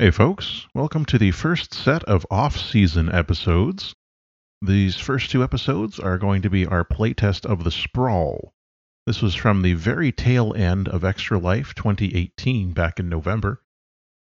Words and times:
Hey, 0.00 0.10
folks, 0.10 0.66
welcome 0.74 1.04
to 1.04 1.18
the 1.18 1.30
first 1.30 1.74
set 1.74 2.02
of 2.04 2.24
off 2.30 2.56
season 2.56 3.12
episodes. 3.12 3.94
These 4.62 4.96
first 4.96 5.30
two 5.30 5.44
episodes 5.44 6.00
are 6.00 6.16
going 6.16 6.40
to 6.40 6.48
be 6.48 6.64
our 6.64 6.86
playtest 6.86 7.44
of 7.44 7.64
The 7.64 7.70
Sprawl. 7.70 8.54
This 9.04 9.20
was 9.20 9.34
from 9.34 9.60
the 9.60 9.74
very 9.74 10.10
tail 10.10 10.54
end 10.54 10.88
of 10.88 11.04
Extra 11.04 11.38
Life 11.38 11.74
2018 11.74 12.72
back 12.72 12.98
in 12.98 13.10
November. 13.10 13.62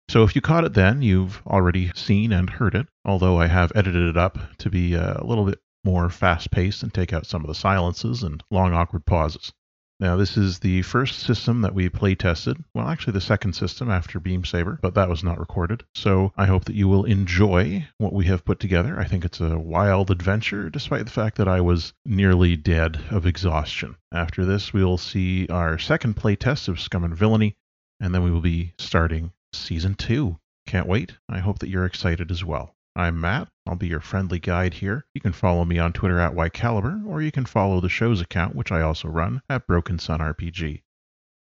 So 0.09 0.21
if 0.23 0.35
you 0.35 0.41
caught 0.41 0.63
it 0.63 0.75
then, 0.75 1.01
you've 1.01 1.41
already 1.47 1.91
seen 1.95 2.31
and 2.31 2.51
heard 2.51 2.75
it, 2.75 2.87
although 3.03 3.39
I 3.39 3.47
have 3.47 3.71
edited 3.73 4.09
it 4.09 4.15
up 4.15 4.37
to 4.59 4.69
be 4.69 4.95
uh, 4.95 5.23
a 5.23 5.25
little 5.25 5.45
bit 5.45 5.59
more 5.83 6.11
fast 6.11 6.51
paced 6.51 6.83
and 6.83 6.93
take 6.93 7.13
out 7.13 7.25
some 7.25 7.41
of 7.41 7.47
the 7.47 7.55
silences 7.55 8.21
and 8.21 8.43
long 8.51 8.73
awkward 8.73 9.07
pauses. 9.07 9.51
Now, 9.99 10.17
this 10.17 10.37
is 10.37 10.59
the 10.59 10.81
first 10.81 11.19
system 11.19 11.61
that 11.61 11.73
we 11.73 11.87
play 11.87 12.15
tested. 12.15 12.57
Well, 12.73 12.87
actually, 12.87 13.13
the 13.13 13.21
second 13.21 13.53
system 13.53 13.89
after 13.89 14.19
Beam 14.19 14.43
Saber, 14.43 14.79
but 14.81 14.95
that 14.95 15.07
was 15.07 15.23
not 15.23 15.39
recorded. 15.39 15.83
So 15.95 16.33
I 16.35 16.45
hope 16.45 16.65
that 16.65 16.75
you 16.75 16.87
will 16.87 17.05
enjoy 17.05 17.87
what 17.99 18.11
we 18.11 18.25
have 18.25 18.43
put 18.43 18.59
together. 18.59 18.99
I 18.99 19.05
think 19.05 19.23
it's 19.23 19.39
a 19.39 19.57
wild 19.57 20.11
adventure, 20.11 20.69
despite 20.69 21.05
the 21.05 21.11
fact 21.11 21.37
that 21.37 21.47
I 21.47 21.61
was 21.61 21.93
nearly 22.05 22.55
dead 22.55 22.99
of 23.11 23.25
exhaustion. 23.25 23.95
After 24.11 24.45
this, 24.45 24.73
we 24.73 24.83
will 24.83 24.97
see 24.97 25.47
our 25.47 25.77
second 25.77 26.15
play 26.15 26.35
test 26.35 26.67
of 26.67 26.81
Scum 26.81 27.03
and 27.03 27.15
Villainy, 27.15 27.55
and 27.99 28.13
then 28.13 28.23
we 28.23 28.31
will 28.31 28.41
be 28.41 28.73
starting 28.77 29.31
season 29.53 29.95
two. 29.95 30.37
Can't 30.65 30.87
wait. 30.87 31.13
I 31.29 31.39
hope 31.39 31.59
that 31.59 31.69
you're 31.69 31.85
excited 31.85 32.31
as 32.31 32.43
well. 32.43 32.75
I'm 32.95 33.21
Matt. 33.21 33.47
I'll 33.65 33.75
be 33.75 33.87
your 33.87 34.01
friendly 34.01 34.39
guide 34.39 34.73
here. 34.73 35.05
You 35.13 35.21
can 35.21 35.31
follow 35.31 35.63
me 35.63 35.79
on 35.79 35.93
Twitter 35.93 36.19
at 36.19 36.33
YCaliber, 36.33 37.05
or 37.07 37.21
you 37.21 37.31
can 37.31 37.45
follow 37.45 37.79
the 37.79 37.89
show's 37.89 38.19
account, 38.19 38.55
which 38.55 38.71
I 38.71 38.81
also 38.81 39.07
run, 39.07 39.41
at 39.49 39.67
Broken 39.67 39.99
Sun 39.99 40.19
RPG. 40.19 40.83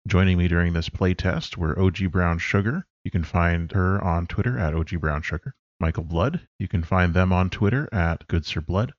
Joining 0.09 0.39
me 0.39 0.49
during 0.49 0.73
this 0.73 0.89
playtest 0.89 1.57
were 1.57 1.79
OG 1.79 2.11
Brown 2.11 2.39
Sugar. 2.39 2.87
You 3.05 3.11
can 3.11 3.23
find 3.23 3.71
her 3.73 4.03
on 4.03 4.27
Twitter 4.27 4.59
at 4.59 4.75
OG 4.75 5.01
Brown 5.01 5.23
Sugar. 5.23 5.55
Michael 5.79 6.05
Blood. 6.05 6.47
You 6.59 6.69
can 6.69 6.83
find 6.83 7.15
them 7.15 7.33
on 7.33 7.49
Twitter 7.49 7.89
at 7.93 8.27
Good 8.27 8.45
Sir 8.45 8.61
Blood. 8.61 8.93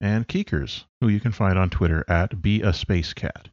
And 0.00 0.26
Keekers, 0.26 0.84
who 1.00 1.08
you 1.08 1.20
can 1.20 1.32
find 1.32 1.58
on 1.58 1.70
Twitter 1.70 2.04
at 2.08 2.42
Be 2.42 2.62
a 2.62 2.72
Space 2.72 3.14
Cat. 3.14 3.48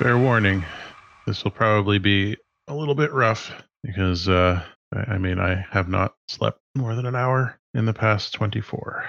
Fair 0.00 0.16
warning, 0.16 0.64
this 1.26 1.44
will 1.44 1.50
probably 1.50 1.98
be 1.98 2.34
a 2.68 2.74
little 2.74 2.94
bit 2.94 3.12
rough 3.12 3.52
because, 3.82 4.30
uh, 4.30 4.62
I 4.94 5.18
mean, 5.18 5.38
I 5.38 5.66
have 5.70 5.90
not 5.90 6.14
slept 6.26 6.58
more 6.74 6.94
than 6.94 7.04
an 7.04 7.14
hour 7.14 7.58
in 7.74 7.84
the 7.84 7.92
past 7.92 8.32
24. 8.32 9.04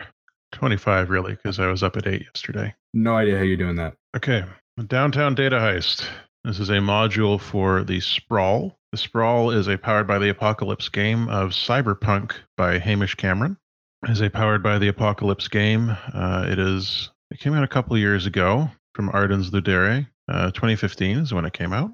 25, 0.52 1.10
really, 1.10 1.36
because 1.36 1.62
I 1.62 1.68
was 1.68 1.82
up 1.82 1.96
at 1.96 2.08
8 2.08 2.24
yesterday. 2.24 2.76
No 2.94 3.16
idea 3.16 3.38
how 3.38 3.44
you're 3.44 3.56
doing 3.56 3.78
that. 3.78 3.94
Okay, 4.18 4.44
Downtown 4.88 5.34
Data 5.34 5.56
Heist. 5.56 6.06
This 6.44 6.60
is 6.60 6.70
a 6.70 6.80
module 6.80 7.40
for 7.40 7.86
the 7.86 8.02
Sprawl. 8.02 8.78
The 8.92 8.98
Sprawl 8.98 9.52
is 9.52 9.70
a 9.70 9.78
Powered 9.78 10.08
by 10.08 10.20
the 10.20 10.28
Apocalypse 10.28 10.90
game 10.90 11.30
of 11.30 11.52
Cyberpunk 11.52 12.34
by 12.58 12.80
Hamish 12.80 13.16
Cameron. 13.16 13.56
It 14.04 14.10
is 14.10 14.20
a 14.20 14.30
Powered 14.30 14.62
by 14.62 14.78
the 14.78 14.90
Apocalypse 14.90 15.48
game. 15.48 15.96
Uh, 16.14 16.48
it 16.50 16.60
is. 16.60 17.10
It 17.32 17.40
came 17.40 17.54
out 17.54 17.64
a 17.64 17.70
couple 17.70 17.98
years 17.98 18.26
ago 18.26 18.70
from 18.94 19.10
Ardens 19.14 19.52
Ludere. 19.52 20.08
Uh, 20.28 20.52
2015 20.52 21.18
is 21.18 21.34
when 21.34 21.46
it 21.46 21.54
came 21.54 21.74
out. 21.74 21.92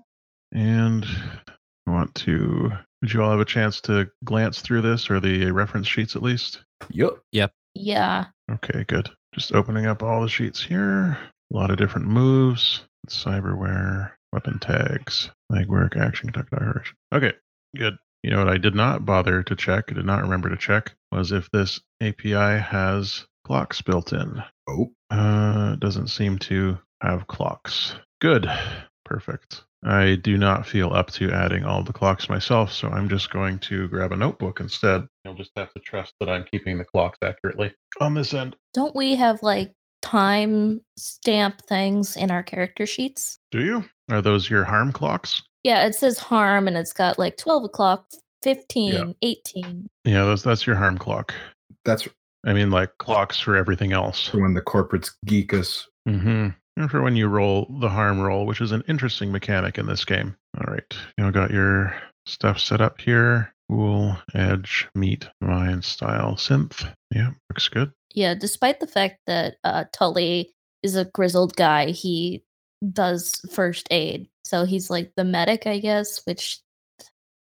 And 0.53 1.05
I 1.87 1.91
want 1.91 2.13
to. 2.15 2.71
Would 3.01 3.13
you 3.13 3.21
all 3.21 3.31
have 3.31 3.39
a 3.39 3.45
chance 3.45 3.79
to 3.81 4.09
glance 4.23 4.61
through 4.61 4.81
this 4.81 5.09
or 5.09 5.19
the 5.19 5.51
reference 5.51 5.87
sheets 5.87 6.15
at 6.15 6.23
least? 6.23 6.63
Yep. 6.89 7.19
Yep. 7.31 7.51
Yeah. 7.75 8.25
Okay, 8.51 8.85
good. 8.87 9.09
Just 9.35 9.53
opening 9.53 9.85
up 9.85 10.01
all 10.01 10.21
the 10.21 10.29
sheets 10.29 10.63
here. 10.63 11.17
A 11.53 11.55
lot 11.55 11.69
of 11.69 11.77
different 11.77 12.07
moves, 12.07 12.81
cyberware, 13.07 14.11
weapon 14.33 14.57
tags, 14.59 15.29
legwork, 15.51 15.95
action, 15.95 16.31
conduct, 16.31 16.53
operation. 16.53 16.95
Okay, 17.13 17.33
good. 17.75 17.97
You 18.23 18.31
know 18.31 18.39
what 18.39 18.49
I 18.49 18.57
did 18.57 18.73
not 18.73 19.05
bother 19.05 19.43
to 19.43 19.55
check, 19.55 19.85
I 19.89 19.93
did 19.93 20.05
not 20.05 20.23
remember 20.23 20.49
to 20.49 20.57
check, 20.57 20.93
was 21.11 21.31
if 21.31 21.49
this 21.51 21.79
API 22.01 22.59
has 22.59 23.25
clocks 23.45 23.81
built 23.81 24.11
in. 24.11 24.43
Oh, 24.67 24.91
Uh, 25.11 25.71
it 25.73 25.79
doesn't 25.79 26.07
seem 26.07 26.37
to 26.39 26.77
have 27.01 27.27
clocks. 27.27 27.95
Good. 28.19 28.49
Perfect. 29.05 29.63
I 29.83 30.15
do 30.15 30.37
not 30.37 30.65
feel 30.65 30.91
up 30.91 31.11
to 31.11 31.31
adding 31.31 31.63
all 31.63 31.83
the 31.83 31.93
clocks 31.93 32.29
myself, 32.29 32.71
so 32.73 32.89
I'm 32.89 33.07
just 33.07 33.29
going 33.29 33.59
to 33.59 33.87
grab 33.87 34.11
a 34.11 34.15
notebook 34.17 34.59
instead. 34.59 35.07
You'll 35.23 35.35
just 35.35 35.51
have 35.55 35.71
to 35.73 35.79
trust 35.79 36.13
that 36.19 36.29
I'm 36.29 36.43
keeping 36.43 36.77
the 36.77 36.83
clocks 36.83 37.19
accurately 37.21 37.73
on 38.01 38.13
this 38.15 38.33
end. 38.33 38.55
Don't 38.73 38.95
we 38.95 39.15
have 39.15 39.43
like 39.43 39.71
time 40.01 40.81
stamp 40.97 41.61
things 41.67 42.17
in 42.17 42.31
our 42.31 42.43
character 42.43 42.85
sheets? 42.85 43.39
Do 43.51 43.61
you? 43.63 43.85
Are 44.09 44.21
those 44.21 44.49
your 44.49 44.63
harm 44.63 44.91
clocks? 44.91 45.41
Yeah, 45.63 45.85
it 45.85 45.95
says 45.95 46.17
harm 46.17 46.67
and 46.67 46.75
it's 46.75 46.93
got 46.93 47.19
like 47.19 47.37
12 47.37 47.65
o'clock, 47.65 48.07
15, 48.43 49.15
18. 49.21 49.89
Yeah, 50.05 50.25
that's 50.25 50.41
that's 50.41 50.65
your 50.65 50.75
harm 50.75 50.97
clock. 50.97 51.33
that's 51.85 52.07
I 52.45 52.53
mean, 52.53 52.71
like 52.71 52.97
clocks 52.97 53.39
for 53.39 53.55
everything 53.55 53.91
else. 53.91 54.33
when 54.33 54.53
the 54.53 54.61
corporates 54.61 55.11
geek 55.25 55.53
us. 55.53 55.87
Mm-hmm. 56.07 56.49
And 56.77 56.91
for 56.91 57.01
when 57.01 57.15
you 57.15 57.27
roll 57.27 57.65
the 57.79 57.89
harm 57.89 58.19
roll, 58.19 58.45
which 58.45 58.61
is 58.61 58.71
an 58.71 58.83
interesting 58.87 59.31
mechanic 59.31 59.79
in 59.79 59.87
this 59.87 60.05
game. 60.05 60.35
All 60.57 60.71
right, 60.71 60.95
you 61.17 61.23
know, 61.23 61.31
got 61.31 61.49
your 61.49 61.95
stuff 62.27 62.59
set 62.59 62.81
up 62.81 63.01
here. 63.01 63.51
Cool, 63.69 64.15
edge, 64.35 64.87
meat, 64.93 65.27
mine, 65.41 65.81
style, 65.81 66.35
synth. 66.35 66.87
Yeah, 67.13 67.31
looks 67.49 67.67
good. 67.67 67.91
Yeah, 68.13 68.35
despite 68.35 68.79
the 68.79 68.87
fact 68.87 69.17
that 69.25 69.55
uh, 69.63 69.85
Tully 69.91 70.53
is 70.83 70.95
a 70.95 71.05
grizzled 71.05 71.55
guy, 71.55 71.87
he 71.87 72.43
does 72.93 73.41
first 73.51 73.87
aid. 73.91 74.29
So 74.45 74.63
he's 74.63 74.89
like 74.89 75.11
the 75.17 75.23
medic, 75.25 75.65
I 75.65 75.79
guess, 75.79 76.21
which 76.25 76.59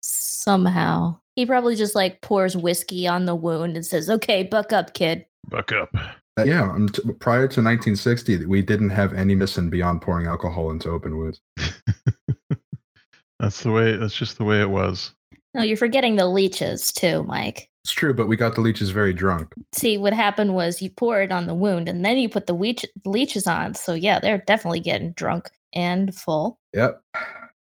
somehow 0.01 1.19
he 1.35 1.45
probably 1.45 1.75
just 1.75 1.95
like 1.95 2.21
pours 2.21 2.57
whiskey 2.57 3.07
on 3.07 3.25
the 3.25 3.35
wound 3.35 3.75
and 3.75 3.85
says, 3.85 4.09
okay, 4.09 4.43
buck 4.43 4.73
up, 4.73 4.93
kid. 4.93 5.25
Buck 5.47 5.71
up. 5.71 5.95
Uh, 6.39 6.43
yeah, 6.43 6.73
unt- 6.75 6.99
prior 7.19 7.47
to 7.47 7.61
1960, 7.61 8.45
we 8.45 8.61
didn't 8.61 8.89
have 8.89 9.13
any 9.13 9.35
medicine 9.35 9.69
beyond 9.69 10.01
pouring 10.01 10.27
alcohol 10.27 10.71
into 10.71 10.89
open 10.89 11.17
wounds. 11.17 11.41
That's 13.39 13.63
the 13.63 13.71
way. 13.71 13.97
That's 13.97 14.13
just 14.15 14.37
the 14.37 14.43
way 14.43 14.61
it 14.61 14.69
was. 14.69 15.13
No, 15.53 15.63
you're 15.63 15.75
forgetting 15.75 16.15
the 16.15 16.27
leeches 16.27 16.93
too, 16.93 17.23
Mike. 17.23 17.69
It's 17.83 17.91
true, 17.93 18.13
but 18.13 18.27
we 18.27 18.37
got 18.37 18.55
the 18.55 18.61
leeches 18.61 18.91
very 18.91 19.11
drunk. 19.11 19.53
See, 19.73 19.97
what 19.97 20.13
happened 20.13 20.53
was 20.53 20.81
you 20.81 20.89
pour 20.91 21.21
it 21.21 21.31
on 21.31 21.47
the 21.47 21.55
wound 21.55 21.89
and 21.89 22.05
then 22.05 22.17
you 22.17 22.29
put 22.29 22.45
the 22.45 22.53
leech- 22.53 22.85
leeches 23.05 23.47
on. 23.47 23.73
So, 23.73 23.93
yeah, 23.93 24.19
they're 24.19 24.43
definitely 24.45 24.81
getting 24.81 25.13
drunk 25.13 25.49
and 25.73 26.13
full. 26.13 26.59
Yep. 26.73 27.01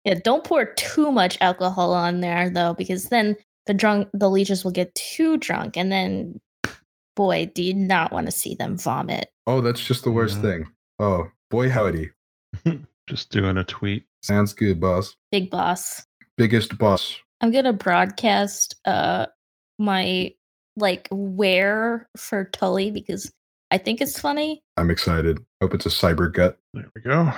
Yeah, 0.04 0.14
don't 0.24 0.44
pour 0.44 0.64
too 0.64 1.12
much 1.12 1.38
alcohol 1.40 1.92
on 1.92 2.20
there 2.20 2.50
though, 2.50 2.74
because 2.74 3.04
then 3.04 3.36
the 3.66 3.74
drunk 3.74 4.08
the 4.12 4.30
leeches 4.30 4.64
will 4.64 4.70
get 4.72 4.94
too 4.94 5.36
drunk, 5.36 5.76
and 5.76 5.92
then, 5.92 6.40
boy, 7.18 7.50
do 7.52 7.64
you 7.64 7.74
not 7.74 8.12
want 8.12 8.26
to 8.26 8.30
see 8.30 8.54
them 8.54 8.78
vomit. 8.78 9.28
Oh, 9.48 9.60
that's 9.60 9.84
just 9.84 10.04
the 10.04 10.10
worst 10.12 10.36
Yeah. 10.36 10.42
thing. 10.42 10.68
Oh, 11.00 11.28
boy, 11.50 11.68
howdy. 11.68 12.10
just 13.08 13.30
doing 13.30 13.56
a 13.56 13.64
tweet. 13.64 14.04
Sounds 14.22 14.52
good, 14.52 14.78
boss. 14.80 15.16
Big 15.32 15.50
boss. 15.50 16.06
Biggest 16.36 16.78
boss. 16.78 17.16
I'm 17.40 17.50
gonna 17.50 17.72
broadcast 17.72 18.76
uh 18.84 19.26
my 19.80 20.32
like 20.76 21.08
wear 21.10 22.08
for 22.16 22.44
Tully 22.52 22.92
because 22.92 23.32
I 23.72 23.78
think 23.78 24.00
it's 24.00 24.20
funny. 24.20 24.62
I'm 24.76 24.90
excited. 24.90 25.40
Hope 25.60 25.74
it's 25.74 25.86
a 25.86 25.88
cyber 25.88 26.32
gut. 26.32 26.56
There 26.72 26.88
we 26.94 27.00
go. 27.00 27.32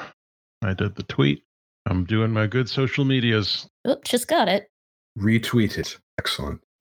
I 0.62 0.74
did 0.74 0.94
the 0.94 1.04
tweet. 1.04 1.42
I'm 1.86 2.04
doing 2.04 2.32
my 2.32 2.46
good 2.46 2.68
social 2.68 3.06
medias. 3.06 3.66
Oop, 3.88 4.04
just 4.04 4.28
got 4.28 4.46
it. 4.48 4.68
Retweet 5.18 5.78
it. 5.78 5.96
Excellent. 6.18 6.60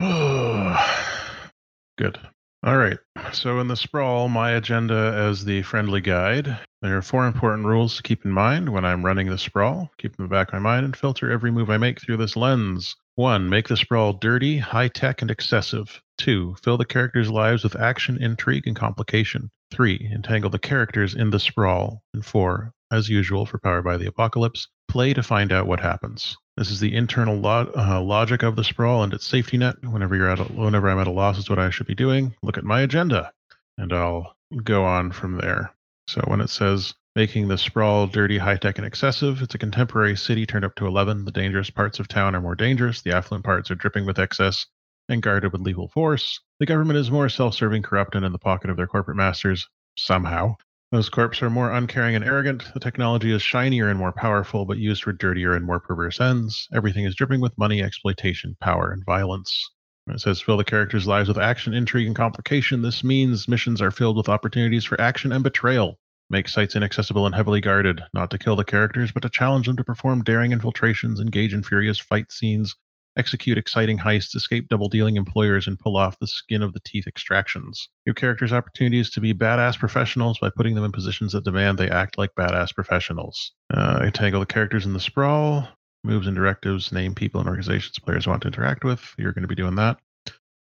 Good. 1.98 2.18
All 2.62 2.76
right. 2.76 2.98
So, 3.32 3.58
in 3.58 3.68
the 3.68 3.76
sprawl, 3.76 4.28
my 4.28 4.50
agenda 4.50 5.14
as 5.16 5.46
the 5.46 5.62
friendly 5.62 6.02
guide, 6.02 6.58
there 6.82 6.96
are 6.98 7.02
four 7.02 7.26
important 7.26 7.66
rules 7.66 7.96
to 7.96 8.02
keep 8.02 8.26
in 8.26 8.32
mind 8.32 8.68
when 8.68 8.84
I'm 8.84 9.04
running 9.04 9.30
the 9.30 9.38
sprawl. 9.38 9.90
Keep 9.96 10.16
in 10.18 10.24
the 10.24 10.28
back 10.28 10.48
of 10.48 10.54
my 10.54 10.58
mind 10.58 10.84
and 10.84 10.94
filter 10.94 11.30
every 11.30 11.50
move 11.50 11.70
I 11.70 11.78
make 11.78 12.02
through 12.02 12.18
this 12.18 12.36
lens. 12.36 12.96
One, 13.14 13.48
make 13.48 13.68
the 13.68 13.78
sprawl 13.78 14.12
dirty, 14.12 14.58
high 14.58 14.88
tech, 14.88 15.22
and 15.22 15.30
excessive. 15.30 16.02
Two, 16.18 16.54
fill 16.62 16.76
the 16.76 16.84
characters' 16.84 17.30
lives 17.30 17.64
with 17.64 17.76
action, 17.76 18.22
intrigue, 18.22 18.66
and 18.66 18.76
complication. 18.76 19.50
Three, 19.70 20.10
entangle 20.12 20.50
the 20.50 20.58
characters 20.58 21.14
in 21.14 21.30
the 21.30 21.40
sprawl. 21.40 22.02
And 22.12 22.22
four, 22.24 22.74
as 22.92 23.08
usual 23.08 23.46
for 23.46 23.58
Power 23.58 23.80
by 23.80 23.96
the 23.96 24.08
Apocalypse, 24.08 24.68
play 24.86 25.14
to 25.14 25.22
find 25.22 25.50
out 25.50 25.66
what 25.66 25.80
happens. 25.80 26.36
This 26.60 26.70
is 26.70 26.80
the 26.80 26.94
internal 26.94 27.36
lo- 27.36 27.72
uh, 27.74 28.02
logic 28.02 28.42
of 28.42 28.54
the 28.54 28.64
sprawl 28.64 29.02
and 29.02 29.14
its 29.14 29.24
safety 29.24 29.56
net. 29.56 29.76
Whenever 29.82 30.14
you're 30.14 30.28
at 30.28 30.40
a, 30.40 30.44
whenever 30.44 30.90
I'm 30.90 30.98
at 30.98 31.06
a 31.06 31.10
loss, 31.10 31.38
is 31.38 31.48
what 31.48 31.58
I 31.58 31.70
should 31.70 31.86
be 31.86 31.94
doing. 31.94 32.34
Look 32.42 32.58
at 32.58 32.64
my 32.64 32.82
agenda, 32.82 33.32
and 33.78 33.90
I'll 33.94 34.36
go 34.62 34.84
on 34.84 35.10
from 35.10 35.38
there. 35.38 35.74
So 36.06 36.20
when 36.26 36.42
it 36.42 36.50
says 36.50 36.92
making 37.16 37.48
the 37.48 37.56
sprawl 37.56 38.06
dirty, 38.08 38.36
high 38.36 38.58
tech, 38.58 38.76
and 38.76 38.86
excessive, 38.86 39.40
it's 39.40 39.54
a 39.54 39.58
contemporary 39.58 40.18
city 40.18 40.44
turned 40.44 40.66
up 40.66 40.74
to 40.74 40.86
11. 40.86 41.24
The 41.24 41.30
dangerous 41.30 41.70
parts 41.70 41.98
of 41.98 42.08
town 42.08 42.34
are 42.34 42.42
more 42.42 42.56
dangerous. 42.56 43.00
The 43.00 43.16
affluent 43.16 43.46
parts 43.46 43.70
are 43.70 43.74
dripping 43.74 44.04
with 44.04 44.18
excess 44.18 44.66
and 45.08 45.22
guarded 45.22 45.52
with 45.52 45.62
lethal 45.62 45.88
force. 45.88 46.40
The 46.58 46.66
government 46.66 46.98
is 46.98 47.10
more 47.10 47.30
self 47.30 47.54
serving, 47.54 47.84
corrupt, 47.84 48.14
and 48.16 48.26
in 48.26 48.32
the 48.32 48.38
pocket 48.38 48.68
of 48.68 48.76
their 48.76 48.86
corporate 48.86 49.16
masters, 49.16 49.66
somehow. 49.96 50.56
Those 50.92 51.08
corps 51.08 51.40
are 51.40 51.50
more 51.50 51.70
uncaring 51.70 52.16
and 52.16 52.24
arrogant. 52.24 52.74
The 52.74 52.80
technology 52.80 53.30
is 53.30 53.42
shinier 53.42 53.88
and 53.88 53.96
more 53.96 54.10
powerful, 54.12 54.64
but 54.64 54.78
used 54.78 55.04
for 55.04 55.12
dirtier 55.12 55.54
and 55.54 55.64
more 55.64 55.78
perverse 55.78 56.20
ends. 56.20 56.66
Everything 56.74 57.04
is 57.04 57.14
dripping 57.14 57.40
with 57.40 57.56
money, 57.56 57.80
exploitation, 57.80 58.56
power, 58.60 58.90
and 58.90 59.04
violence. 59.04 59.70
It 60.08 60.20
says 60.20 60.40
fill 60.40 60.56
the 60.56 60.64
characters' 60.64 61.06
lives 61.06 61.28
with 61.28 61.38
action, 61.38 61.74
intrigue, 61.74 62.08
and 62.08 62.16
complication. 62.16 62.82
This 62.82 63.04
means 63.04 63.46
missions 63.46 63.80
are 63.80 63.92
filled 63.92 64.16
with 64.16 64.28
opportunities 64.28 64.84
for 64.84 65.00
action 65.00 65.30
and 65.30 65.44
betrayal. 65.44 66.00
Make 66.28 66.48
sites 66.48 66.74
inaccessible 66.74 67.24
and 67.24 67.36
heavily 67.36 67.60
guarded, 67.60 68.02
not 68.12 68.32
to 68.32 68.38
kill 68.38 68.56
the 68.56 68.64
characters, 68.64 69.12
but 69.12 69.20
to 69.20 69.30
challenge 69.30 69.68
them 69.68 69.76
to 69.76 69.84
perform 69.84 70.24
daring 70.24 70.50
infiltrations, 70.50 71.20
engage 71.20 71.54
in 71.54 71.62
furious 71.62 72.00
fight 72.00 72.32
scenes, 72.32 72.74
execute 73.16 73.58
exciting 73.58 73.98
heists, 73.98 74.34
escape 74.34 74.68
double 74.68 74.88
dealing 74.88 75.16
employers, 75.16 75.66
and 75.66 75.78
pull 75.78 75.96
off 75.96 76.18
the 76.18 76.26
skin 76.26 76.62
of 76.62 76.72
the 76.72 76.80
teeth 76.80 77.06
extractions. 77.06 77.88
Give 78.06 78.14
characters 78.14 78.52
opportunities 78.52 79.10
to 79.10 79.20
be 79.20 79.34
badass 79.34 79.78
professionals 79.78 80.38
by 80.38 80.50
putting 80.50 80.74
them 80.74 80.84
in 80.84 80.92
positions 80.92 81.32
that 81.32 81.44
demand 81.44 81.78
they 81.78 81.90
act 81.90 82.18
like 82.18 82.34
badass 82.34 82.74
professionals. 82.74 83.52
Uh, 83.72 84.00
entangle 84.04 84.40
the 84.40 84.46
characters 84.46 84.86
in 84.86 84.92
the 84.92 85.00
sprawl, 85.00 85.68
moves 86.04 86.26
and 86.26 86.36
directives, 86.36 86.92
name 86.92 87.14
people 87.14 87.40
and 87.40 87.48
organizations 87.48 87.98
players 87.98 88.26
want 88.26 88.42
to 88.42 88.48
interact 88.48 88.84
with. 88.84 89.14
You're 89.18 89.32
going 89.32 89.42
to 89.42 89.48
be 89.48 89.54
doing 89.54 89.74
that. 89.76 89.98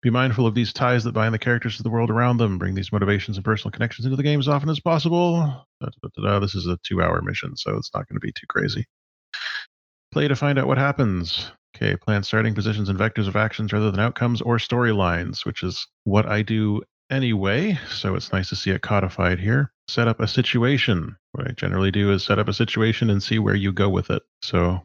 Be 0.01 0.09
mindful 0.09 0.47
of 0.47 0.55
these 0.55 0.73
ties 0.73 1.03
that 1.03 1.13
bind 1.13 1.33
the 1.33 1.39
characters 1.39 1.77
to 1.77 1.83
the 1.83 1.89
world 1.89 2.09
around 2.09 2.37
them. 2.37 2.57
Bring 2.57 2.73
these 2.73 2.91
motivations 2.91 3.37
and 3.37 3.45
personal 3.45 3.71
connections 3.71 4.05
into 4.05 4.17
the 4.17 4.23
game 4.23 4.39
as 4.39 4.47
often 4.47 4.69
as 4.69 4.79
possible. 4.79 5.35
Da, 5.79 5.89
da, 6.01 6.23
da, 6.23 6.39
this 6.39 6.55
is 6.55 6.65
a 6.65 6.77
two 6.83 7.03
hour 7.03 7.21
mission, 7.21 7.55
so 7.55 7.77
it's 7.77 7.91
not 7.93 8.07
going 8.09 8.15
to 8.15 8.25
be 8.25 8.31
too 8.31 8.47
crazy. 8.49 8.83
Play 10.11 10.27
to 10.27 10.35
find 10.35 10.57
out 10.57 10.65
what 10.65 10.79
happens. 10.79 11.51
Okay, 11.81 11.95
plan 11.95 12.21
starting 12.21 12.53
positions 12.53 12.89
and 12.89 12.99
vectors 12.99 13.27
of 13.27 13.35
actions 13.35 13.73
rather 13.73 13.89
than 13.89 13.99
outcomes 13.99 14.39
or 14.41 14.57
storylines, 14.57 15.45
which 15.45 15.63
is 15.63 15.87
what 16.03 16.27
I 16.27 16.43
do 16.43 16.83
anyway. 17.09 17.79
So 17.89 18.13
it's 18.13 18.31
nice 18.31 18.49
to 18.49 18.55
see 18.55 18.69
it 18.69 18.83
codified 18.83 19.39
here. 19.39 19.71
Set 19.87 20.07
up 20.07 20.19
a 20.19 20.27
situation. 20.27 21.15
What 21.31 21.47
I 21.47 21.53
generally 21.53 21.89
do 21.89 22.11
is 22.11 22.23
set 22.23 22.37
up 22.37 22.47
a 22.47 22.53
situation 22.53 23.09
and 23.09 23.21
see 23.21 23.39
where 23.39 23.55
you 23.55 23.73
go 23.73 23.89
with 23.89 24.11
it. 24.11 24.21
So 24.43 24.81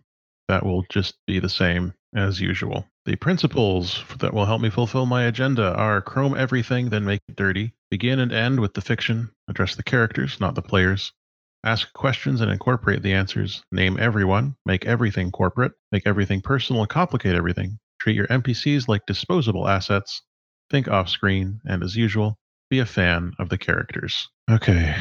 that 0.48 0.64
will 0.64 0.86
just 0.88 1.16
be 1.26 1.38
the 1.38 1.50
same 1.50 1.92
as 2.14 2.40
usual. 2.40 2.86
The 3.04 3.16
principles 3.16 4.02
that 4.18 4.32
will 4.32 4.46
help 4.46 4.62
me 4.62 4.70
fulfill 4.70 5.04
my 5.04 5.24
agenda 5.24 5.74
are 5.74 6.00
chrome 6.00 6.34
everything, 6.34 6.88
then 6.88 7.04
make 7.04 7.20
it 7.28 7.36
dirty. 7.36 7.74
Begin 7.90 8.20
and 8.20 8.32
end 8.32 8.58
with 8.58 8.72
the 8.72 8.80
fiction. 8.80 9.30
Address 9.48 9.76
the 9.76 9.82
characters, 9.82 10.40
not 10.40 10.54
the 10.54 10.62
players. 10.62 11.12
Ask 11.66 11.92
questions 11.94 12.40
and 12.40 12.48
incorporate 12.48 13.02
the 13.02 13.12
answers. 13.12 13.64
Name 13.72 13.98
everyone. 13.98 14.54
Make 14.64 14.86
everything 14.86 15.32
corporate. 15.32 15.72
Make 15.90 16.06
everything 16.06 16.40
personal 16.40 16.80
and 16.80 16.88
complicate 16.88 17.34
everything. 17.34 17.80
Treat 18.00 18.14
your 18.14 18.28
NPCs 18.28 18.86
like 18.86 19.04
disposable 19.04 19.66
assets. 19.66 20.22
Think 20.70 20.86
off 20.86 21.08
screen. 21.08 21.60
And 21.68 21.82
as 21.82 21.96
usual, 21.96 22.38
be 22.70 22.78
a 22.78 22.86
fan 22.86 23.32
of 23.40 23.48
the 23.48 23.58
characters. 23.58 24.28
Okay, 24.48 24.94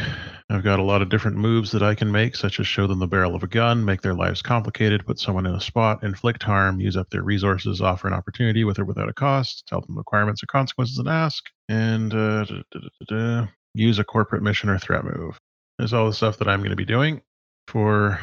I've 0.50 0.64
got 0.64 0.80
a 0.80 0.84
lot 0.84 1.04
of 1.04 1.10
different 1.10 1.38
moves 1.38 1.72
that 1.72 1.84
I 1.84 1.94
can 1.94 2.12
make, 2.12 2.36
such 2.36 2.60
as 2.60 2.66
show 2.66 2.88
them 2.88 2.98
the 2.98 3.06
barrel 3.06 3.36
of 3.36 3.44
a 3.44 3.48
gun, 3.48 3.86
make 3.86 4.02
their 4.02 4.16
lives 4.16 4.42
complicated, 4.42 5.06
put 5.06 5.20
someone 5.20 5.46
in 5.46 5.54
a 5.54 5.62
spot, 5.62 6.04
inflict 6.04 6.42
harm, 6.42 6.80
use 6.80 6.98
up 6.98 7.12
their 7.12 7.22
resources, 7.22 7.80
offer 7.80 8.08
an 8.08 8.14
opportunity 8.16 8.64
with 8.64 8.80
or 8.80 8.86
without 8.86 9.08
a 9.08 9.14
cost, 9.14 9.68
tell 9.68 9.82
them 9.82 9.96
requirements 9.96 10.42
or 10.42 10.48
consequences 10.48 10.98
and 10.98 11.08
ask, 11.08 11.44
and 11.70 12.16
uh, 12.16 13.46
use 13.76 14.00
a 14.00 14.04
corporate 14.04 14.42
mission 14.42 14.68
or 14.68 14.80
threat 14.80 15.06
move. 15.06 15.40
There's 15.78 15.94
all 15.94 16.08
the 16.08 16.14
stuff 16.14 16.38
that 16.38 16.48
I'm 16.48 16.60
going 16.60 16.70
to 16.70 16.76
be 16.76 16.86
doing 16.86 17.22
for 17.68 18.20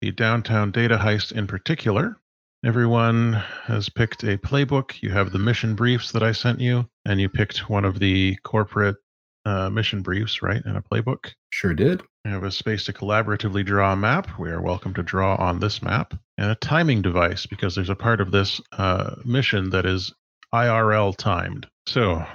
the 0.00 0.10
downtown 0.10 0.72
data 0.72 0.96
heist 0.96 1.32
in 1.32 1.46
particular. 1.46 2.16
Everyone 2.64 3.34
has 3.64 3.88
picked 3.88 4.24
a 4.24 4.38
playbook. 4.38 5.00
You 5.02 5.10
have 5.10 5.30
the 5.30 5.38
mission 5.38 5.74
briefs 5.76 6.12
that 6.12 6.22
I 6.22 6.32
sent 6.32 6.60
you, 6.60 6.88
and 7.04 7.20
you 7.20 7.28
picked 7.28 7.70
one 7.70 7.84
of 7.84 8.00
the 8.00 8.36
corporate 8.42 8.96
uh, 9.44 9.70
mission 9.70 10.02
briefs, 10.02 10.42
right, 10.42 10.64
and 10.64 10.76
a 10.76 10.80
playbook. 10.80 11.32
Sure 11.50 11.74
did. 11.74 12.02
We 12.24 12.32
have 12.32 12.42
a 12.42 12.50
space 12.50 12.84
to 12.86 12.92
collaboratively 12.92 13.64
draw 13.64 13.92
a 13.92 13.96
map. 13.96 14.36
We 14.38 14.50
are 14.50 14.60
welcome 14.60 14.94
to 14.94 15.02
draw 15.04 15.36
on 15.36 15.60
this 15.60 15.80
map, 15.82 16.14
and 16.36 16.50
a 16.50 16.56
timing 16.56 17.02
device 17.02 17.46
because 17.46 17.76
there's 17.76 17.90
a 17.90 17.94
part 17.94 18.20
of 18.20 18.32
this 18.32 18.60
uh, 18.72 19.14
mission 19.24 19.70
that 19.70 19.86
is 19.86 20.12
IRL 20.52 21.16
timed. 21.16 21.68
So, 21.86 22.26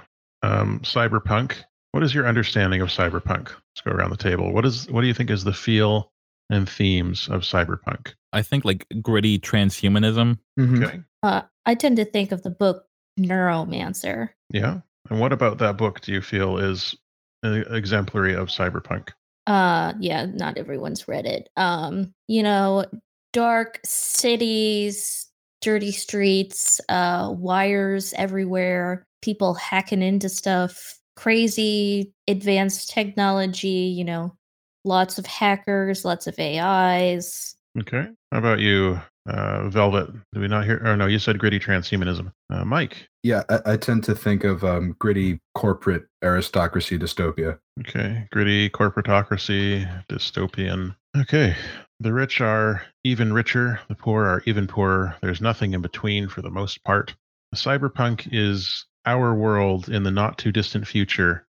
um, 0.44 0.79
cyberpunk. 0.83 1.57
What 1.92 2.04
is 2.04 2.14
your 2.14 2.28
understanding 2.28 2.82
of 2.82 2.90
cyberpunk? 2.90 3.50
Let's 3.50 3.82
go 3.84 3.92
around 3.92 4.12
the 4.12 4.18
table. 4.18 4.54
What 4.54 4.66
is 4.66 4.90
what 4.90 5.02
do 5.02 5.08
you 5.08 5.14
think 5.14 5.30
is 5.30 5.44
the 5.44 5.54
feel 5.54 6.12
and 6.50 6.68
themes 6.68 7.28
of 7.30 7.42
cyberpunk? 7.42 8.14
I 8.34 8.42
think 8.42 8.64
like 8.64 8.86
gritty 9.02 9.40
transhumanism. 9.40 10.40
Mhm. 10.60 10.86
Okay. 10.86 11.00
Uh, 11.24 11.42
I 11.66 11.76
tend 11.76 11.98
to 11.98 12.06
think 12.06 12.32
of 12.32 12.44
the 12.44 12.50
book 12.50 12.86
Neuromancer. 13.20 14.30
Yeah. 14.50 14.80
And 15.10 15.20
what 15.20 15.34
about 15.34 15.58
that 15.58 15.78
book 15.78 16.02
do 16.02 16.12
you 16.12 16.22
feel 16.22 16.58
is 16.58 16.96
uh, 17.44 17.64
exemplary 17.72 18.36
of 18.36 18.48
cyberpunk? 18.48 19.10
Uh, 19.48 19.94
yeah, 20.00 20.26
not 20.26 20.58
everyone's 20.58 21.08
read 21.08 21.26
it. 21.26 21.50
Um, 21.58 22.14
you 22.28 22.44
know, 22.44 22.86
dark 23.34 23.80
cities, 23.84 25.28
dirty 25.62 25.92
streets, 25.92 26.80
uh, 26.90 27.34
wires 27.36 28.14
everywhere, 28.14 29.06
people 29.22 29.56
hacking 29.56 30.02
into 30.02 30.30
stuff, 30.30 31.00
crazy 31.16 32.13
advanced 32.28 32.90
technology, 32.90 33.68
you 33.68 34.04
know, 34.04 34.36
lots 34.84 35.18
of 35.18 35.25
hackers, 35.25 36.06
lots 36.06 36.28
of 36.28 36.38
AIs. 36.40 37.56
Okay. 37.80 38.08
How 38.31 38.38
about 38.38 38.60
you, 38.60 39.00
uh, 39.28 39.69
Velvet? 39.69 40.12
Did 40.34 40.42
we 40.42 40.48
not 40.48 40.66
hear? 40.66 40.81
Oh 40.86 40.96
no, 40.96 41.06
you 41.06 41.19
said 41.19 41.40
gritty 41.40 41.60
transhumanism. 41.60 42.31
Uh, 42.50 42.66
Mike. 42.66 43.08
Yeah, 43.24 43.44
I, 43.50 43.74
I 43.74 43.78
tend 43.78 44.04
to 44.06 44.16
think 44.16 44.44
of 44.44 44.63
um, 44.63 44.96
gritty 45.00 45.40
corporate 45.56 46.06
aristocracy 46.24 46.98
dystopia. 46.98 47.60
Okay. 47.80 48.28
Gritty 48.31 48.69
corporatocracy, 48.69 49.88
dystopian. 50.10 50.96
Okay. 51.18 51.56
The 52.00 52.14
rich 52.14 52.42
are 52.42 52.81
even 53.04 53.31
richer. 53.31 53.80
The 53.88 53.96
poor 53.96 54.25
are 54.25 54.42
even 54.46 54.68
poorer. 54.68 55.16
There's 55.22 55.42
nothing 55.42 55.74
in 55.74 55.81
between 55.81 56.28
for 56.28 56.42
the 56.42 56.50
most 56.50 56.84
part. 56.84 57.14
Cyberpunk 57.56 58.28
is 58.31 58.86
our 59.06 59.33
world 59.33 59.89
in 59.89 60.03
the 60.03 60.12
not 60.12 60.38
too 60.38 60.51
distant 60.51 60.88
future 60.88 61.45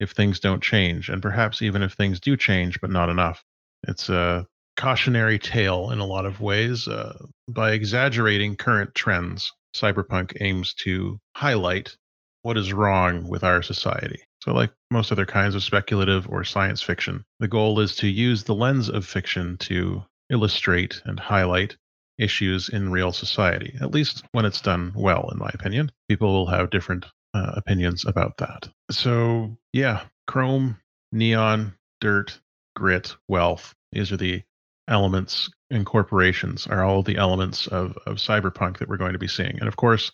if 0.00 0.10
things 0.10 0.40
don't 0.40 0.62
change, 0.62 1.08
and 1.08 1.22
perhaps 1.22 1.62
even 1.62 1.82
if 1.82 1.92
things 1.92 2.20
do 2.20 2.36
change, 2.36 2.80
but 2.80 2.90
not 2.90 3.08
enough. 3.08 3.42
It's 3.88 4.08
a 4.08 4.46
cautionary 4.76 5.38
tale 5.38 5.90
in 5.90 5.98
a 5.98 6.06
lot 6.06 6.26
of 6.26 6.40
ways. 6.40 6.86
Uh, 6.86 7.26
by 7.48 7.72
exaggerating 7.72 8.56
current 8.56 8.94
trends, 8.94 9.52
cyberpunk 9.74 10.36
aims 10.40 10.74
to 10.74 11.18
highlight 11.34 11.96
what 12.42 12.56
is 12.56 12.72
wrong 12.72 13.28
with 13.28 13.42
our 13.42 13.62
society. 13.62 14.20
So, 14.42 14.52
like 14.52 14.72
most 14.90 15.10
other 15.10 15.26
kinds 15.26 15.54
of 15.54 15.62
speculative 15.62 16.28
or 16.28 16.44
science 16.44 16.82
fiction, 16.82 17.24
the 17.40 17.48
goal 17.48 17.80
is 17.80 17.96
to 17.96 18.08
use 18.08 18.44
the 18.44 18.54
lens 18.54 18.88
of 18.88 19.06
fiction 19.06 19.56
to 19.58 20.04
illustrate 20.30 21.02
and 21.04 21.18
highlight 21.18 21.76
issues 22.18 22.68
in 22.68 22.90
real 22.90 23.12
society, 23.12 23.76
at 23.80 23.92
least 23.92 24.24
when 24.32 24.44
it's 24.44 24.60
done 24.60 24.92
well, 24.94 25.28
in 25.32 25.38
my 25.38 25.50
opinion. 25.54 25.90
People 26.08 26.32
will 26.32 26.46
have 26.46 26.70
different 26.70 27.06
uh, 27.34 27.52
opinions 27.56 28.04
about 28.06 28.38
that. 28.38 28.68
So, 28.90 29.56
yeah, 29.72 30.04
chrome, 30.26 30.78
neon, 31.12 31.74
dirt, 32.00 32.40
grit, 32.74 33.14
wealth, 33.28 33.74
these 33.92 34.12
are 34.12 34.16
the 34.16 34.42
elements 34.88 35.50
and 35.70 35.84
corporations 35.84 36.66
are 36.66 36.84
all 36.84 37.02
the 37.02 37.16
elements 37.16 37.66
of, 37.66 37.96
of 38.06 38.16
cyberpunk 38.16 38.78
that 38.78 38.88
we're 38.88 38.96
going 38.96 39.14
to 39.14 39.18
be 39.18 39.28
seeing. 39.28 39.58
And 39.58 39.68
of 39.68 39.76
course, 39.76 40.12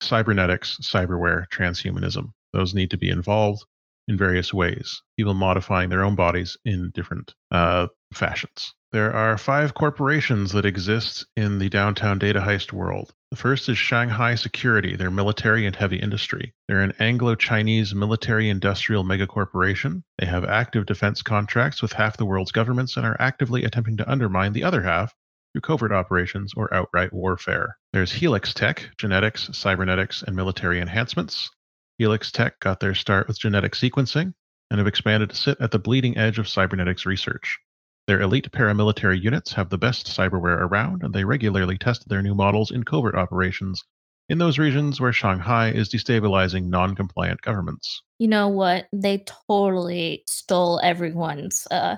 cybernetics, 0.00 0.78
cyberware, 0.82 1.46
transhumanism, 1.48 2.30
those 2.52 2.74
need 2.74 2.90
to 2.90 2.98
be 2.98 3.08
involved 3.08 3.64
in 4.08 4.16
various 4.16 4.52
ways, 4.52 5.02
people 5.16 5.34
modifying 5.34 5.88
their 5.88 6.04
own 6.04 6.14
bodies 6.14 6.56
in 6.64 6.90
different 6.94 7.34
uh, 7.50 7.86
fashions. 8.12 8.74
There 8.92 9.14
are 9.14 9.38
five 9.38 9.72
corporations 9.72 10.52
that 10.52 10.66
exist 10.66 11.24
in 11.34 11.58
the 11.58 11.70
downtown 11.70 12.18
data 12.18 12.40
heist 12.40 12.74
world. 12.74 13.14
The 13.30 13.36
first 13.36 13.70
is 13.70 13.78
Shanghai 13.78 14.34
Security, 14.34 14.96
their 14.96 15.10
military 15.10 15.64
and 15.64 15.74
heavy 15.74 15.96
industry. 15.96 16.52
They're 16.68 16.82
an 16.82 16.92
Anglo 16.98 17.34
Chinese 17.34 17.94
military 17.94 18.50
industrial 18.50 19.02
megacorporation. 19.02 20.02
They 20.18 20.26
have 20.26 20.44
active 20.44 20.84
defense 20.84 21.22
contracts 21.22 21.80
with 21.80 21.94
half 21.94 22.18
the 22.18 22.26
world's 22.26 22.52
governments 22.52 22.98
and 22.98 23.06
are 23.06 23.16
actively 23.18 23.64
attempting 23.64 23.96
to 23.96 24.10
undermine 24.10 24.52
the 24.52 24.64
other 24.64 24.82
half 24.82 25.14
through 25.54 25.62
covert 25.62 25.92
operations 25.92 26.52
or 26.54 26.72
outright 26.74 27.14
warfare. 27.14 27.78
There's 27.94 28.12
Helix 28.12 28.52
Tech, 28.52 28.90
genetics, 28.98 29.48
cybernetics, 29.54 30.22
and 30.22 30.36
military 30.36 30.82
enhancements. 30.82 31.50
Helix 31.96 32.30
Tech 32.30 32.60
got 32.60 32.80
their 32.80 32.94
start 32.94 33.26
with 33.26 33.40
genetic 33.40 33.72
sequencing 33.72 34.34
and 34.70 34.78
have 34.78 34.86
expanded 34.86 35.30
to 35.30 35.36
sit 35.36 35.58
at 35.62 35.70
the 35.70 35.78
bleeding 35.78 36.18
edge 36.18 36.38
of 36.38 36.46
cybernetics 36.46 37.06
research. 37.06 37.58
Their 38.06 38.20
elite 38.20 38.50
paramilitary 38.50 39.22
units 39.22 39.52
have 39.52 39.70
the 39.70 39.78
best 39.78 40.06
cyberware 40.06 40.60
around, 40.60 41.02
and 41.02 41.14
they 41.14 41.24
regularly 41.24 41.78
test 41.78 42.08
their 42.08 42.22
new 42.22 42.34
models 42.34 42.70
in 42.70 42.82
covert 42.82 43.14
operations 43.14 43.82
in 44.28 44.38
those 44.38 44.58
regions 44.58 45.00
where 45.00 45.12
Shanghai 45.12 45.70
is 45.70 45.88
destabilizing 45.88 46.66
non 46.66 46.94
compliant 46.94 47.42
governments. 47.42 48.02
You 48.18 48.28
know 48.28 48.48
what? 48.48 48.86
They 48.92 49.24
totally 49.48 50.24
stole 50.26 50.80
everyone's 50.82 51.66
uh, 51.70 51.96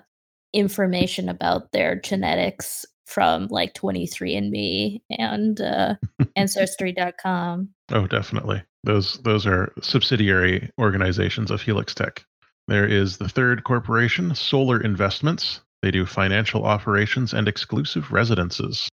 information 0.53 1.29
about 1.29 1.73
their 1.73 2.01
genetics 2.01 2.85
from 3.07 3.49
like 3.49 3.75
23andMe 3.75 5.03
and 5.11 5.61
uh, 5.61 5.95
Ancestry.com. 6.37 7.69
Oh, 7.91 8.07
definitely. 8.07 8.63
Those 8.83 9.19
those 9.23 9.47
are 9.47 9.73
subsidiary 9.81 10.71
organizations 10.79 11.51
of 11.51 11.63
Helix 11.63 11.95
Tech. 11.95 12.25
There 12.67 12.87
is 12.87 13.19
the 13.19 13.29
third 13.29 13.65
corporation, 13.65 14.35
Solar 14.35 14.81
Investments. 14.81 15.61
They 15.85 15.91
do 15.91 16.07
financial 16.07 16.65
operations 16.65 17.35
and 17.35 17.47
exclusive 17.47 18.11
residences. 18.11 18.89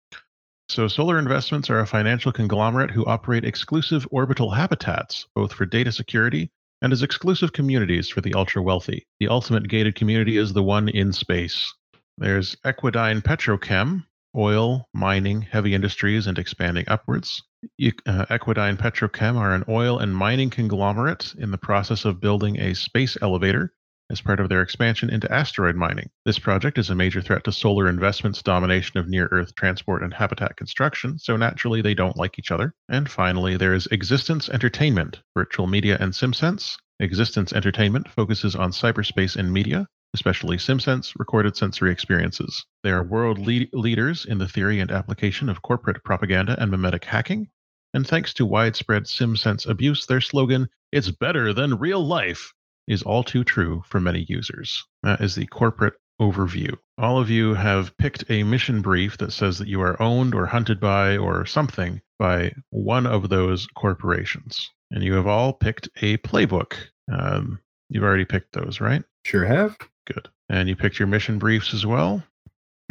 So, 0.68 0.88
Solar 0.88 1.20
Investments 1.20 1.70
are 1.70 1.78
a 1.78 1.86
financial 1.86 2.32
conglomerate 2.32 2.90
who 2.90 3.06
operate 3.06 3.44
exclusive 3.44 4.08
orbital 4.10 4.50
habitats, 4.50 5.24
both 5.36 5.52
for 5.52 5.66
data 5.66 5.92
security 5.92 6.50
and 6.82 6.92
as 6.92 7.04
exclusive 7.04 7.52
communities 7.52 8.08
for 8.08 8.22
the 8.22 8.34
ultra 8.34 8.60
wealthy. 8.60 9.06
The 9.20 9.28
ultimate 9.28 9.68
gated 9.68 9.94
community 9.94 10.36
is 10.36 10.52
the 10.52 10.64
one 10.64 10.88
in 10.88 11.12
space. 11.12 11.72
There's 12.18 12.56
Equidine 12.64 13.22
Petrochem, 13.22 14.04
oil, 14.36 14.88
mining, 14.92 15.42
heavy 15.42 15.74
industries, 15.74 16.26
and 16.26 16.40
expanding 16.40 16.86
upwards. 16.88 17.40
Uh, 17.80 18.26
Equidine 18.30 18.76
Petrochem 18.76 19.36
are 19.36 19.54
an 19.54 19.62
oil 19.68 20.00
and 20.00 20.12
mining 20.12 20.50
conglomerate 20.50 21.36
in 21.38 21.52
the 21.52 21.58
process 21.58 22.04
of 22.04 22.20
building 22.20 22.58
a 22.58 22.74
space 22.74 23.16
elevator 23.22 23.72
as 24.10 24.20
part 24.20 24.40
of 24.40 24.48
their 24.48 24.60
expansion 24.60 25.08
into 25.08 25.32
asteroid 25.32 25.76
mining. 25.76 26.10
This 26.26 26.38
project 26.38 26.76
is 26.78 26.90
a 26.90 26.94
major 26.94 27.20
threat 27.20 27.44
to 27.44 27.52
Solar 27.52 27.88
Investments' 27.88 28.42
domination 28.42 28.98
of 28.98 29.08
near 29.08 29.28
Earth 29.30 29.54
transport 29.54 30.02
and 30.02 30.12
habitat 30.12 30.56
construction, 30.56 31.18
so 31.18 31.36
naturally 31.36 31.80
they 31.80 31.94
don't 31.94 32.16
like 32.16 32.38
each 32.38 32.50
other. 32.50 32.74
And 32.88 33.08
finally, 33.08 33.56
there 33.56 33.72
is 33.72 33.86
Existence 33.86 34.48
Entertainment, 34.48 35.20
virtual 35.36 35.66
media 35.66 35.96
and 36.00 36.12
SimSense. 36.12 36.76
Existence 36.98 37.52
Entertainment 37.52 38.10
focuses 38.10 38.56
on 38.56 38.72
cyberspace 38.72 39.36
and 39.36 39.52
media, 39.52 39.86
especially 40.12 40.56
SimSense 40.56 41.12
recorded 41.16 41.56
sensory 41.56 41.92
experiences. 41.92 42.66
They 42.82 42.90
are 42.90 43.04
world 43.04 43.38
lead- 43.38 43.70
leaders 43.72 44.24
in 44.24 44.38
the 44.38 44.48
theory 44.48 44.80
and 44.80 44.90
application 44.90 45.48
of 45.48 45.62
corporate 45.62 46.02
propaganda 46.04 46.60
and 46.60 46.70
memetic 46.70 47.04
hacking. 47.04 47.48
And 47.94 48.06
thanks 48.06 48.34
to 48.34 48.46
widespread 48.46 49.04
SimSense 49.04 49.68
abuse, 49.68 50.06
their 50.06 50.20
slogan, 50.20 50.68
It's 50.92 51.10
better 51.10 51.52
than 51.52 51.78
real 51.78 52.04
life, 52.04 52.52
is 52.90 53.02
all 53.02 53.22
too 53.22 53.44
true 53.44 53.82
for 53.86 54.00
many 54.00 54.26
users. 54.28 54.84
That 55.02 55.20
is 55.20 55.34
the 55.34 55.46
corporate 55.46 55.94
overview. 56.20 56.76
All 56.98 57.18
of 57.18 57.30
you 57.30 57.54
have 57.54 57.96
picked 57.96 58.24
a 58.28 58.42
mission 58.42 58.82
brief 58.82 59.16
that 59.18 59.32
says 59.32 59.58
that 59.58 59.68
you 59.68 59.80
are 59.80 60.00
owned 60.02 60.34
or 60.34 60.44
hunted 60.46 60.80
by 60.80 61.16
or 61.16 61.46
something 61.46 62.02
by 62.18 62.52
one 62.70 63.06
of 63.06 63.28
those 63.28 63.66
corporations. 63.74 64.68
And 64.90 65.02
you 65.02 65.14
have 65.14 65.26
all 65.26 65.52
picked 65.52 65.88
a 66.02 66.18
playbook. 66.18 66.74
Um, 67.10 67.60
you've 67.88 68.04
already 68.04 68.24
picked 68.26 68.52
those, 68.52 68.80
right? 68.80 69.02
Sure 69.24 69.46
have. 69.46 69.78
Good. 70.06 70.28
And 70.48 70.68
you 70.68 70.76
picked 70.76 70.98
your 70.98 71.08
mission 71.08 71.38
briefs 71.38 71.72
as 71.72 71.86
well? 71.86 72.22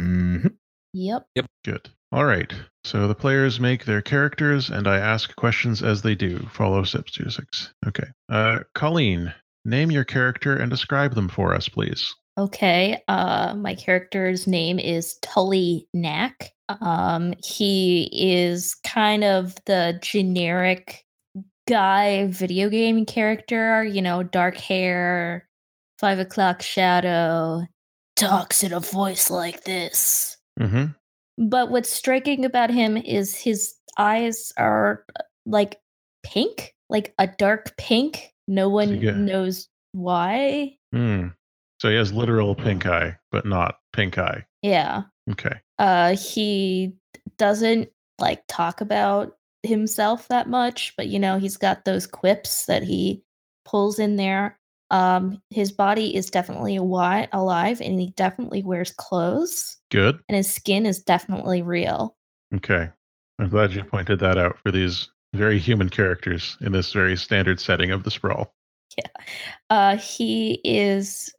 hmm 0.00 0.46
Yep. 0.92 1.26
Good. 1.64 1.88
All 2.10 2.24
right. 2.24 2.52
So 2.82 3.06
the 3.06 3.14
players 3.14 3.60
make 3.60 3.84
their 3.84 4.02
characters, 4.02 4.70
and 4.70 4.88
I 4.88 4.98
ask 4.98 5.36
questions 5.36 5.82
as 5.82 6.02
they 6.02 6.16
do. 6.16 6.38
Follow 6.52 6.82
steps 6.82 7.12
two 7.12 7.24
to 7.24 7.30
six. 7.30 7.72
Okay. 7.86 8.08
Uh, 8.28 8.60
Colleen, 8.74 9.32
name 9.64 9.90
your 9.90 10.04
character 10.04 10.56
and 10.56 10.70
describe 10.70 11.14
them 11.14 11.28
for 11.28 11.54
us, 11.54 11.68
please. 11.68 12.14
Okay. 12.38 13.02
Uh, 13.08 13.54
my 13.56 13.74
character's 13.74 14.46
name 14.46 14.78
is 14.78 15.16
Tully 15.22 15.86
Knack. 15.92 16.52
Um, 16.80 17.34
he 17.42 18.08
is 18.12 18.76
kind 18.76 19.24
of 19.24 19.56
the 19.66 19.98
generic 20.02 21.04
guy 21.68 22.26
video 22.28 22.68
game 22.68 23.04
character, 23.04 23.84
you 23.84 24.00
know, 24.00 24.22
dark 24.22 24.56
hair, 24.56 25.48
five 25.98 26.18
o'clock 26.18 26.62
shadow, 26.62 27.62
talks 28.16 28.62
in 28.62 28.72
a 28.72 28.80
voice 28.80 29.30
like 29.30 29.64
this. 29.64 30.36
Mm-hmm. 30.58 31.46
But 31.48 31.70
what's 31.70 31.92
striking 31.92 32.44
about 32.44 32.70
him 32.70 32.96
is 32.96 33.34
his 33.34 33.74
eyes 33.98 34.52
are 34.56 35.04
like 35.46 35.80
pink, 36.22 36.74
like 36.88 37.14
a 37.18 37.26
dark 37.26 37.76
pink. 37.76 38.32
No 38.50 38.68
one 38.68 39.00
knows 39.26 39.68
why. 39.92 40.76
Hmm. 40.92 41.28
So 41.80 41.88
he 41.88 41.94
has 41.94 42.12
literal 42.12 42.56
pink 42.56 42.84
eye, 42.84 43.16
but 43.30 43.46
not 43.46 43.76
pink 43.92 44.18
eye. 44.18 44.44
Yeah. 44.62 45.04
Okay. 45.30 45.60
Uh 45.78 46.16
he 46.16 46.94
doesn't 47.38 47.88
like 48.18 48.42
talk 48.48 48.80
about 48.80 49.36
himself 49.62 50.26
that 50.28 50.48
much, 50.48 50.94
but 50.96 51.06
you 51.06 51.18
know, 51.20 51.38
he's 51.38 51.56
got 51.56 51.84
those 51.84 52.08
quips 52.08 52.66
that 52.66 52.82
he 52.82 53.22
pulls 53.64 54.00
in 54.00 54.16
there. 54.16 54.58
Um 54.90 55.40
his 55.50 55.70
body 55.70 56.14
is 56.16 56.28
definitely 56.28 56.76
wi- 56.76 57.28
alive 57.32 57.80
and 57.80 58.00
he 58.00 58.10
definitely 58.16 58.64
wears 58.64 58.90
clothes 58.90 59.76
Good. 59.92 60.18
and 60.28 60.36
his 60.36 60.52
skin 60.52 60.86
is 60.86 61.00
definitely 61.00 61.62
real. 61.62 62.16
Okay. 62.56 62.90
I'm 63.38 63.48
glad 63.48 63.72
you 63.72 63.84
pointed 63.84 64.18
that 64.18 64.36
out 64.38 64.58
for 64.58 64.72
these 64.72 65.08
very 65.32 65.58
human 65.58 65.88
characters 65.88 66.56
in 66.60 66.72
this 66.72 66.92
very 66.92 67.16
standard 67.16 67.60
setting 67.60 67.90
of 67.90 68.02
the 68.02 68.10
sprawl. 68.10 68.52
Yeah. 68.98 69.24
Uh 69.70 69.96
he 69.96 70.60
is 70.64 71.32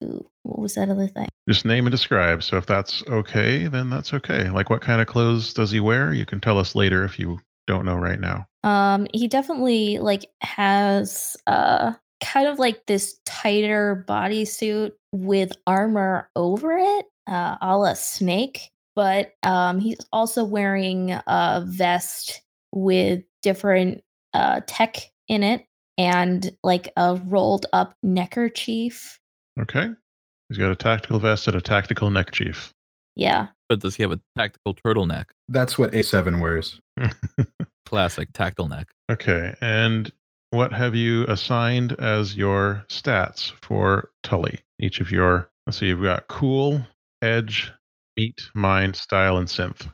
what 0.44 0.60
was 0.60 0.76
that 0.76 0.90
other 0.90 1.08
thing? 1.08 1.28
Just 1.50 1.66
name 1.66 1.86
and 1.86 1.92
describe. 1.92 2.44
So 2.44 2.58
if 2.58 2.66
that's 2.66 3.04
okay, 3.08 3.68
then 3.68 3.90
that's 3.90 4.14
okay. 4.14 4.50
Like 4.50 4.70
what 4.70 4.82
kind 4.82 5.02
of 5.02 5.08
clothes 5.08 5.54
does 5.54 5.72
he 5.72 5.80
wear? 5.80 6.14
You 6.14 6.26
can 6.26 6.40
tell 6.40 6.58
us 6.58 6.76
later 6.76 7.04
if 7.04 7.20
you 7.20 7.40
don't 7.68 7.86
know 7.86 7.96
right 7.96 8.20
now. 8.20 8.48
Um, 8.64 9.08
he 9.14 9.28
definitely 9.28 10.00
like 10.00 10.26
has 10.42 11.36
uh 11.48 11.94
kind 12.22 12.48
of 12.48 12.60
like 12.60 12.86
this 12.86 13.20
tighter 13.26 14.06
bodysuit 14.08 14.92
with 15.12 15.52
armor 15.68 16.30
over 16.36 16.78
it, 16.78 17.06
uh, 17.28 17.58
a 17.62 17.78
la 17.78 17.94
Snake. 17.94 18.70
But 18.96 19.34
um, 19.44 19.80
he's 19.80 20.00
also 20.12 20.44
wearing 20.44 21.12
a 21.12 21.64
vest 21.66 22.42
with 22.72 23.24
different 23.42 24.04
uh 24.34 24.62
tech 24.68 25.12
in 25.28 25.44
it 25.44 25.66
and 25.98 26.52
like 26.64 26.92
a 26.98 27.16
rolled 27.26 27.66
up 27.74 27.96
neckerchief. 28.04 29.20
Okay. 29.60 29.90
He's 30.50 30.58
got 30.58 30.72
a 30.72 30.76
tactical 30.76 31.20
vest 31.20 31.48
and 31.48 31.56
a 31.56 31.62
tactical 31.62 32.10
neck 32.10 32.32
chief. 32.32 32.74
Yeah. 33.16 33.48
But 33.70 33.80
does 33.80 33.96
he 33.96 34.04
have 34.04 34.12
a 34.12 34.20
tactical 34.38 34.74
turtleneck? 34.76 35.26
That's 35.48 35.78
what 35.78 35.92
A7 35.92 36.42
wears. 36.42 36.80
Classic 37.86 38.30
tactile 38.34 38.68
neck. 38.68 38.90
Okay. 39.10 39.56
And 39.62 40.12
what 40.50 40.74
have 40.74 40.96
you 40.96 41.26
assigned 41.28 41.94
as 41.94 42.36
your 42.36 42.84
stats 42.90 43.54
for 43.62 44.12
Tully? 44.24 44.60
Each 44.80 45.00
of 45.00 45.12
your, 45.12 45.50
let's 45.66 45.78
see, 45.78 45.88
you've 45.88 46.02
got 46.04 46.28
cool, 46.28 46.82
edge, 47.22 47.72
meat, 48.18 48.42
mind, 48.54 48.96
style, 48.96 49.38
and 49.38 49.48
synth. 49.48 49.90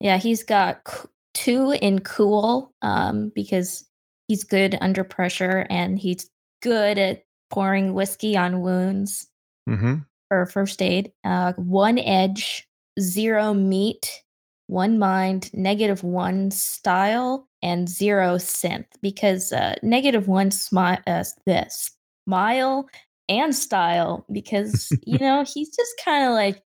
Yeah, 0.00 0.16
he's 0.16 0.44
got 0.44 0.80
c- 0.88 1.08
two 1.38 1.72
in 1.80 2.00
cool 2.00 2.74
um, 2.82 3.30
because 3.34 3.88
he's 4.26 4.42
good 4.42 4.76
under 4.80 5.04
pressure 5.04 5.66
and 5.70 5.98
he's 5.98 6.28
good 6.62 6.98
at 6.98 7.22
pouring 7.50 7.94
whiskey 7.94 8.36
on 8.36 8.60
wounds 8.60 9.28
Mm-hmm. 9.68 9.96
for 10.28 10.46
first 10.46 10.80
aid. 10.80 11.12
Uh, 11.24 11.52
one 11.56 11.98
edge, 11.98 12.66
zero 12.98 13.52
meat, 13.52 14.22
one 14.66 14.98
mind, 14.98 15.50
negative 15.52 16.02
one 16.02 16.50
style, 16.50 17.46
and 17.62 17.86
zero 17.86 18.36
synth 18.36 18.86
because 19.02 19.52
uh, 19.52 19.74
negative 19.82 20.26
one 20.26 20.48
smi- 20.48 21.02
uh, 21.06 21.24
this 21.44 21.90
smile 22.26 22.88
and 23.28 23.54
style 23.54 24.24
because 24.32 24.88
you 25.06 25.18
know 25.18 25.44
he's 25.44 25.68
just 25.76 25.92
kind 26.02 26.24
of 26.24 26.32
like 26.32 26.62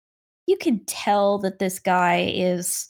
you 0.46 0.56
can 0.56 0.84
tell 0.86 1.38
that 1.38 1.58
this 1.58 1.80
guy 1.80 2.32
is 2.32 2.88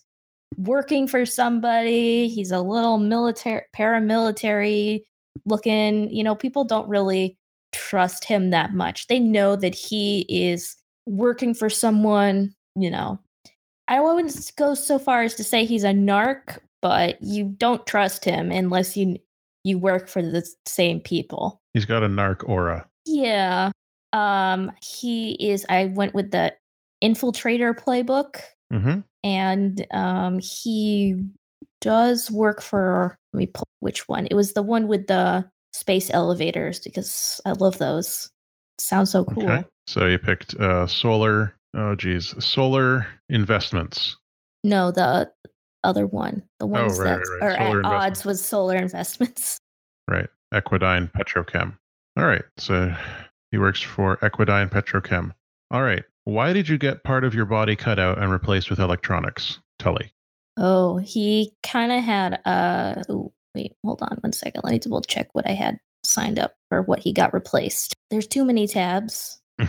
working 0.56 1.06
for 1.06 1.26
somebody. 1.26 2.28
He's 2.28 2.50
a 2.50 2.60
little 2.60 2.98
military, 2.98 3.62
paramilitary 3.74 5.02
looking. 5.44 6.10
You 6.10 6.24
know, 6.24 6.34
people 6.34 6.64
don't 6.64 6.88
really 6.88 7.36
trust 7.72 8.24
him 8.24 8.50
that 8.50 8.74
much. 8.74 9.06
They 9.06 9.18
know 9.18 9.56
that 9.56 9.74
he 9.74 10.26
is 10.28 10.76
working 11.06 11.54
for 11.54 11.70
someone, 11.70 12.54
you 12.76 12.90
know. 12.90 13.18
I 13.88 14.00
wouldn't 14.00 14.52
go 14.56 14.74
so 14.74 14.98
far 14.98 15.22
as 15.22 15.34
to 15.34 15.44
say 15.44 15.64
he's 15.64 15.84
a 15.84 15.88
narc, 15.88 16.58
but 16.80 17.20
you 17.22 17.44
don't 17.44 17.86
trust 17.86 18.24
him 18.24 18.50
unless 18.50 18.96
you 18.96 19.18
you 19.64 19.78
work 19.78 20.08
for 20.08 20.22
the 20.22 20.46
same 20.66 21.00
people. 21.00 21.60
He's 21.74 21.84
got 21.84 22.02
a 22.02 22.08
narc 22.08 22.48
aura. 22.48 22.86
Yeah. 23.06 23.70
Um 24.12 24.72
he 24.82 25.32
is 25.32 25.66
I 25.68 25.86
went 25.86 26.14
with 26.14 26.30
the 26.30 26.54
infiltrator 27.02 27.74
playbook 27.74 28.42
Mm-hmm. 28.72 29.00
And 29.24 29.86
um 29.92 30.38
he 30.38 31.16
does 31.80 32.30
work 32.30 32.60
for 32.62 33.16
let 33.32 33.38
me 33.38 33.46
pull 33.46 33.66
which 33.80 34.08
one. 34.08 34.26
It 34.30 34.34
was 34.34 34.52
the 34.52 34.62
one 34.62 34.86
with 34.88 35.06
the 35.06 35.48
space 35.72 36.10
elevators 36.12 36.78
because 36.80 37.40
I 37.44 37.52
love 37.52 37.78
those. 37.78 38.30
Sounds 38.78 39.10
so 39.10 39.24
cool. 39.24 39.44
Okay. 39.44 39.64
So 39.86 40.06
you 40.06 40.18
picked 40.18 40.54
uh, 40.54 40.86
solar, 40.86 41.54
Oh, 41.74 41.94
geez. 41.94 42.34
Solar 42.44 43.06
investments. 43.30 44.16
No, 44.62 44.90
the 44.90 45.30
other 45.82 46.06
one, 46.06 46.42
the 46.60 46.66
ones 46.66 46.98
Oh, 46.98 47.02
right, 47.02 47.18
that 47.18 47.18
right, 47.18 47.40
right. 47.40 47.60
are 47.60 47.66
Solar 47.66 47.78
at 47.80 47.84
odds 47.86 48.24
with 48.24 48.38
solar 48.38 48.76
investments. 48.76 49.58
Right. 50.08 50.28
Equidine 50.52 51.10
Petrochem. 51.12 51.76
All 52.16 52.26
right. 52.26 52.42
So 52.58 52.92
he 53.52 53.58
works 53.58 53.80
for 53.80 54.16
Equidine 54.18 54.68
Petrochem. 54.70 55.32
All 55.70 55.82
right. 55.82 56.02
Why 56.24 56.52
did 56.52 56.68
you 56.68 56.78
get 56.78 57.04
part 57.04 57.24
of 57.24 57.34
your 57.34 57.46
body 57.46 57.76
cut 57.76 57.98
out 57.98 58.18
and 58.18 58.30
replaced 58.30 58.70
with 58.70 58.78
electronics, 58.78 59.58
Tully? 59.78 60.12
Oh, 60.56 60.98
he 60.98 61.52
kind 61.62 61.92
of 61.92 62.04
had 62.04 62.40
uh 62.44 63.02
ooh, 63.10 63.32
wait, 63.54 63.74
hold 63.84 64.02
on 64.02 64.18
one 64.20 64.32
second. 64.32 64.62
Let 64.64 64.72
me 64.72 64.78
double 64.78 65.00
check 65.02 65.28
what 65.32 65.48
I 65.48 65.52
had 65.52 65.78
signed 66.04 66.38
up 66.38 66.54
for 66.68 66.82
what 66.82 67.00
he 67.00 67.12
got 67.12 67.34
replaced. 67.34 67.94
There's 68.10 68.26
too 68.26 68.44
many 68.44 68.66
tabs. 68.66 69.40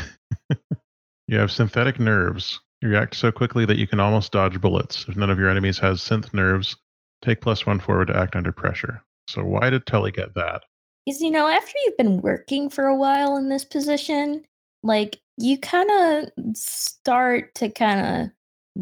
You 1.27 1.39
have 1.39 1.51
synthetic 1.51 1.99
nerves. 1.99 2.59
You 2.81 2.89
react 2.89 3.15
so 3.15 3.31
quickly 3.31 3.65
that 3.65 3.77
you 3.77 3.87
can 3.87 3.99
almost 3.99 4.33
dodge 4.33 4.59
bullets. 4.59 5.05
If 5.07 5.15
none 5.15 5.29
of 5.29 5.39
your 5.39 5.49
enemies 5.49 5.79
has 5.79 6.01
synth 6.01 6.33
nerves, 6.33 6.75
take 7.23 7.41
plus 7.41 7.65
one 7.65 7.79
forward 7.79 8.09
to 8.09 8.17
act 8.17 8.35
under 8.35 8.51
pressure. 8.51 9.01
So 9.27 9.43
why 9.43 9.69
did 9.69 9.85
Tully 9.85 10.11
get 10.11 10.35
that? 10.35 10.63
Is 11.07 11.21
you 11.21 11.31
know, 11.31 11.47
after 11.47 11.71
you've 11.85 11.97
been 11.97 12.21
working 12.21 12.69
for 12.69 12.85
a 12.85 12.95
while 12.95 13.37
in 13.37 13.49
this 13.49 13.63
position, 13.63 14.43
like 14.83 15.19
you 15.37 15.57
kind 15.57 15.89
of 15.91 16.55
start 16.55 17.55
to 17.55 17.69
kind 17.69 18.01
of 18.25 18.31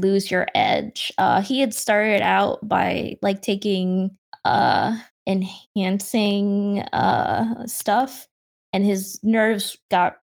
lose 0.01 0.31
your 0.31 0.47
edge. 0.55 1.11
Uh 1.17 1.41
he 1.41 1.59
had 1.59 1.73
started 1.73 2.21
out 2.21 2.67
by 2.67 3.17
like 3.21 3.41
taking 3.41 4.11
uh 4.45 4.97
enhancing 5.27 6.79
uh 6.93 7.65
stuff 7.67 8.27
and 8.73 8.85
his 8.85 9.19
nerves 9.23 9.77
got 9.89 10.17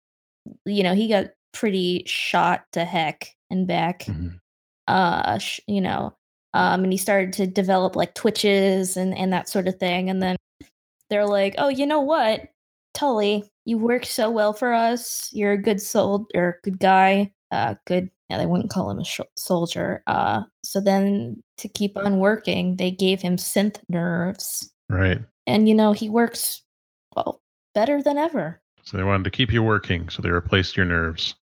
you 0.65 0.83
know, 0.83 0.95
he 0.95 1.09
got 1.09 1.27
pretty 1.53 2.05
shot 2.07 2.65
to 2.73 2.85
heck 2.85 3.35
and 3.51 3.67
back 3.67 4.05
Mhm. 4.05 4.39
uh 4.89 5.39
sh- 5.39 5.61
you 5.67 5.81
know 5.81 6.15
um 6.55 6.85
and 6.85 6.93
he 6.93 6.99
started 6.99 7.33
to 7.35 7.47
develop 7.47 7.97
like 7.97 8.15
twitches 8.15 8.97
and 8.97 9.17
and 9.17 9.33
that 9.33 9.49
sort 9.49 9.69
of 9.69 9.79
thing 9.79 10.11
and 10.11 10.23
then 10.23 10.37
they're 11.11 11.27
like 11.27 11.55
oh 11.59 11.69
you 11.69 11.87
know 11.87 12.01
what 12.01 12.49
tully 12.97 13.45
you 13.67 13.77
work 13.79 14.05
so 14.07 14.31
well 14.31 14.53
for 14.53 14.73
us 14.73 15.29
you're 15.33 15.53
a 15.53 15.63
good 15.63 15.81
soldier, 15.81 16.27
or 16.35 16.61
good 16.65 16.79
guy 16.79 17.31
uh 17.53 17.75
good 17.87 18.11
yeah 18.31 18.39
they 18.39 18.47
wouldn't 18.47 18.71
call 18.71 18.91
him 18.91 18.99
a 18.99 19.05
sh- 19.05 19.21
soldier 19.37 20.03
uh 20.07 20.43
so 20.65 20.81
then 20.81 21.43
to 21.59 21.69
keep 21.69 21.97
on 21.97 22.19
working 22.19 22.77
they 22.77 22.91
gave 22.91 23.21
him 23.21 23.37
synth 23.37 23.77
nerves 23.89 24.73
Right. 24.89 25.19
and 25.47 25.69
you 25.69 25.75
know 25.75 25.93
he 25.93 26.09
works 26.09 26.63
well 27.15 27.41
better 27.75 28.03
than 28.03 28.17
ever 28.19 28.61
So 28.85 28.97
they 28.97 29.05
wanted 29.05 29.25
to 29.25 29.31
keep 29.31 29.53
you 29.53 29.63
working, 29.63 30.09
so 30.09 30.23
they 30.23 30.31
replaced 30.31 30.77
your 30.77 30.87
nerves. 30.87 31.35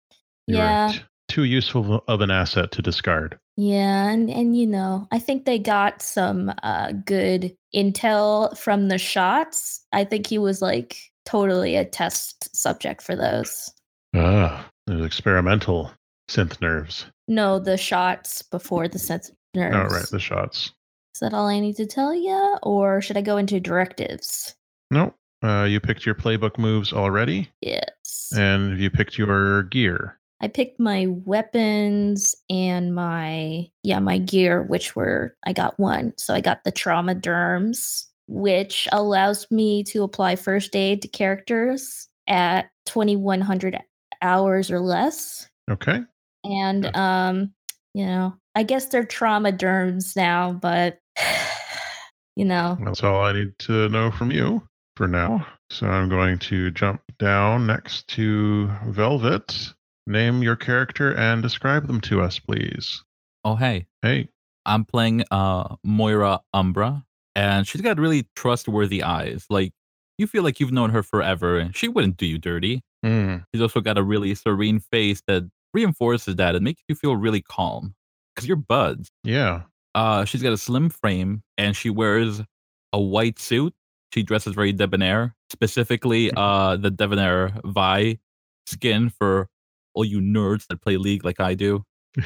You 0.47 0.57
Yeah. 0.59 0.93
t- 0.93 1.01
too 1.29 1.45
useful 1.45 2.03
of 2.09 2.21
an 2.21 2.31
asset 2.31 2.71
to 2.73 2.83
discard. 2.83 3.39
Yeah, 3.57 4.09
and 4.09 4.31
and 4.31 4.57
you 4.57 4.67
know, 4.67 5.07
I 5.11 5.19
think 5.19 5.45
they 5.45 5.59
got 5.59 6.01
some 6.03 6.53
uh 6.63 6.93
good 7.05 7.53
intel 7.75 8.57
from 8.57 8.89
the 8.89 8.97
shots. 8.99 9.85
I 9.93 10.05
think 10.05 10.27
he 10.27 10.39
was 10.39 10.63
like 10.63 10.97
totally 11.25 11.77
a 11.77 11.85
test 11.85 12.55
subject 12.57 13.03
for 13.03 13.17
those. 13.17 13.71
Ah, 14.15 14.69
there's 14.87 15.05
experimental 15.05 15.91
synth 16.29 16.61
nerves. 16.61 17.07
No, 17.29 17.59
the 17.59 17.77
shots 17.77 18.43
before 18.43 18.89
the 18.89 18.99
synth 18.99 19.31
nerves. 19.55 19.77
Oh, 19.77 19.95
right, 19.95 20.09
the 20.11 20.19
shots. 20.19 20.73
Is 21.15 21.21
that 21.21 21.35
all 21.35 21.47
I 21.47 21.61
need 21.61 21.77
to 21.77 21.87
tell 21.87 22.15
you, 22.15 22.57
or 22.63 23.01
should 23.03 23.17
I 23.17 23.23
go 23.23 23.37
into 23.37 23.61
directives? 23.61 24.55
Nope. 24.91 25.15
Uh, 25.45 25.65
you 25.65 25.81
picked 25.81 26.07
your 26.07 26.15
playbook 26.15 26.57
moves 26.59 26.93
already, 26.93 27.51
Yes. 27.61 28.33
and 28.37 28.79
you 28.79 28.91
picked 28.91 29.19
your 29.19 29.65
gear. 29.65 30.19
I 30.41 30.49
picked 30.49 30.81
my 30.81 31.07
weapons 31.09 32.35
and 32.51 32.95
my 32.95 33.69
yeah, 33.83 33.99
my 34.01 34.19
gear, 34.19 34.63
which 34.63 34.97
were 34.97 35.37
I 35.47 35.53
got 35.53 35.79
one. 35.79 36.15
So 36.17 36.35
I 36.35 36.41
got 36.41 36.65
the 36.65 36.73
trauma 36.73 37.15
derms, 37.15 38.07
which 38.29 38.89
allows 38.93 39.47
me 39.51 39.83
to 39.85 40.03
apply 40.03 40.37
first 40.37 40.75
aid 40.77 41.03
to 41.03 41.09
characters 41.09 42.09
at 42.29 42.71
2100 42.87 43.79
hours 44.23 44.71
or 44.71 44.81
less. 44.81 45.49
Okay. 45.71 46.01
And 46.45 46.85
Yeah. 46.85 47.29
um, 47.29 47.53
you 47.95 48.07
know, 48.07 48.35
I 48.55 48.63
guess 48.63 48.87
they're 48.87 49.05
trauma 49.05 49.53
derms 49.53 50.17
now, 50.17 50.53
but 50.53 50.99
you 52.37 52.45
know, 52.45 52.79
That's 52.85 53.03
all 53.03 53.23
I 53.25 53.33
need 53.33 53.59
to 53.61 53.89
know 53.91 54.11
from 54.11 54.31
you 54.31 54.63
for 54.97 55.07
now. 55.07 55.47
So 55.71 55.87
I'm 55.87 56.09
going 56.09 56.39
to 56.39 56.71
jump 56.71 57.01
down 57.19 57.67
next 57.67 58.09
to 58.09 58.71
Velvet. 58.87 59.73
Name 60.07 60.43
your 60.43 60.57
character 60.57 61.15
and 61.15 61.43
describe 61.43 61.87
them 61.87 62.01
to 62.03 62.21
us, 62.23 62.39
please. 62.39 63.03
Oh, 63.45 63.55
hey, 63.57 63.87
Hey. 64.03 64.29
I'm 64.65 64.85
playing 64.85 65.25
uh 65.31 65.75
Moira 65.85 66.41
Umbra, 66.55 67.05
and 67.35 67.67
she's 67.67 67.81
got 67.81 67.99
really 67.99 68.27
trustworthy 68.37 69.03
eyes. 69.03 69.47
Like 69.51 69.73
you 70.19 70.27
feel 70.27 70.43
like 70.43 70.61
you've 70.61 70.73
known 70.73 70.91
her 70.91 71.03
forever, 71.03 71.59
and 71.59 71.75
she 71.77 71.89
wouldn't 71.89 72.17
do 72.17 72.27
you 72.27 72.39
dirty. 72.39 72.83
Hmm. 73.05 73.39
She's 73.53 73.63
also 73.63 73.81
got 73.81 73.99
a 73.99 74.03
really 74.03 74.35
serene 74.35 74.81
face 74.81 75.23
that 75.27 75.49
reinforces 75.75 76.37
that 76.37 76.55
and 76.55 76.65
makes 76.65 76.83
you 76.89 76.95
feel 76.95 77.17
really 77.17 77.41
calm 77.43 77.95
because 78.35 78.47
you're 78.47 78.57
buds. 78.57 79.11
Yeah. 79.25 79.63
Uh, 79.95 80.25
she's 80.25 80.43
got 80.43 80.53
a 80.53 80.59
slim 80.59 80.89
frame 80.89 81.43
and 81.59 81.77
she 81.77 81.91
wears 81.91 82.41
a 82.93 83.01
white 83.01 83.39
suit. 83.39 83.75
She 84.15 84.23
dresses 84.23 84.55
very 84.55 84.73
debonair, 84.73 85.35
specifically 85.51 86.31
uh 86.37 86.77
the 86.77 86.91
debonair 86.91 87.53
Vi 87.65 88.19
skin 88.67 89.11
for 89.11 89.49
all 89.95 90.05
you 90.05 90.21
nerds 90.21 90.67
that 90.69 90.81
play 90.83 90.97
League 90.97 91.25
like 91.25 91.41
I 91.41 91.55
do. 91.55 91.85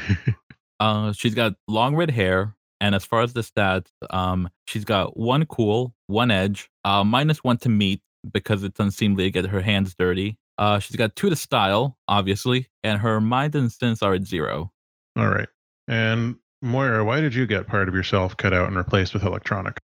Uh, 0.79 1.13
she's 1.13 1.35
got 1.35 1.55
long 1.69 1.97
red 1.97 2.11
hair, 2.11 2.55
and 2.81 2.95
as 2.95 3.05
far 3.05 3.23
as 3.23 3.33
the 3.33 3.41
stats, 3.41 3.89
um, 4.11 4.49
she's 4.67 4.85
got 4.85 5.17
one 5.17 5.47
cool, 5.47 5.95
one 6.07 6.31
edge, 6.31 6.71
uh, 6.85 7.05
minus 7.05 7.43
one 7.45 7.57
to 7.59 7.69
meet 7.69 8.01
because 8.33 8.63
it's 8.65 8.81
unseemly 8.81 9.25
to 9.25 9.31
get 9.31 9.47
her 9.47 9.61
hands 9.61 9.95
dirty. 9.99 10.39
Uh, 10.59 10.79
she's 10.79 10.97
got 10.97 11.15
two 11.17 11.29
to 11.31 11.37
style, 11.37 11.97
obviously, 12.09 12.67
and 12.83 13.01
her 13.01 13.21
mind 13.21 13.55
and 13.55 13.71
sense 13.71 14.03
are 14.03 14.15
at 14.15 14.25
zero. 14.25 14.73
All 15.17 15.29
right. 15.29 15.49
And 15.89 16.37
Moira, 16.63 17.05
why 17.05 17.21
did 17.21 17.35
you 17.35 17.47
get 17.47 17.67
part 17.67 17.89
of 17.89 17.95
yourself 17.95 18.37
cut 18.37 18.53
out 18.53 18.67
and 18.69 18.77
replaced 18.77 19.15
with 19.15 19.23
electronic? 19.23 19.79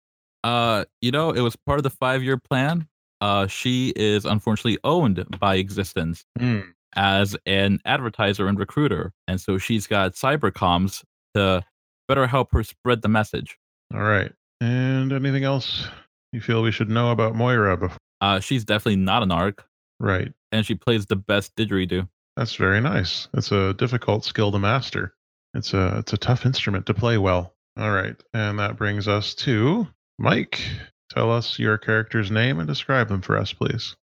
Uh, 0.43 0.85
you 1.01 1.11
know, 1.11 1.31
it 1.31 1.41
was 1.41 1.55
part 1.55 1.77
of 1.77 1.83
the 1.83 1.89
five-year 1.89 2.37
plan. 2.37 2.87
Uh, 3.19 3.45
she 3.45 3.93
is 3.95 4.25
unfortunately 4.25 4.79
owned 4.83 5.23
by 5.39 5.55
Existence 5.55 6.25
Hmm. 6.39 6.61
as 6.95 7.37
an 7.45 7.79
advertiser 7.85 8.47
and 8.47 8.57
recruiter, 8.57 9.13
and 9.27 9.39
so 9.39 9.59
she's 9.59 9.85
got 9.85 10.13
cybercoms 10.13 11.03
to 11.35 11.63
better 12.11 12.27
help 12.27 12.51
her 12.51 12.61
spread 12.63 13.01
the 13.01 13.07
message. 13.07 13.57
All 13.93 14.01
right. 14.01 14.33
And 14.59 15.13
anything 15.13 15.45
else 15.45 15.87
you 16.33 16.41
feel 16.41 16.61
we 16.61 16.71
should 16.73 16.89
know 16.89 17.11
about 17.11 17.35
Moira 17.35 17.77
before? 17.77 17.97
Uh, 18.19 18.39
she's 18.41 18.65
definitely 18.65 18.97
not 18.97 19.23
a 19.23 19.25
narc, 19.25 19.59
Right. 19.99 20.33
and 20.51 20.65
she 20.65 20.75
plays 20.75 21.05
the 21.05 21.15
best 21.15 21.55
didgeridoo. 21.55 22.07
That's 22.35 22.55
very 22.55 22.81
nice. 22.81 23.29
It's 23.33 23.51
a 23.53 23.73
difficult 23.75 24.25
skill 24.25 24.51
to 24.51 24.59
master. 24.59 25.13
It's 25.53 25.73
a 25.73 25.97
it's 25.99 26.11
a 26.13 26.17
tough 26.17 26.45
instrument 26.45 26.85
to 26.87 26.93
play 26.93 27.17
well. 27.17 27.55
All 27.77 27.91
right. 27.91 28.15
And 28.33 28.59
that 28.59 28.75
brings 28.77 29.07
us 29.07 29.33
to 29.35 29.87
Mike. 30.19 30.61
Tell 31.09 31.31
us 31.31 31.57
your 31.59 31.77
character's 31.77 32.29
name 32.31 32.59
and 32.59 32.67
describe 32.67 33.07
them 33.07 33.21
for 33.21 33.37
us, 33.37 33.51
please. 33.53 33.95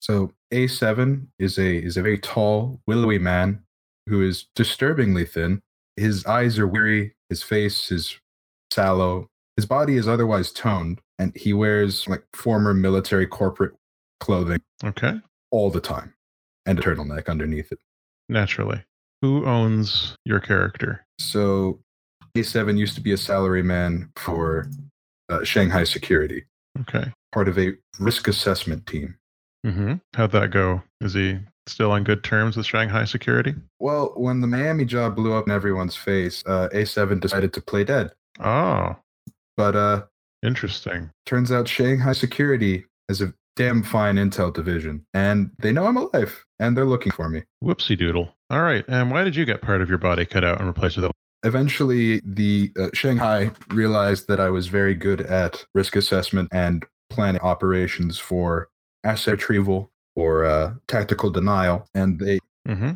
So 0.00 0.32
A7 0.54 1.26
is 1.40 1.58
a 1.58 1.76
is 1.76 1.96
a 1.96 2.02
very 2.02 2.18
tall, 2.18 2.80
willowy 2.86 3.18
man 3.18 3.62
who 4.08 4.22
is 4.22 4.46
disturbingly 4.54 5.24
thin. 5.24 5.62
His 5.96 6.24
eyes 6.26 6.58
are 6.58 6.66
weary, 6.68 7.14
his 7.28 7.42
face 7.42 7.90
is 7.90 8.18
sallow, 8.72 9.28
his 9.56 9.66
body 9.66 9.96
is 9.96 10.06
otherwise 10.08 10.52
toned, 10.52 11.00
and 11.18 11.34
he 11.36 11.52
wears 11.52 12.06
like 12.08 12.24
former 12.32 12.74
military 12.74 13.26
corporate 13.26 13.72
clothing 14.20 14.60
Okay. 14.84 15.20
all 15.50 15.70
the 15.70 15.80
time 15.80 16.14
and 16.66 16.78
a 16.78 16.82
turtleneck 16.82 17.28
underneath 17.28 17.70
it. 17.72 17.78
Naturally. 18.28 18.82
Who 19.22 19.46
owns 19.46 20.14
your 20.24 20.40
character? 20.40 21.06
So 21.18 21.80
A7 22.36 22.76
used 22.76 22.94
to 22.96 23.00
be 23.00 23.12
a 23.12 23.16
salaryman 23.16 24.10
for 24.18 24.68
uh, 25.28 25.42
Shanghai 25.44 25.84
Security, 25.84 26.44
Okay. 26.80 27.12
part 27.32 27.48
of 27.48 27.58
a 27.58 27.72
risk 27.98 28.28
assessment 28.28 28.86
team. 28.86 29.16
Mm-hmm. 29.66 29.94
How'd 30.14 30.32
that 30.32 30.50
go? 30.50 30.82
Is 31.00 31.14
he 31.14 31.38
still 31.66 31.90
on 31.90 32.04
good 32.04 32.22
terms 32.22 32.56
with 32.56 32.66
Shanghai 32.66 33.04
security? 33.04 33.54
Well, 33.80 34.12
when 34.16 34.40
the 34.40 34.46
Miami 34.46 34.84
job 34.84 35.16
blew 35.16 35.32
up 35.34 35.46
in 35.46 35.52
everyone's 35.52 35.96
face, 35.96 36.44
uh, 36.46 36.68
A7 36.72 37.20
decided 37.20 37.52
to 37.54 37.60
play 37.60 37.82
dead. 37.84 38.12
Oh, 38.40 38.96
But 39.56 39.74
uh, 39.74 40.02
interesting. 40.42 41.10
turns 41.24 41.50
out 41.50 41.66
Shanghai 41.68 42.12
Security 42.12 42.84
has 43.08 43.20
a 43.20 43.34
damn 43.56 43.82
fine 43.82 44.16
intel 44.16 44.52
division, 44.52 45.04
and 45.14 45.50
they 45.58 45.72
know 45.72 45.86
I'm 45.86 45.96
alive, 45.96 46.44
and 46.60 46.76
they're 46.76 46.84
looking 46.84 47.10
for 47.12 47.28
me. 47.28 47.42
Whoopsie 47.64 47.98
doodle. 47.98 48.34
All 48.50 48.62
right. 48.62 48.84
And 48.86 49.10
why 49.10 49.24
did 49.24 49.34
you 49.34 49.44
get 49.44 49.62
part 49.62 49.80
of 49.80 49.88
your 49.88 49.98
body 49.98 50.24
cut 50.24 50.44
out 50.44 50.58
and 50.58 50.68
replaced 50.68 50.96
with 50.96 51.06
a 51.06 51.10
Eventually, 51.44 52.20
the 52.24 52.72
uh, 52.78 52.88
Shanghai 52.92 53.50
realized 53.70 54.26
that 54.28 54.40
I 54.40 54.50
was 54.50 54.66
very 54.68 54.94
good 54.94 55.20
at 55.20 55.64
risk 55.74 55.94
assessment 55.96 56.48
and 56.52 56.84
planning 57.10 57.40
operations 57.40 58.18
for 58.18 58.68
asset 59.06 59.32
retrieval 59.32 59.90
or 60.14 60.44
uh, 60.44 60.74
tactical 60.88 61.30
denial, 61.30 61.86
and 61.94 62.18
they 62.18 62.38
Mm-hmm. 62.66 62.92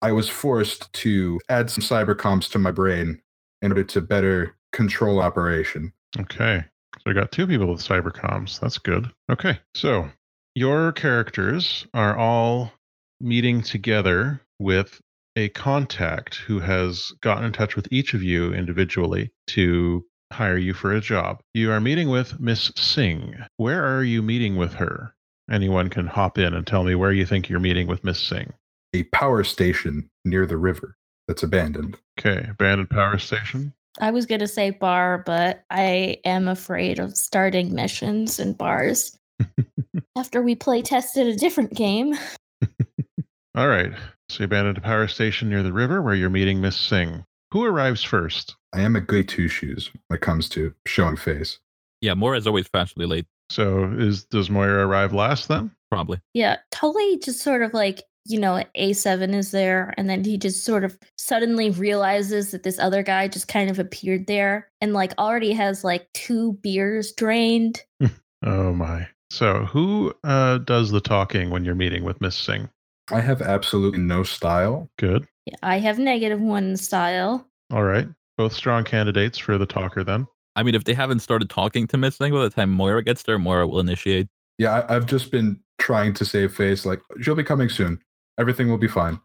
I 0.00 0.12
was 0.12 0.28
forced 0.28 0.92
to 0.94 1.40
add 1.48 1.70
some 1.70 1.82
cyber 1.82 2.14
comms 2.14 2.50
to 2.52 2.58
my 2.58 2.70
brain 2.70 3.20
in 3.60 3.70
order 3.70 3.84
to 3.84 4.00
better 4.00 4.56
control 4.72 5.20
operation. 5.20 5.92
Okay. 6.18 6.64
So 6.98 7.10
I 7.10 7.14
got 7.14 7.32
two 7.32 7.46
people 7.46 7.68
with 7.68 7.80
cyber 7.80 8.12
comms. 8.12 8.58
That's 8.60 8.78
good. 8.78 9.10
Okay. 9.30 9.58
So 9.74 10.08
your 10.54 10.92
characters 10.92 11.86
are 11.94 12.16
all 12.16 12.72
meeting 13.20 13.62
together 13.62 14.40
with 14.58 15.00
a 15.36 15.48
contact 15.50 16.34
who 16.34 16.58
has 16.58 17.12
gotten 17.20 17.44
in 17.44 17.52
touch 17.52 17.76
with 17.76 17.88
each 17.90 18.12
of 18.12 18.22
you 18.22 18.52
individually 18.52 19.30
to 19.46 20.04
hire 20.32 20.58
you 20.58 20.74
for 20.74 20.92
a 20.92 21.00
job. 21.00 21.40
You 21.54 21.70
are 21.70 21.80
meeting 21.80 22.10
with 22.10 22.40
Miss 22.40 22.72
Singh. 22.76 23.36
Where 23.56 23.84
are 23.96 24.02
you 24.02 24.20
meeting 24.20 24.56
with 24.56 24.74
her? 24.74 25.14
Anyone 25.52 25.90
can 25.90 26.06
hop 26.06 26.38
in 26.38 26.54
and 26.54 26.66
tell 26.66 26.82
me 26.82 26.94
where 26.94 27.12
you 27.12 27.26
think 27.26 27.50
you're 27.50 27.60
meeting 27.60 27.86
with 27.86 28.02
Miss 28.02 28.18
Singh. 28.18 28.54
A 28.94 29.02
power 29.04 29.44
station 29.44 30.08
near 30.24 30.46
the 30.46 30.56
river 30.56 30.96
that's 31.28 31.42
abandoned. 31.42 31.98
Okay, 32.18 32.46
abandoned 32.48 32.88
power 32.88 33.18
station. 33.18 33.74
I 34.00 34.12
was 34.12 34.24
going 34.24 34.40
to 34.40 34.48
say 34.48 34.70
bar, 34.70 35.22
but 35.26 35.64
I 35.70 36.16
am 36.24 36.48
afraid 36.48 36.98
of 36.98 37.18
starting 37.18 37.74
missions 37.74 38.40
in 38.40 38.54
bars. 38.54 39.18
After 40.16 40.40
we 40.40 40.54
play 40.54 40.80
tested 40.80 41.26
a 41.26 41.36
different 41.36 41.74
game. 41.74 42.14
All 43.54 43.68
right. 43.68 43.92
So 44.30 44.40
you 44.40 44.44
abandoned 44.46 44.78
a 44.78 44.82
power 44.82 45.06
station 45.06 45.50
near 45.50 45.62
the 45.62 45.74
river 45.74 46.00
where 46.00 46.14
you're 46.14 46.30
meeting 46.30 46.62
Miss 46.62 46.76
Singh. 46.76 47.24
Who 47.52 47.64
arrives 47.64 48.02
first? 48.02 48.56
I 48.72 48.80
am 48.80 48.96
a 48.96 49.00
good 49.02 49.28
two 49.28 49.48
shoes 49.48 49.90
when 50.08 50.16
it 50.16 50.22
comes 50.22 50.48
to 50.50 50.72
showing 50.86 51.16
face. 51.16 51.58
Yeah, 52.00 52.14
Moira 52.14 52.38
is 52.38 52.46
always 52.46 52.66
fashionably 52.68 53.06
late, 53.06 53.26
So 53.52 53.92
is 53.96 54.24
does 54.24 54.50
Moira 54.50 54.86
arrive 54.86 55.12
last 55.12 55.48
then? 55.48 55.70
probably. 55.92 56.18
Yeah, 56.32 56.56
Tully 56.70 57.18
just 57.18 57.42
sort 57.42 57.60
of 57.60 57.74
like, 57.74 58.02
you 58.24 58.40
know, 58.40 58.64
A7 58.78 59.34
is 59.34 59.50
there, 59.50 59.92
and 59.98 60.08
then 60.08 60.24
he 60.24 60.38
just 60.38 60.64
sort 60.64 60.84
of 60.84 60.98
suddenly 61.18 61.68
realizes 61.68 62.50
that 62.52 62.62
this 62.62 62.78
other 62.78 63.02
guy 63.02 63.28
just 63.28 63.46
kind 63.46 63.68
of 63.68 63.78
appeared 63.78 64.26
there 64.26 64.70
and 64.80 64.94
like 64.94 65.12
already 65.18 65.52
has 65.52 65.84
like 65.84 66.08
two 66.14 66.54
beers 66.62 67.12
drained. 67.12 67.82
Oh 68.44 68.72
my. 68.72 69.06
So 69.30 69.66
who 69.66 70.12
uh, 70.24 70.58
does 70.58 70.90
the 70.90 71.00
talking 71.00 71.50
when 71.50 71.64
you're 71.64 71.76
meeting 71.76 72.02
with 72.02 72.20
Miss 72.20 72.34
Singh? 72.34 72.68
I 73.12 73.20
have 73.20 73.40
absolutely 73.40 74.00
no 74.00 74.24
style. 74.24 74.90
Good. 74.98 75.28
Yeah, 75.46 75.54
I 75.62 75.78
have 75.78 76.00
negative 76.00 76.40
one 76.40 76.76
style. 76.76 77.46
All 77.72 77.84
right. 77.84 78.08
Both 78.36 78.54
strong 78.54 78.82
candidates 78.82 79.38
for 79.38 79.58
the 79.58 79.66
talker 79.66 80.02
then. 80.02 80.26
I 80.56 80.62
mean, 80.62 80.74
if 80.74 80.84
they 80.84 80.94
haven't 80.94 81.20
started 81.20 81.48
talking 81.50 81.86
to 81.88 81.96
Miss 81.96 82.16
Thing 82.16 82.32
by 82.32 82.42
the 82.42 82.50
time 82.50 82.70
Moira 82.70 83.02
gets 83.02 83.22
there, 83.22 83.38
Moira 83.38 83.66
will 83.66 83.80
initiate. 83.80 84.28
Yeah, 84.58 84.80
I, 84.80 84.96
I've 84.96 85.06
just 85.06 85.30
been 85.30 85.58
trying 85.78 86.14
to 86.14 86.24
save 86.24 86.54
face. 86.54 86.84
Like, 86.84 87.00
she'll 87.20 87.34
be 87.34 87.44
coming 87.44 87.68
soon. 87.68 88.00
Everything 88.38 88.68
will 88.68 88.78
be 88.78 88.88
fine. 88.88 89.20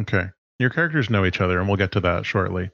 Okay. 0.00 0.26
Your 0.58 0.70
characters 0.70 1.10
know 1.10 1.24
each 1.24 1.40
other, 1.40 1.58
and 1.58 1.68
we'll 1.68 1.76
get 1.76 1.92
to 1.92 2.00
that 2.00 2.26
shortly. 2.26 2.70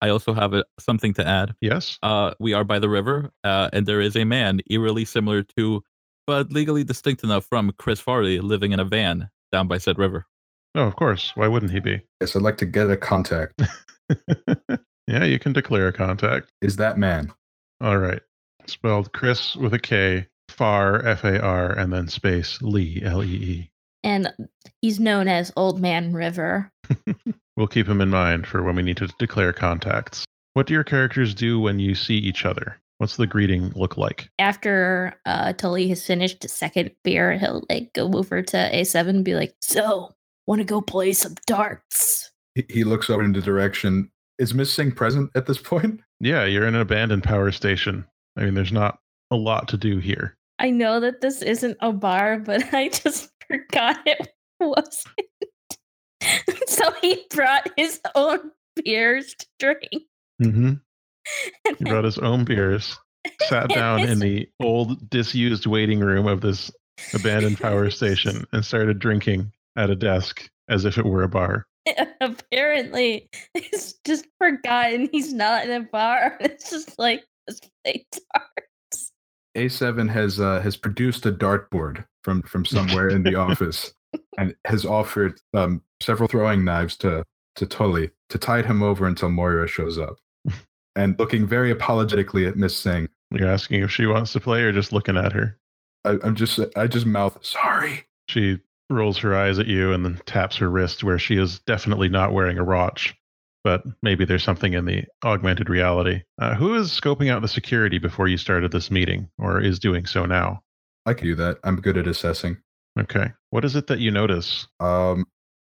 I 0.00 0.08
also 0.08 0.34
have 0.34 0.52
a, 0.52 0.64
something 0.80 1.14
to 1.14 1.26
add. 1.26 1.54
Yes? 1.60 1.98
Uh, 2.02 2.34
we 2.40 2.54
are 2.54 2.64
by 2.64 2.78
the 2.78 2.88
river, 2.88 3.30
uh, 3.44 3.70
and 3.72 3.86
there 3.86 4.00
is 4.00 4.16
a 4.16 4.24
man 4.24 4.60
eerily 4.68 5.04
similar 5.04 5.44
to, 5.56 5.82
but 6.26 6.50
legally 6.50 6.84
distinct 6.84 7.22
enough 7.22 7.46
from 7.46 7.72
Chris 7.78 8.00
Farley 8.00 8.40
living 8.40 8.72
in 8.72 8.80
a 8.80 8.84
van 8.84 9.30
down 9.52 9.68
by 9.68 9.78
said 9.78 9.98
river. 9.98 10.26
Oh, 10.74 10.82
of 10.82 10.96
course. 10.96 11.32
Why 11.34 11.48
wouldn't 11.48 11.72
he 11.72 11.80
be? 11.80 12.00
Yes, 12.20 12.34
I'd 12.34 12.42
like 12.42 12.56
to 12.58 12.66
get 12.66 12.90
a 12.90 12.96
contact. 12.96 13.60
yeah, 15.06 15.24
you 15.24 15.38
can 15.38 15.52
declare 15.52 15.88
a 15.88 15.92
contact. 15.92 16.50
Is 16.62 16.76
that 16.76 16.98
man? 16.98 17.32
All 17.82 17.98
right. 17.98 18.22
Spelled 18.66 19.12
Chris 19.12 19.56
with 19.56 19.74
a 19.74 19.78
K, 19.78 20.26
Far, 20.48 21.04
F 21.04 21.24
A 21.24 21.40
R, 21.42 21.72
and 21.72 21.92
then 21.92 22.08
space 22.08 22.62
Lee, 22.62 23.02
L 23.04 23.22
E 23.22 23.28
E. 23.28 23.70
And 24.04 24.32
he's 24.80 24.98
known 24.98 25.28
as 25.28 25.52
Old 25.56 25.80
Man 25.80 26.12
River. 26.12 26.72
We'll 27.56 27.66
keep 27.66 27.86
him 27.86 28.00
in 28.00 28.08
mind 28.08 28.46
for 28.46 28.62
when 28.62 28.76
we 28.76 28.82
need 28.82 28.96
to 28.98 29.08
declare 29.18 29.52
contacts. 29.52 30.24
What 30.54 30.66
do 30.66 30.74
your 30.74 30.84
characters 30.84 31.34
do 31.34 31.60
when 31.60 31.78
you 31.78 31.94
see 31.94 32.16
each 32.16 32.46
other? 32.46 32.80
What's 32.98 33.16
the 33.16 33.26
greeting 33.26 33.72
look 33.74 33.96
like? 33.96 34.30
After 34.38 35.18
uh, 35.26 35.52
Tully 35.54 35.88
has 35.88 36.06
finished 36.06 36.42
his 36.42 36.52
second 36.52 36.92
beer, 37.04 37.36
he'll 37.36 37.64
like 37.68 37.92
go 37.94 38.10
over 38.14 38.42
to 38.42 38.56
A7 38.56 39.08
and 39.08 39.24
be 39.24 39.34
like, 39.34 39.54
So, 39.60 40.14
want 40.46 40.60
to 40.60 40.64
go 40.64 40.80
play 40.80 41.12
some 41.12 41.34
darts? 41.46 42.30
He, 42.54 42.64
he 42.70 42.84
looks 42.84 43.10
over 43.10 43.22
in 43.22 43.32
the 43.32 43.40
direction. 43.40 44.10
Is 44.38 44.54
Miss 44.54 44.72
Singh 44.72 44.92
present 44.92 45.30
at 45.34 45.46
this 45.46 45.58
point? 45.58 46.00
Yeah, 46.22 46.44
you're 46.44 46.68
in 46.68 46.76
an 46.76 46.80
abandoned 46.80 47.24
power 47.24 47.50
station. 47.50 48.06
I 48.38 48.44
mean, 48.44 48.54
there's 48.54 48.72
not 48.72 49.00
a 49.32 49.36
lot 49.36 49.66
to 49.68 49.76
do 49.76 49.98
here. 49.98 50.36
I 50.60 50.70
know 50.70 51.00
that 51.00 51.20
this 51.20 51.42
isn't 51.42 51.76
a 51.80 51.92
bar, 51.92 52.38
but 52.38 52.62
I 52.72 52.90
just 52.90 53.28
forgot 53.48 53.98
it 54.06 54.28
wasn't. 54.60 55.16
so 56.68 56.92
he 57.00 57.26
brought 57.28 57.68
his 57.76 58.00
own 58.14 58.52
beers 58.76 59.34
to 59.34 59.46
drink. 59.58 60.04
Mm-hmm. 60.40 60.74
He 61.76 61.84
brought 61.84 62.04
his 62.04 62.18
own 62.18 62.44
beers, 62.44 62.96
sat 63.48 63.68
down 63.74 64.00
in 64.00 64.20
the 64.20 64.48
old, 64.60 65.10
disused 65.10 65.66
waiting 65.66 65.98
room 65.98 66.28
of 66.28 66.40
this 66.40 66.70
abandoned 67.14 67.58
power 67.58 67.90
station, 67.90 68.46
and 68.52 68.64
started 68.64 69.00
drinking 69.00 69.50
at 69.76 69.90
a 69.90 69.96
desk 69.96 70.48
as 70.68 70.84
if 70.84 70.98
it 70.98 71.04
were 71.04 71.24
a 71.24 71.28
bar. 71.28 71.66
apparently 72.20 73.28
he's 73.54 73.94
just 74.06 74.26
forgotten 74.38 75.08
he's 75.12 75.32
not 75.32 75.64
in 75.64 75.70
a 75.70 75.80
bar. 75.80 76.38
It's 76.40 76.70
just 76.70 76.98
like 76.98 77.24
let's 77.46 77.60
play 77.84 78.06
darts. 78.12 79.12
A7 79.56 80.08
has 80.10 80.40
uh, 80.40 80.60
has 80.60 80.76
produced 80.76 81.26
a 81.26 81.32
dartboard 81.32 82.04
from 82.22 82.42
from 82.42 82.64
somewhere 82.64 83.08
in 83.08 83.22
the 83.22 83.34
office 83.34 83.92
and 84.38 84.54
has 84.66 84.84
offered 84.84 85.40
um, 85.54 85.82
several 86.00 86.28
throwing 86.28 86.64
knives 86.64 86.96
to 86.98 87.24
to 87.56 87.66
Tully 87.66 88.10
to 88.30 88.38
tide 88.38 88.64
him 88.64 88.82
over 88.82 89.06
until 89.06 89.28
Moira 89.28 89.68
shows 89.68 89.98
up. 89.98 90.16
And 90.94 91.18
looking 91.18 91.46
very 91.46 91.70
apologetically 91.70 92.46
at 92.46 92.56
Miss 92.56 92.76
Singh, 92.76 93.08
You're 93.30 93.48
asking 93.48 93.82
if 93.82 93.90
she 93.90 94.04
wants 94.06 94.32
to 94.34 94.40
play 94.40 94.62
or 94.62 94.72
just 94.72 94.92
looking 94.92 95.16
at 95.16 95.32
her. 95.32 95.58
I, 96.04 96.18
I'm 96.22 96.34
just 96.34 96.60
I 96.76 96.86
just 96.86 97.06
mouth 97.06 97.38
sorry. 97.42 98.04
She 98.28 98.58
rolls 98.92 99.18
her 99.18 99.36
eyes 99.36 99.58
at 99.58 99.66
you 99.66 99.92
and 99.92 100.04
then 100.04 100.20
taps 100.26 100.56
her 100.56 100.70
wrist 100.70 101.02
where 101.04 101.18
she 101.18 101.36
is 101.36 101.60
definitely 101.60 102.08
not 102.08 102.32
wearing 102.32 102.58
a 102.58 102.64
watch. 102.64 103.14
But 103.64 103.84
maybe 104.02 104.24
there's 104.24 104.42
something 104.42 104.72
in 104.72 104.86
the 104.86 105.04
augmented 105.24 105.68
reality. 105.68 106.22
Uh, 106.40 106.54
who 106.54 106.74
is 106.74 106.88
scoping 106.88 107.30
out 107.30 107.42
the 107.42 107.48
security 107.48 107.98
before 107.98 108.26
you 108.26 108.36
started 108.36 108.72
this 108.72 108.90
meeting, 108.90 109.28
or 109.38 109.60
is 109.60 109.78
doing 109.78 110.04
so 110.04 110.26
now? 110.26 110.62
I 111.06 111.14
can 111.14 111.26
do 111.26 111.34
that. 111.36 111.58
I'm 111.62 111.80
good 111.80 111.96
at 111.96 112.08
assessing. 112.08 112.56
Okay. 112.98 113.32
What 113.50 113.64
is 113.64 113.76
it 113.76 113.86
that 113.86 114.00
you 114.00 114.10
notice? 114.10 114.66
Um, 114.80 115.26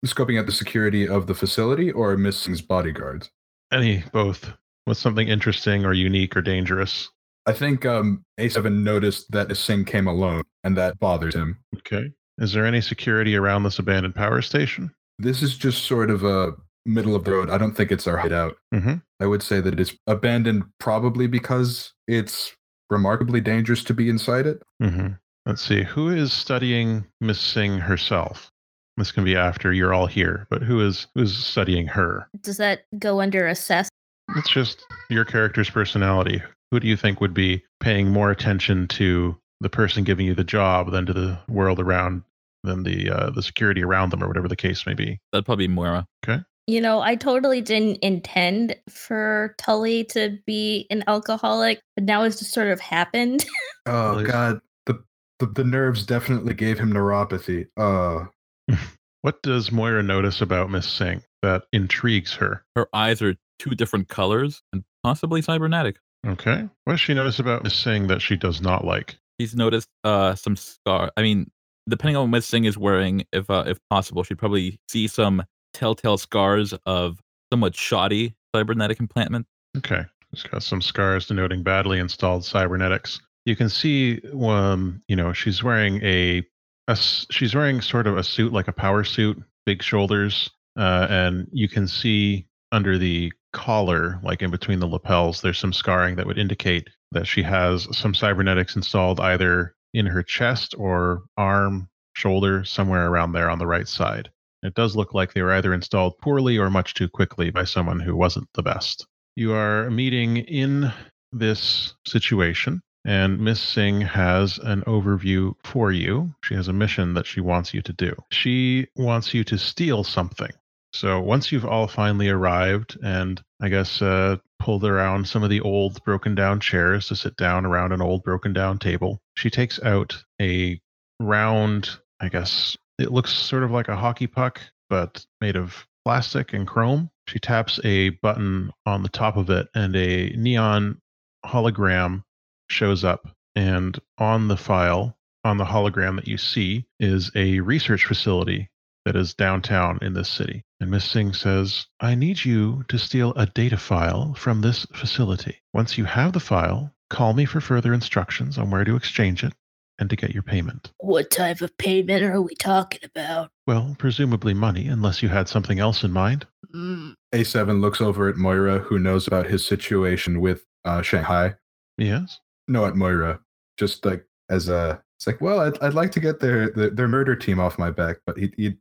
scoping 0.06 0.38
out 0.38 0.46
the 0.46 0.52
security 0.52 1.06
of 1.06 1.26
the 1.26 1.34
facility 1.34 1.90
or 1.90 2.16
Miss 2.16 2.38
Singh's 2.38 2.62
bodyguards. 2.62 3.30
Any, 3.72 4.04
both. 4.12 4.52
What's 4.84 5.00
something 5.00 5.28
interesting 5.28 5.84
or 5.84 5.92
unique 5.92 6.36
or 6.36 6.42
dangerous? 6.42 7.08
I 7.46 7.52
think 7.52 7.84
um, 7.86 8.24
A7 8.38 8.82
noticed 8.82 9.30
that 9.32 9.54
Singh 9.56 9.84
came 9.84 10.06
alone, 10.06 10.42
and 10.62 10.76
that 10.76 10.98
bothers 10.98 11.34
him. 11.34 11.58
Okay. 11.78 12.12
Is 12.40 12.52
there 12.52 12.66
any 12.66 12.80
security 12.80 13.36
around 13.36 13.62
this 13.62 13.78
abandoned 13.78 14.14
power 14.14 14.40
station? 14.42 14.90
This 15.18 15.42
is 15.42 15.56
just 15.56 15.84
sort 15.84 16.10
of 16.10 16.24
a 16.24 16.52
middle 16.86 17.14
of 17.14 17.24
the 17.24 17.32
road. 17.32 17.50
I 17.50 17.58
don't 17.58 17.76
think 17.76 17.92
it's 17.92 18.06
our 18.06 18.16
hideout. 18.16 18.56
Mm-hmm. 18.74 18.94
I 19.20 19.26
would 19.26 19.42
say 19.42 19.60
that 19.60 19.78
it's 19.78 19.94
abandoned 20.06 20.64
probably 20.78 21.26
because 21.26 21.92
it's 22.08 22.56
remarkably 22.88 23.42
dangerous 23.42 23.84
to 23.84 23.94
be 23.94 24.08
inside 24.08 24.46
it. 24.46 24.62
Mm-hmm. 24.82 25.08
Let's 25.44 25.62
see. 25.62 25.82
Who 25.82 26.08
is 26.08 26.32
studying 26.32 27.06
Miss 27.20 27.38
Singh 27.38 27.78
herself? 27.78 28.50
This 28.96 29.12
can 29.12 29.24
be 29.24 29.36
after 29.36 29.72
you're 29.72 29.94
all 29.94 30.06
here, 30.06 30.46
but 30.50 30.62
who 30.62 30.80
is 30.80 31.06
who's 31.14 31.36
studying 31.36 31.86
her? 31.86 32.28
Does 32.40 32.56
that 32.56 32.84
go 32.98 33.20
under 33.20 33.46
assess? 33.46 33.88
It's 34.36 34.50
just 34.50 34.84
your 35.08 35.24
character's 35.24 35.70
personality. 35.70 36.42
Who 36.70 36.80
do 36.80 36.86
you 36.86 36.96
think 36.96 37.20
would 37.20 37.34
be 37.34 37.64
paying 37.80 38.10
more 38.10 38.30
attention 38.30 38.88
to 38.88 39.36
the 39.60 39.70
person 39.70 40.04
giving 40.04 40.26
you 40.26 40.34
the 40.34 40.44
job 40.44 40.90
than 40.90 41.06
to 41.06 41.12
the 41.12 41.38
world 41.48 41.80
around, 41.80 42.22
than 42.64 42.82
the 42.82 43.10
uh, 43.10 43.30
the 43.30 43.42
security 43.42 43.82
around 43.82 44.10
them, 44.10 44.22
or 44.22 44.28
whatever 44.28 44.48
the 44.48 44.56
case 44.56 44.86
may 44.86 44.94
be? 44.94 45.18
That'd 45.32 45.46
probably 45.46 45.66
be 45.66 45.74
Moira. 45.74 46.06
Okay. 46.24 46.42
You 46.66 46.80
know, 46.80 47.00
I 47.00 47.16
totally 47.16 47.60
didn't 47.60 47.96
intend 47.96 48.76
for 48.88 49.54
Tully 49.58 50.04
to 50.04 50.38
be 50.46 50.86
an 50.90 51.02
alcoholic, 51.08 51.80
but 51.96 52.04
now 52.04 52.22
it's 52.22 52.38
just 52.38 52.52
sort 52.52 52.68
of 52.68 52.80
happened. 52.80 53.44
Oh 53.86 54.22
God, 54.22 54.60
the, 54.86 55.02
the 55.38 55.46
the 55.46 55.64
nerves 55.64 56.04
definitely 56.04 56.52
gave 56.52 56.78
him 56.78 56.92
neuropathy. 56.92 57.66
Uh, 57.76 58.26
What 59.22 59.42
does 59.42 59.70
Moira 59.70 60.02
notice 60.02 60.40
about 60.40 60.70
Miss 60.70 60.88
Singh 60.88 61.22
that 61.42 61.64
intrigues 61.72 62.32
her? 62.34 62.64
Her 62.74 62.88
eyes 62.94 63.20
are 63.20 63.34
two 63.58 63.70
different 63.70 64.08
colors 64.08 64.62
and 64.72 64.82
possibly 65.02 65.42
cybernetic. 65.42 65.96
Okay. 66.26 66.66
What 66.84 66.94
does 66.94 67.00
she 67.00 67.12
notice 67.12 67.38
about 67.38 67.62
Miss 67.62 67.74
Singh 67.74 68.06
that 68.06 68.22
she 68.22 68.36
does 68.36 68.62
not 68.62 68.84
like? 68.84 69.16
He's 69.36 69.54
noticed 69.54 69.88
uh, 70.04 70.34
some 70.34 70.56
scar. 70.56 71.10
I 71.16 71.22
mean, 71.22 71.50
depending 71.90 72.16
on 72.16 72.30
what 72.30 72.44
Singh 72.44 72.64
is 72.64 72.78
wearing, 72.78 73.24
if 73.32 73.48
uh, 73.50 73.64
if 73.66 73.78
possible, 73.90 74.22
she'd 74.22 74.38
probably 74.38 74.80
see 74.88 75.06
some 75.06 75.42
telltale 75.74 76.18
scars 76.18 76.74
of 76.86 77.20
somewhat 77.52 77.74
shoddy 77.74 78.34
cybernetic 78.54 78.98
implantment. 78.98 79.44
Okay. 79.76 80.04
She's 80.34 80.44
got 80.44 80.62
some 80.62 80.80
scars 80.80 81.26
denoting 81.26 81.62
badly 81.62 81.98
installed 81.98 82.44
cybernetics. 82.44 83.20
You 83.46 83.56
can 83.56 83.68
see, 83.68 84.20
um, 84.42 85.02
you 85.08 85.16
know, 85.16 85.32
she's 85.32 85.62
wearing 85.62 86.00
a, 86.04 86.46
a 86.88 86.96
she's 86.96 87.54
wearing 87.54 87.80
sort 87.80 88.06
of 88.06 88.16
a 88.16 88.22
suit 88.22 88.52
like 88.52 88.68
a 88.68 88.72
power 88.72 89.02
suit, 89.02 89.42
big 89.66 89.82
shoulders, 89.82 90.50
uh, 90.78 91.06
and 91.10 91.48
you 91.52 91.68
can 91.68 91.88
see 91.88 92.46
under 92.70 92.96
the 92.96 93.32
collar, 93.52 94.20
like 94.22 94.42
in 94.42 94.50
between 94.50 94.78
the 94.78 94.86
lapels, 94.86 95.40
there's 95.40 95.58
some 95.58 95.72
scarring 95.72 96.14
that 96.16 96.26
would 96.26 96.38
indicate 96.38 96.88
that 97.10 97.26
she 97.26 97.42
has 97.42 97.88
some 97.96 98.14
cybernetics 98.14 98.76
installed 98.76 99.18
either 99.18 99.74
in 99.92 100.06
her 100.06 100.22
chest 100.22 100.74
or 100.78 101.22
arm, 101.36 101.88
shoulder, 102.14 102.64
somewhere 102.64 103.08
around 103.08 103.32
there 103.32 103.50
on 103.50 103.58
the 103.58 103.66
right 103.66 103.88
side. 103.88 104.30
It 104.62 104.74
does 104.74 104.94
look 104.94 105.14
like 105.14 105.32
they 105.32 105.42
were 105.42 105.52
either 105.52 105.72
installed 105.72 106.18
poorly 106.18 106.58
or 106.58 106.70
much 106.70 106.94
too 106.94 107.08
quickly 107.08 107.50
by 107.50 107.64
someone 107.64 108.00
who 108.00 108.14
wasn't 108.14 108.48
the 108.54 108.62
best. 108.62 109.06
You 109.36 109.54
are 109.54 109.90
meeting 109.90 110.36
in 110.36 110.92
this 111.32 111.94
situation, 112.06 112.82
and 113.04 113.40
Miss 113.40 113.60
Singh 113.60 114.02
has 114.02 114.58
an 114.58 114.82
overview 114.82 115.54
for 115.64 115.92
you. 115.92 116.34
She 116.44 116.54
has 116.54 116.68
a 116.68 116.74
mission 116.74 117.14
that 117.14 117.26
she 117.26 117.40
wants 117.40 117.72
you 117.72 117.80
to 117.82 117.92
do. 117.92 118.14
She 118.30 118.88
wants 118.96 119.32
you 119.32 119.44
to 119.44 119.56
steal 119.56 120.04
something. 120.04 120.50
So 120.92 121.20
once 121.20 121.52
you've 121.52 121.64
all 121.64 121.86
finally 121.86 122.28
arrived 122.28 122.98
and 123.02 123.40
I 123.60 123.68
guess 123.68 124.00
uh, 124.00 124.38
pulled 124.58 124.84
around 124.84 125.28
some 125.28 125.42
of 125.42 125.50
the 125.50 125.60
old 125.60 126.02
broken 126.04 126.34
down 126.34 126.60
chairs 126.60 127.08
to 127.08 127.16
sit 127.16 127.36
down 127.36 127.66
around 127.66 127.92
an 127.92 128.00
old 128.00 128.22
broken 128.22 128.52
down 128.52 128.78
table, 128.78 129.20
she 129.34 129.50
takes 129.50 129.82
out 129.82 130.22
a 130.40 130.80
round, 131.18 131.90
I 132.20 132.28
guess 132.28 132.76
it 132.98 133.12
looks 133.12 133.32
sort 133.32 133.62
of 133.62 133.70
like 133.70 133.88
a 133.88 133.96
hockey 133.96 134.26
puck, 134.26 134.60
but 134.88 135.24
made 135.40 135.56
of 135.56 135.86
plastic 136.04 136.52
and 136.52 136.66
chrome. 136.66 137.10
She 137.26 137.38
taps 137.38 137.78
a 137.84 138.10
button 138.10 138.72
on 138.86 139.02
the 139.02 139.08
top 139.08 139.36
of 139.36 139.50
it 139.50 139.68
and 139.74 139.94
a 139.94 140.30
neon 140.30 141.00
hologram 141.44 142.24
shows 142.68 143.04
up. 143.04 143.28
And 143.54 143.98
on 144.18 144.48
the 144.48 144.56
file, 144.56 145.16
on 145.44 145.58
the 145.58 145.64
hologram 145.64 146.16
that 146.16 146.28
you 146.28 146.38
see, 146.38 146.86
is 146.98 147.30
a 147.34 147.60
research 147.60 148.04
facility 148.04 148.70
that 149.04 149.16
is 149.16 149.34
downtown 149.34 149.98
in 150.02 150.14
this 150.14 150.28
city. 150.28 150.64
And 150.80 150.90
Miss 150.90 151.04
Singh 151.04 151.32
says, 151.32 151.86
I 152.00 152.14
need 152.14 152.44
you 152.44 152.84
to 152.88 152.98
steal 152.98 153.32
a 153.34 153.46
data 153.46 153.76
file 153.76 154.34
from 154.34 154.60
this 154.60 154.86
facility. 154.94 155.60
Once 155.72 155.98
you 155.98 156.04
have 156.04 156.32
the 156.32 156.40
file, 156.40 156.92
call 157.08 157.32
me 157.32 157.44
for 157.44 157.60
further 157.60 157.92
instructions 157.92 158.58
on 158.58 158.70
where 158.70 158.84
to 158.84 158.96
exchange 158.96 159.44
it 159.44 159.52
and 159.98 160.08
to 160.08 160.16
get 160.16 160.32
your 160.32 160.42
payment. 160.42 160.90
What 160.98 161.30
type 161.30 161.60
of 161.60 161.76
payment 161.76 162.22
are 162.24 162.40
we 162.40 162.54
talking 162.54 163.00
about? 163.04 163.50
Well, 163.66 163.94
presumably 163.98 164.54
money, 164.54 164.88
unless 164.88 165.22
you 165.22 165.28
had 165.28 165.48
something 165.48 165.78
else 165.78 166.02
in 166.02 166.10
mind. 166.10 166.46
Mm, 166.74 167.14
A7 167.34 167.80
looks 167.80 168.00
over 168.00 168.28
at 168.28 168.36
Moira, 168.36 168.78
who 168.78 168.98
knows 168.98 169.26
about 169.26 169.46
his 169.46 169.64
situation 169.64 170.40
with 170.40 170.64
uh, 170.84 171.02
Shanghai. 171.02 171.54
Yes? 171.98 172.40
No, 172.66 172.86
at 172.86 172.96
Moira. 172.96 173.40
Just 173.76 174.04
like 174.06 174.24
as 174.48 174.68
a, 174.68 175.02
it's 175.18 175.26
like, 175.26 175.40
well, 175.40 175.60
I'd, 175.60 175.78
I'd 175.82 175.94
like 175.94 176.12
to 176.12 176.20
get 176.20 176.40
their, 176.40 176.70
their 176.70 176.90
their 176.90 177.08
murder 177.08 177.36
team 177.36 177.60
off 177.60 177.78
my 177.78 177.90
back, 177.90 178.18
but 178.24 178.38
he, 178.38 178.52
he, 178.56 178.76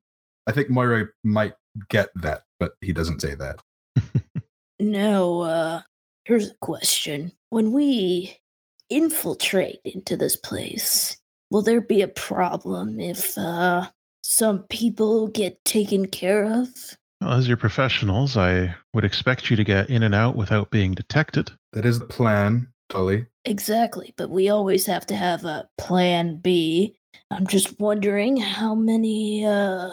I 0.50 0.52
think 0.52 0.72
Moira 0.72 1.06
might 1.24 1.54
get 1.90 2.10
that, 2.16 2.42
but 2.60 2.72
he 2.82 2.92
doesn't 2.92 3.22
say 3.22 3.36
that. 3.36 3.62
no, 4.80 5.42
uh, 5.42 5.82
here's 6.26 6.50
a 6.50 6.56
question. 6.60 7.32
When 7.52 7.72
we 7.72 8.36
infiltrate 8.90 9.78
into 9.86 10.18
this 10.18 10.36
place, 10.36 11.16
will 11.52 11.62
there 11.62 11.82
be 11.82 12.02
a 12.02 12.08
problem 12.08 13.00
if, 13.00 13.38
uh, 13.38 13.92
some 14.24 14.64
people 14.72 15.28
get 15.28 15.64
taken 15.66 16.08
care 16.08 16.46
of? 16.46 16.70
Well, 17.22 17.34
as 17.34 17.48
your 17.48 17.58
professionals, 17.58 18.36
I 18.36 18.74
would 18.96 19.06
expect 19.06 19.52
you 19.52 19.56
to 19.56 19.64
get 19.64 19.92
in 19.92 20.02
and 20.02 20.16
out 20.16 20.36
without 20.36 20.72
being 20.72 20.94
detected. 20.94 21.52
That 21.74 21.86
is 21.86 22.00
the 22.00 22.06
plan, 22.06 22.70
Tully. 22.90 23.28
Exactly, 23.46 24.16
but 24.18 24.32
we 24.32 24.50
always 24.50 24.88
have 24.88 25.06
to 25.08 25.16
have 25.16 25.46
a 25.46 25.70
plan 25.78 26.38
B. 26.38 26.96
I'm 27.30 27.46
just 27.46 27.80
wondering 27.80 28.38
how 28.38 28.74
many 28.74 29.46
uh 29.46 29.92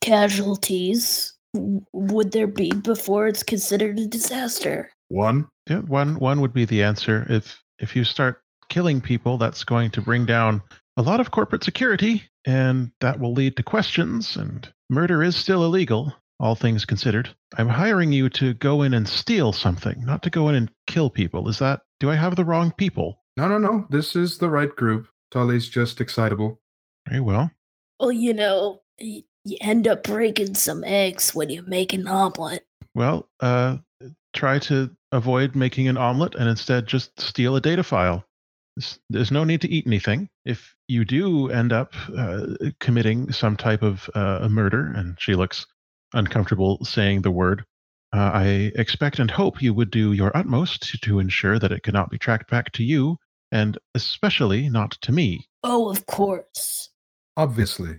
casualties 0.00 1.34
would 1.54 2.32
there 2.32 2.46
be 2.46 2.70
before 2.70 3.26
it's 3.26 3.42
considered 3.42 3.98
a 3.98 4.06
disaster? 4.06 4.90
One. 5.08 5.48
Yeah, 5.68 5.80
one 5.80 6.18
one 6.18 6.40
would 6.40 6.52
be 6.52 6.64
the 6.64 6.82
answer. 6.82 7.26
If 7.28 7.62
if 7.78 7.96
you 7.96 8.04
start 8.04 8.42
killing 8.68 9.00
people, 9.00 9.38
that's 9.38 9.64
going 9.64 9.90
to 9.92 10.02
bring 10.02 10.26
down 10.26 10.62
a 10.96 11.02
lot 11.02 11.20
of 11.20 11.30
corporate 11.30 11.64
security, 11.64 12.22
and 12.44 12.90
that 13.00 13.18
will 13.20 13.32
lead 13.32 13.56
to 13.56 13.62
questions. 13.62 14.36
And 14.36 14.70
murder 14.90 15.22
is 15.22 15.36
still 15.36 15.64
illegal, 15.64 16.12
all 16.40 16.54
things 16.54 16.84
considered. 16.84 17.34
I'm 17.56 17.68
hiring 17.68 18.12
you 18.12 18.28
to 18.30 18.54
go 18.54 18.82
in 18.82 18.94
and 18.94 19.08
steal 19.08 19.52
something, 19.52 20.04
not 20.04 20.22
to 20.24 20.30
go 20.30 20.48
in 20.48 20.54
and 20.54 20.70
kill 20.86 21.08
people. 21.10 21.48
Is 21.48 21.58
that? 21.60 21.80
Do 22.00 22.10
I 22.10 22.16
have 22.16 22.36
the 22.36 22.44
wrong 22.44 22.72
people? 22.72 23.22
No, 23.36 23.48
no, 23.48 23.58
no. 23.58 23.86
This 23.90 24.16
is 24.16 24.38
the 24.38 24.50
right 24.50 24.74
group. 24.74 25.06
Tully's 25.30 25.68
just 25.68 26.00
excitable. 26.00 26.60
Very 27.08 27.20
well. 27.20 27.50
Well, 28.00 28.12
you 28.12 28.34
know, 28.34 28.80
y- 29.00 29.22
you 29.48 29.56
end 29.60 29.88
up 29.88 30.02
breaking 30.02 30.54
some 30.54 30.84
eggs 30.84 31.34
when 31.34 31.50
you 31.50 31.62
make 31.62 31.92
an 31.92 32.06
omelet. 32.06 32.64
Well, 32.94 33.28
uh, 33.40 33.78
try 34.34 34.58
to 34.60 34.90
avoid 35.12 35.54
making 35.54 35.88
an 35.88 35.96
omelet 35.96 36.34
and 36.34 36.48
instead 36.48 36.86
just 36.86 37.18
steal 37.20 37.56
a 37.56 37.60
data 37.60 37.82
file. 37.82 38.24
There's, 38.76 38.98
there's 39.10 39.30
no 39.30 39.44
need 39.44 39.60
to 39.62 39.68
eat 39.68 39.86
anything. 39.86 40.28
If 40.44 40.74
you 40.86 41.04
do 41.04 41.50
end 41.50 41.72
up 41.72 41.94
uh, 42.16 42.46
committing 42.80 43.32
some 43.32 43.56
type 43.56 43.82
of 43.82 44.08
uh, 44.14 44.40
a 44.42 44.48
murder, 44.48 44.92
and 44.94 45.16
she 45.18 45.34
looks 45.34 45.66
uncomfortable 46.12 46.84
saying 46.84 47.22
the 47.22 47.30
word, 47.30 47.64
uh, 48.14 48.30
I 48.34 48.72
expect 48.74 49.18
and 49.18 49.30
hope 49.30 49.60
you 49.60 49.74
would 49.74 49.90
do 49.90 50.12
your 50.12 50.34
utmost 50.36 50.82
to, 50.90 50.98
to 50.98 51.18
ensure 51.18 51.58
that 51.58 51.72
it 51.72 51.82
cannot 51.82 52.10
be 52.10 52.18
tracked 52.18 52.50
back 52.50 52.72
to 52.72 52.84
you, 52.84 53.18
and 53.52 53.76
especially 53.94 54.68
not 54.68 54.92
to 55.02 55.12
me. 55.12 55.46
Oh, 55.62 55.90
of 55.90 56.06
course. 56.06 56.90
Obviously. 57.36 57.96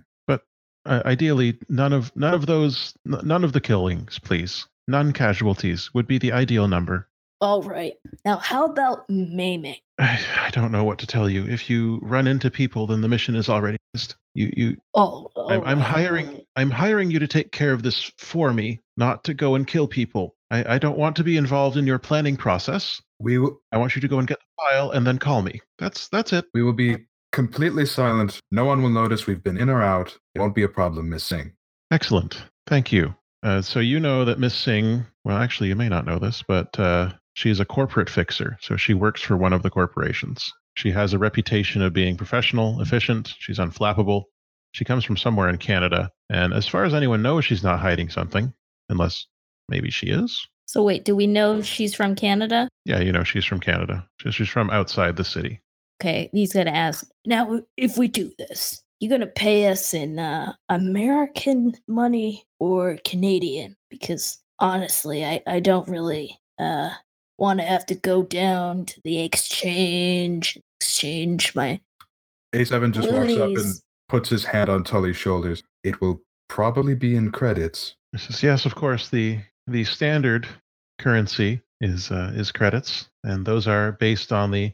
Uh, 0.89 1.03
ideally, 1.05 1.55
none 1.69 1.93
of 1.93 2.11
none 2.15 2.33
of 2.33 2.47
those, 2.47 2.95
none 3.05 3.43
of 3.43 3.53
the 3.53 3.61
killings, 3.61 4.17
please. 4.17 4.65
None 4.87 5.13
casualties 5.13 5.93
would 5.93 6.07
be 6.07 6.17
the 6.17 6.31
ideal 6.31 6.67
number. 6.67 7.07
All 7.41 7.61
right. 7.61 7.93
Now, 8.25 8.37
how 8.37 8.65
about 8.65 9.07
maiming? 9.07 9.77
I, 9.99 10.19
I 10.47 10.49
don't 10.49 10.71
know 10.71 10.83
what 10.83 10.97
to 10.99 11.07
tell 11.07 11.29
you. 11.29 11.45
If 11.45 11.69
you 11.69 11.99
run 12.01 12.25
into 12.25 12.49
people, 12.49 12.87
then 12.87 13.01
the 13.01 13.07
mission 13.07 13.35
is 13.35 13.49
already 13.49 13.77
missed. 13.93 14.15
You, 14.33 14.51
you. 14.57 14.77
Oh, 14.95 15.29
I'm, 15.37 15.61
all 15.61 15.67
I'm 15.67 15.77
right. 15.77 15.87
hiring. 15.87 16.41
I'm 16.55 16.71
hiring 16.71 17.11
you 17.11 17.19
to 17.19 17.27
take 17.27 17.51
care 17.51 17.71
of 17.71 17.83
this 17.83 18.11
for 18.17 18.51
me, 18.51 18.79
not 18.97 19.23
to 19.25 19.35
go 19.35 19.53
and 19.53 19.67
kill 19.67 19.87
people. 19.87 20.35
I, 20.49 20.75
I 20.75 20.77
don't 20.79 20.97
want 20.97 21.15
to 21.17 21.23
be 21.23 21.37
involved 21.37 21.77
in 21.77 21.85
your 21.85 21.99
planning 21.99 22.35
process. 22.35 22.99
We 23.19 23.37
will 23.37 23.61
I 23.71 23.77
want 23.77 23.95
you 23.95 24.01
to 24.01 24.07
go 24.07 24.17
and 24.17 24.27
get 24.27 24.39
the 24.39 24.63
file 24.63 24.89
and 24.89 25.05
then 25.05 25.19
call 25.19 25.43
me. 25.43 25.61
That's 25.77 26.07
that's 26.07 26.33
it. 26.33 26.45
we 26.55 26.63
will 26.63 26.73
be 26.73 26.97
completely 27.31 27.85
silent. 27.85 28.39
No 28.51 28.65
one 28.65 28.81
will 28.81 28.89
notice 28.89 29.27
we've 29.27 29.43
been 29.43 29.57
in 29.57 29.69
or 29.69 29.81
out. 29.81 30.17
It 30.35 30.39
won't 30.39 30.55
be 30.55 30.63
a 30.63 30.69
problem, 30.69 31.09
Miss 31.09 31.23
Singh. 31.23 31.53
Excellent. 31.91 32.43
Thank 32.67 32.91
you. 32.91 33.15
Uh, 33.41 33.61
so 33.61 33.79
you 33.79 33.99
know 33.99 34.25
that 34.25 34.39
Miss 34.39 34.53
Singh. 34.53 35.05
Well, 35.23 35.37
actually, 35.37 35.69
you 35.69 35.75
may 35.75 35.89
not 35.89 36.05
know 36.05 36.19
this, 36.19 36.43
but 36.47 36.77
uh, 36.79 37.13
she's 37.33 37.59
a 37.59 37.65
corporate 37.65 38.09
fixer. 38.09 38.57
So 38.61 38.75
she 38.77 38.93
works 38.93 39.21
for 39.21 39.37
one 39.37 39.53
of 39.53 39.63
the 39.63 39.69
corporations. 39.69 40.51
She 40.75 40.91
has 40.91 41.13
a 41.13 41.19
reputation 41.19 41.81
of 41.81 41.93
being 41.93 42.17
professional, 42.17 42.81
efficient. 42.81 43.33
She's 43.39 43.59
unflappable. 43.59 44.23
She 44.71 44.85
comes 44.85 45.03
from 45.03 45.17
somewhere 45.17 45.49
in 45.49 45.57
Canada, 45.57 46.11
and 46.29 46.53
as 46.53 46.67
far 46.67 46.85
as 46.85 46.93
anyone 46.93 47.23
knows, 47.23 47.43
she's 47.43 47.63
not 47.63 47.79
hiding 47.79 48.09
something, 48.09 48.53
unless 48.87 49.25
maybe 49.67 49.89
she 49.89 50.07
is. 50.07 50.47
So, 50.67 50.83
wait, 50.83 51.03
do 51.03 51.15
we 51.15 51.25
know 51.25 51.63
she's 51.63 51.95
from 51.95 52.15
Canada? 52.15 52.69
Yeah, 52.85 52.99
you 52.99 53.11
know, 53.11 53.23
she's 53.23 53.45
from 53.45 53.59
Canada. 53.59 54.07
She's 54.29 54.47
from 54.47 54.69
outside 54.69 55.15
the 55.15 55.23
city. 55.23 55.61
Okay, 56.01 56.29
he's 56.31 56.53
gonna 56.53 56.71
ask. 56.71 57.05
Now, 57.25 57.61
if 57.75 57.97
we 57.97 58.07
do 58.07 58.31
this, 58.37 58.81
you're 58.99 59.09
gonna 59.09 59.27
pay 59.27 59.67
us 59.67 59.93
in 59.93 60.19
uh, 60.19 60.53
American 60.69 61.73
money 61.87 62.45
or 62.59 62.97
Canadian? 63.05 63.75
Because 63.89 64.39
honestly, 64.59 65.25
I, 65.25 65.41
I 65.47 65.59
don't 65.59 65.87
really 65.89 66.39
uh, 66.59 66.91
want 67.37 67.59
to 67.59 67.65
have 67.65 67.85
to 67.87 67.95
go 67.95 68.23
down 68.23 68.85
to 68.85 69.01
the 69.03 69.21
exchange, 69.21 70.57
exchange 70.79 71.55
my. 71.55 71.79
A7 72.53 72.91
just 72.91 73.11
walks 73.11 73.33
up 73.33 73.49
and 73.49 73.73
puts 74.07 74.29
his 74.29 74.43
hand 74.43 74.69
on 74.69 74.83
Tully's 74.83 75.17
shoulders. 75.17 75.63
It 75.83 76.01
will 76.01 76.21
probably 76.47 76.95
be 76.95 77.15
in 77.15 77.31
credits. 77.31 77.95
He 78.11 78.17
says, 78.17 78.41
"Yes, 78.41 78.65
of 78.65 78.75
course. 78.75 79.09
the 79.09 79.39
The 79.67 79.83
standard 79.83 80.47
currency 80.97 81.61
is 81.81 82.11
uh, 82.11 82.31
is 82.35 82.51
credits, 82.51 83.09
and 83.23 83.45
those 83.45 83.67
are 83.67 83.93
based 83.93 84.31
on 84.31 84.51
the 84.51 84.73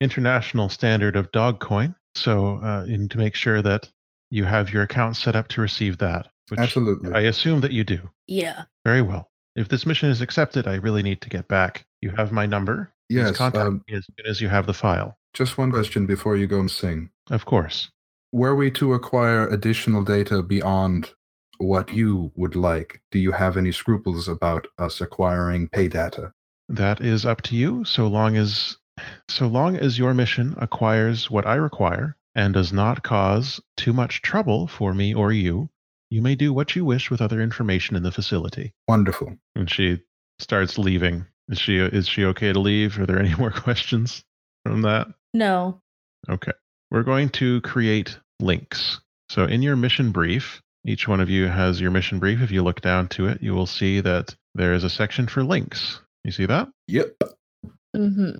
international 0.00 0.68
standard 0.68 1.16
of 1.16 1.30
Dogcoin. 1.32 1.94
So, 2.14 2.60
uh, 2.62 2.84
in, 2.88 3.08
to 3.08 3.18
make 3.18 3.34
sure 3.34 3.60
that 3.62 3.90
you 4.30 4.44
have 4.44 4.72
your 4.72 4.82
account 4.82 5.16
set 5.16 5.34
up 5.34 5.48
to 5.48 5.60
receive 5.60 5.98
that, 5.98 6.28
which 6.48 6.60
Absolutely. 6.60 7.12
I 7.12 7.22
assume 7.22 7.60
that 7.62 7.72
you 7.72 7.82
do. 7.84 8.08
Yeah. 8.26 8.64
Very 8.84 9.02
well. 9.02 9.30
If 9.56 9.68
this 9.68 9.84
mission 9.86 10.10
is 10.10 10.20
accepted, 10.20 10.66
I 10.66 10.74
really 10.76 11.02
need 11.02 11.20
to 11.22 11.28
get 11.28 11.48
back. 11.48 11.86
You 12.00 12.10
have 12.10 12.32
my 12.32 12.46
number. 12.46 12.92
Please 13.10 13.16
yes. 13.18 13.36
contact 13.36 13.66
Um, 13.66 13.84
me 13.88 13.96
as 13.96 14.06
soon 14.06 14.26
as 14.30 14.40
you 14.40 14.48
have 14.48 14.66
the 14.66 14.74
file. 14.74 15.16
just 15.34 15.58
one 15.58 15.70
question 15.72 16.06
before 16.06 16.36
you 16.36 16.46
go 16.46 16.60
and 16.60 16.70
sing. 16.70 17.10
Of 17.30 17.44
course. 17.44 17.90
Were 18.32 18.54
we 18.54 18.70
to 18.72 18.94
acquire 18.94 19.46
additional 19.48 20.02
data 20.04 20.42
beyond 20.42 21.10
what 21.58 21.92
you 21.92 22.32
would 22.34 22.56
like, 22.56 23.00
do 23.12 23.18
you 23.18 23.30
have 23.32 23.56
any 23.56 23.70
scruples 23.72 24.26
about 24.28 24.66
us 24.78 25.00
acquiring 25.00 25.68
pay 25.68 25.86
data? 25.88 26.32
That 26.68 27.00
is 27.00 27.24
up 27.24 27.42
to 27.42 27.56
you, 27.56 27.84
so 27.84 28.06
long 28.08 28.36
as 28.36 28.76
so 29.28 29.46
long 29.46 29.76
as 29.76 29.98
your 29.98 30.14
mission 30.14 30.54
acquires 30.58 31.30
what 31.30 31.46
I 31.46 31.54
require 31.56 32.16
and 32.34 32.54
does 32.54 32.72
not 32.72 33.02
cause 33.02 33.60
too 33.76 33.92
much 33.92 34.22
trouble 34.22 34.66
for 34.66 34.94
me 34.94 35.14
or 35.14 35.32
you, 35.32 35.68
You 36.10 36.22
may 36.22 36.34
do 36.36 36.52
what 36.52 36.76
you 36.76 36.84
wish 36.84 37.10
with 37.10 37.20
other 37.20 37.40
information 37.40 37.96
in 37.96 38.02
the 38.04 38.12
facility. 38.12 38.72
Wonderful. 38.86 39.36
And 39.56 39.68
she 39.68 40.00
starts 40.38 40.78
leaving. 40.78 41.26
Is 41.48 41.58
she 41.58 41.78
is 41.78 42.06
she 42.06 42.24
okay 42.26 42.52
to 42.52 42.60
leave? 42.60 42.98
Are 42.98 43.06
there 43.06 43.18
any 43.18 43.34
more 43.38 43.50
questions 43.50 44.24
from 44.64 44.82
that? 44.82 45.08
No. 45.32 45.80
Okay. 46.28 46.52
We're 46.90 47.02
going 47.02 47.30
to 47.30 47.60
create 47.62 48.16
links. 48.40 49.00
So 49.28 49.44
in 49.44 49.62
your 49.62 49.74
mission 49.76 50.12
brief, 50.12 50.62
each 50.86 51.08
one 51.08 51.20
of 51.20 51.30
you 51.30 51.46
has 51.48 51.80
your 51.80 51.90
mission 51.90 52.18
brief. 52.20 52.40
If 52.42 52.50
you 52.52 52.62
look 52.62 52.80
down 52.80 53.08
to 53.08 53.26
it, 53.26 53.42
you 53.42 53.54
will 53.54 53.66
see 53.66 54.00
that 54.00 54.36
there 54.54 54.74
is 54.74 54.84
a 54.84 54.90
section 54.90 55.26
for 55.26 55.42
links. 55.42 56.00
You 56.22 56.30
see 56.30 56.46
that? 56.46 56.68
Yep. 56.88 57.16
hmm 57.96 58.30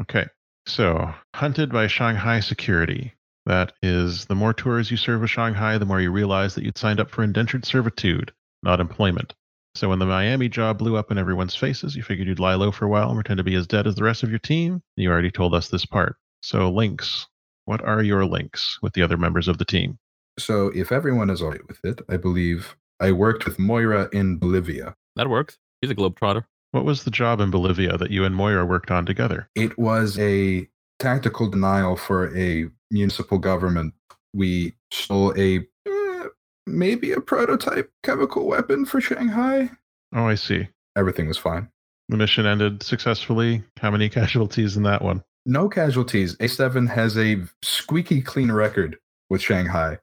Okay. 0.00 0.26
So, 0.66 1.12
hunted 1.34 1.70
by 1.70 1.86
Shanghai 1.86 2.40
security. 2.40 3.12
That 3.46 3.72
is, 3.82 4.24
the 4.24 4.34
more 4.34 4.54
tours 4.54 4.90
you 4.90 4.96
serve 4.96 5.20
with 5.20 5.30
Shanghai, 5.30 5.76
the 5.76 5.84
more 5.84 6.00
you 6.00 6.10
realize 6.10 6.54
that 6.54 6.64
you'd 6.64 6.78
signed 6.78 7.00
up 7.00 7.10
for 7.10 7.22
indentured 7.22 7.66
servitude, 7.66 8.32
not 8.62 8.80
employment. 8.80 9.34
So, 9.74 9.90
when 9.90 9.98
the 9.98 10.06
Miami 10.06 10.48
job 10.48 10.78
blew 10.78 10.96
up 10.96 11.10
in 11.10 11.18
everyone's 11.18 11.54
faces, 11.54 11.94
you 11.94 12.02
figured 12.02 12.28
you'd 12.28 12.40
lie 12.40 12.54
low 12.54 12.72
for 12.72 12.86
a 12.86 12.88
while 12.88 13.10
and 13.10 13.16
pretend 13.16 13.38
to 13.38 13.44
be 13.44 13.54
as 13.56 13.66
dead 13.66 13.86
as 13.86 13.94
the 13.94 14.04
rest 14.04 14.22
of 14.22 14.30
your 14.30 14.38
team. 14.38 14.82
You 14.96 15.10
already 15.10 15.30
told 15.30 15.54
us 15.54 15.68
this 15.68 15.84
part. 15.84 16.16
So, 16.42 16.70
links. 16.70 17.26
What 17.66 17.82
are 17.82 18.02
your 18.02 18.26
links 18.26 18.78
with 18.82 18.92
the 18.92 19.02
other 19.02 19.16
members 19.16 19.48
of 19.48 19.56
the 19.56 19.64
team? 19.64 19.98
So 20.38 20.68
if 20.74 20.92
everyone 20.92 21.30
is 21.30 21.40
all 21.40 21.50
right 21.50 21.66
with 21.66 21.82
it, 21.84 22.02
I 22.08 22.16
believe 22.16 22.76
I 23.00 23.12
worked 23.12 23.46
with 23.46 23.58
Moira 23.58 24.08
in 24.12 24.38
Bolivia. 24.38 24.94
That 25.16 25.30
works. 25.30 25.58
He's 25.80 25.90
a 25.90 25.94
globetrotter. 25.94 26.44
What 26.74 26.84
was 26.84 27.04
the 27.04 27.10
job 27.12 27.38
in 27.38 27.52
Bolivia 27.52 27.96
that 27.98 28.10
you 28.10 28.24
and 28.24 28.34
Moira 28.34 28.66
worked 28.66 28.90
on 28.90 29.06
together? 29.06 29.48
It 29.54 29.78
was 29.78 30.18
a 30.18 30.68
tactical 30.98 31.48
denial 31.48 31.94
for 31.94 32.36
a 32.36 32.68
municipal 32.90 33.38
government. 33.38 33.94
We 34.32 34.74
stole 34.90 35.32
a 35.38 35.60
eh, 35.86 36.24
maybe 36.66 37.12
a 37.12 37.20
prototype 37.20 37.92
chemical 38.02 38.48
weapon 38.48 38.86
for 38.86 39.00
Shanghai. 39.00 39.70
Oh, 40.16 40.26
I 40.26 40.34
see. 40.34 40.66
Everything 40.96 41.28
was 41.28 41.38
fine. 41.38 41.68
The 42.08 42.16
mission 42.16 42.44
ended 42.44 42.82
successfully. 42.82 43.62
How 43.78 43.92
many 43.92 44.08
casualties 44.20 44.76
in 44.76 44.82
that 44.82 45.00
one? 45.00 45.22
No 45.46 45.68
casualties. 45.68 46.34
A7 46.38 46.90
has 46.90 47.16
a 47.16 47.40
squeaky 47.62 48.20
clean 48.20 48.50
record 48.50 48.98
with 49.30 49.40
Shanghai, 49.40 49.98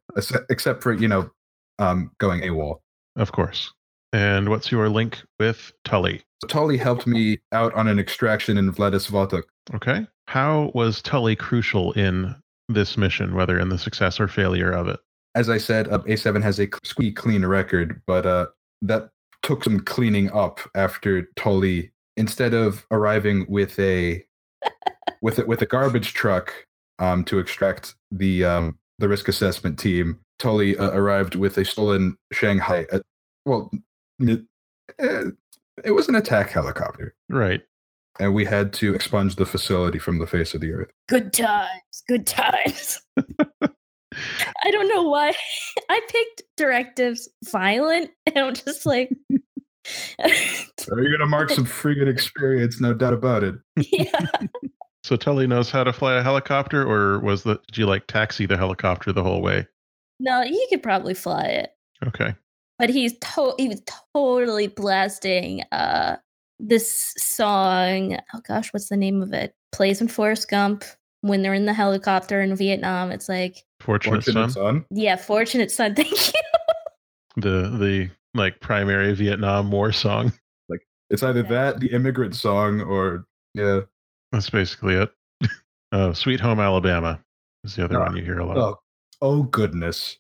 except 0.50 0.84
for, 0.84 0.94
you 0.94 1.10
know, 1.10 1.32
um, 1.80 2.12
going 2.18 2.40
AWOL. 2.44 2.80
Of 3.18 3.34
course. 3.34 3.74
And 4.14 4.50
what's 4.50 4.72
your 4.72 4.90
link 4.90 5.22
with 5.40 5.72
Tully? 5.86 6.22
Tully 6.48 6.78
helped 6.78 7.08
me 7.08 7.40
out 7.52 7.74
on 7.76 7.88
an 7.88 8.00
extraction 8.00 8.58
in 8.58 8.72
Vladislavok. 8.74 9.44
Okay. 9.74 10.06
How 10.28 10.72
was 10.74 11.02
Tully 11.02 11.36
crucial 11.36 11.94
in 11.94 12.36
this 12.68 12.98
mission, 12.98 13.36
whether 13.36 13.60
in 13.60 13.70
the 13.70 13.78
success 13.78 14.20
or 14.20 14.28
failure 14.28 14.72
of 14.72 14.88
it? 14.88 15.00
As 15.36 15.50
I 15.50 15.58
said, 15.58 15.88
uh, 15.88 16.00
A7 16.00 16.42
has 16.44 16.60
a 16.60 16.68
squeaky 16.84 17.14
clean 17.14 17.46
record, 17.46 18.02
but 18.06 18.26
uh, 18.26 18.48
that 18.82 19.10
took 19.44 19.64
some 19.64 19.80
cleaning 19.80 20.30
up 20.32 20.60
after 20.76 21.24
Tully, 21.36 21.92
instead 22.18 22.54
of 22.54 22.86
arriving 22.92 23.46
with 23.48 23.80
a 23.80 24.24
with 25.22 25.40
a, 25.40 25.46
with 25.46 25.62
a 25.62 25.66
garbage 25.66 26.14
truck 26.14 26.54
um, 27.00 27.24
to 27.26 27.40
extract 27.40 27.96
the 28.12 28.44
um, 28.44 28.78
the 29.00 29.08
risk 29.08 29.28
assessment 29.28 29.80
team, 29.80 30.20
Tully 30.38 30.78
uh, 30.78 30.92
arrived 30.92 31.36
with 31.36 31.58
a 31.58 31.66
stolen 31.66 32.18
Shanghai. 32.32 32.86
Uh, 32.92 33.00
well, 33.46 33.72
it, 34.30 34.42
eh, 35.00 35.24
it 35.84 35.92
was 35.92 36.08
an 36.10 36.16
attack 36.16 36.50
helicopter, 36.50 37.16
Right. 37.30 37.62
and 38.20 38.34
we 38.34 38.46
had 38.46 38.74
to 38.74 38.94
expunge 38.94 39.36
the 39.36 39.46
facility 39.46 40.00
from 40.00 40.20
the 40.20 40.28
face 40.28 40.54
of 40.54 40.62
the 40.62 40.72
earth. 40.74 40.92
Good 41.08 41.34
times. 41.34 42.04
Good 42.08 42.28
times. 42.28 43.02
I 44.64 44.72
don't 44.72 44.90
know 44.90 45.04
why 45.04 45.34
I 45.90 46.02
picked 46.10 46.44
directives 46.58 47.30
violent, 47.50 48.12
and 48.26 48.38
I'm 48.38 48.54
just 48.54 48.86
like, 48.86 49.10
So 50.80 50.96
you're 50.98 51.12
gonna 51.12 51.26
mark 51.26 51.50
some 51.50 51.66
friggin' 51.66 52.08
experience, 52.12 52.80
no 52.82 52.94
doubt 52.94 53.14
about 53.14 53.44
it. 53.44 53.56
yeah. 53.78 54.26
So 55.04 55.16
Tully 55.16 55.48
knows 55.48 55.72
how 55.72 55.84
to 55.84 55.92
fly 55.94 56.16
a 56.18 56.22
helicopter, 56.24 56.84
or 56.88 57.20
was 57.20 57.44
the 57.44 57.56
did 57.68 57.78
you 57.78 57.86
like 57.88 58.06
taxi 58.08 58.46
the 58.46 58.58
helicopter 58.58 59.12
the 59.12 59.24
whole 59.24 59.42
way? 59.42 59.66
No, 60.20 60.44
he 60.44 60.68
could 60.70 60.84
probably 60.84 61.16
fly 61.16 61.44
it, 61.46 61.72
Okay. 62.06 62.36
But 62.82 62.90
he's 62.90 63.14
to- 63.20 63.54
he 63.60 63.68
was 63.70 63.82
totally 64.16 64.66
blasting 64.68 65.62
uh 65.72 66.18
this 66.60 67.14
song. 67.18 68.18
Oh 68.34 68.42
gosh, 68.48 68.74
what's 68.74 68.90
the 68.90 68.98
name 68.98 69.22
of 69.22 69.34
it? 69.34 69.54
Plays 69.72 70.02
in 70.02 70.08
Forrest 70.08 70.50
Gump 70.50 70.84
when 71.22 71.42
they're 71.44 71.54
in 71.54 71.66
the 71.66 71.74
helicopter 71.74 72.42
in 72.42 72.56
Vietnam. 72.56 73.12
It's 73.12 73.30
like, 73.30 73.64
Fortunate, 73.80 74.24
Fortunate 74.24 74.52
son. 74.52 74.52
son. 74.52 74.86
yeah, 74.92 75.16
fortunate 75.16 75.72
son. 75.72 75.94
Thank 76.02 76.34
you. 76.34 76.42
The 77.38 77.70
the 77.80 78.10
like 78.34 78.60
primary 78.62 79.14
Vietnam 79.14 79.72
War 79.72 79.92
song. 79.92 80.34
Like 80.70 80.82
It's 81.10 81.24
either 81.24 81.42
Yeah. 81.42 81.50
that, 81.50 81.80
the 81.80 81.88
immigrant 81.92 82.36
song, 82.36 82.82
or 82.82 83.26
yeah. 83.54 83.82
That's 84.32 84.50
basically 84.50 84.96
it. 84.96 85.12
oh, 85.92 86.14
Sweet 86.14 86.40
Home 86.40 86.60
Alabama 86.60 87.20
is 87.64 87.76
the 87.76 87.84
other 87.84 88.00
Ah, 88.00 88.06
one 88.06 88.18
you 88.18 88.24
hear 88.24 88.40
a 88.40 88.46
lot. 88.46 88.58
Oh, 88.58 88.78
oh 89.22 89.44
goodness. 89.44 90.18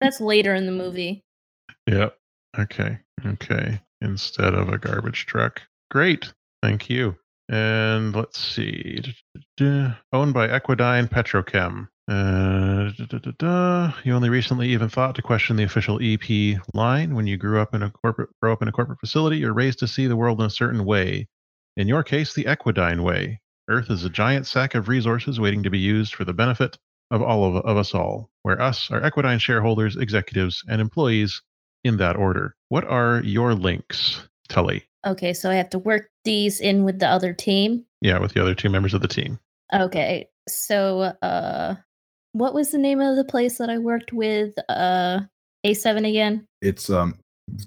That's 0.00 0.20
later 0.20 0.54
in 0.54 0.66
the 0.66 0.72
movie. 0.72 1.22
Yep. 1.86 2.16
Okay. 2.58 2.98
Okay. 3.24 3.80
Instead 4.00 4.54
of 4.54 4.68
a 4.68 4.78
garbage 4.78 5.26
truck. 5.26 5.62
Great. 5.90 6.32
Thank 6.62 6.90
you. 6.90 7.16
And 7.48 8.14
let's 8.14 8.40
see. 8.40 9.02
Owned 9.60 10.34
by 10.34 10.48
Equidine 10.48 11.08
Petrochem. 11.08 11.88
Uh. 12.08 13.92
You 14.04 14.14
only 14.14 14.28
recently 14.28 14.68
even 14.68 14.88
thought 14.88 15.14
to 15.16 15.22
question 15.22 15.56
the 15.56 15.64
official 15.64 16.00
EP 16.02 16.58
line 16.74 17.14
when 17.14 17.26
you 17.26 17.36
grew 17.36 17.60
up 17.60 17.74
in 17.74 17.82
a 17.82 17.90
corporate 17.90 18.30
grow 18.40 18.52
up 18.52 18.62
in 18.62 18.68
a 18.68 18.72
corporate 18.72 19.00
facility. 19.00 19.38
You're 19.38 19.52
raised 19.52 19.80
to 19.80 19.88
see 19.88 20.06
the 20.06 20.16
world 20.16 20.40
in 20.40 20.46
a 20.46 20.50
certain 20.50 20.84
way. 20.84 21.28
In 21.76 21.88
your 21.88 22.02
case, 22.02 22.34
the 22.34 22.44
Equidine 22.44 23.02
way. 23.02 23.40
Earth 23.68 23.90
is 23.90 24.04
a 24.04 24.10
giant 24.10 24.46
sack 24.46 24.74
of 24.74 24.88
resources 24.88 25.40
waiting 25.40 25.64
to 25.64 25.70
be 25.70 25.78
used 25.78 26.14
for 26.14 26.24
the 26.24 26.32
benefit 26.32 26.78
of 27.10 27.22
all 27.22 27.44
of, 27.44 27.64
of 27.64 27.76
us 27.76 27.94
all, 27.94 28.30
where 28.42 28.60
us 28.60 28.90
are 28.90 29.00
Equidine 29.00 29.40
shareholders, 29.40 29.96
executives, 29.96 30.62
and 30.68 30.80
employees 30.80 31.42
in 31.86 31.96
that 31.98 32.16
order. 32.16 32.54
What 32.68 32.84
are 32.84 33.22
your 33.24 33.54
links, 33.54 34.20
Tully? 34.48 34.84
Okay, 35.06 35.32
so 35.32 35.50
I 35.50 35.54
have 35.54 35.70
to 35.70 35.78
work 35.78 36.08
these 36.24 36.60
in 36.60 36.84
with 36.84 36.98
the 36.98 37.06
other 37.08 37.32
team. 37.32 37.84
Yeah, 38.02 38.18
with 38.18 38.34
the 38.34 38.42
other 38.42 38.54
two 38.54 38.68
members 38.68 38.92
of 38.92 39.00
the 39.00 39.08
team. 39.08 39.38
Okay, 39.72 40.28
so 40.48 41.12
uh, 41.22 41.76
what 42.32 42.54
was 42.54 42.70
the 42.72 42.78
name 42.78 43.00
of 43.00 43.16
the 43.16 43.24
place 43.24 43.58
that 43.58 43.70
I 43.70 43.78
worked 43.78 44.12
with? 44.12 44.52
Uh, 44.68 45.20
A7 45.64 46.08
again. 46.08 46.46
It's 46.60 46.90
um 46.90 47.18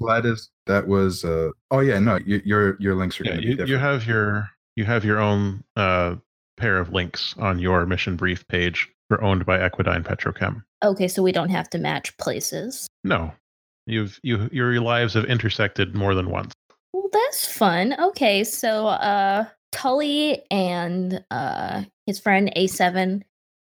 Vladis. 0.02 0.50
That 0.68 0.88
was 0.88 1.24
uh 1.26 1.50
oh 1.72 1.80
yeah 1.80 2.00
no 2.00 2.20
y- 2.28 2.42
your 2.46 2.76
your 2.80 2.96
links 2.96 3.20
are 3.20 3.24
Yeah, 3.24 3.32
gonna 3.32 3.42
be 3.42 3.48
you, 3.48 3.52
different. 3.54 3.70
you 3.72 3.78
have 3.78 4.06
your 4.06 4.50
you 4.76 4.86
have 4.86 5.04
your 5.06 5.20
own 5.20 5.64
uh, 5.76 6.16
pair 6.58 6.78
of 6.78 6.92
links 6.94 7.34
on 7.38 7.60
your 7.60 7.86
mission 7.86 8.16
brief 8.16 8.48
page 8.48 8.88
for 9.08 9.22
owned 9.24 9.46
by 9.46 9.58
Equidine 9.58 10.04
Petrochem. 10.04 10.64
Okay, 10.84 11.08
so 11.08 11.24
we 11.24 11.32
don't 11.32 11.50
have 11.50 11.70
to 11.72 11.78
match 11.78 12.16
places. 12.18 12.88
No, 13.04 13.32
you've 13.90 14.20
you 14.24 14.50
your 14.52 14.80
lives 14.82 15.14
have 15.14 15.26
intersected 15.26 15.96
more 15.96 16.16
than 16.16 16.30
once. 16.30 16.54
Well, 16.94 17.10
that's 17.12 17.46
fun. 17.46 17.96
Okay, 18.00 18.44
so 18.44 18.88
uh, 18.88 19.46
Tully 19.72 20.44
and 20.52 21.24
uh, 21.32 21.84
his 22.06 22.20
friend 22.20 22.52
A7 22.56 23.22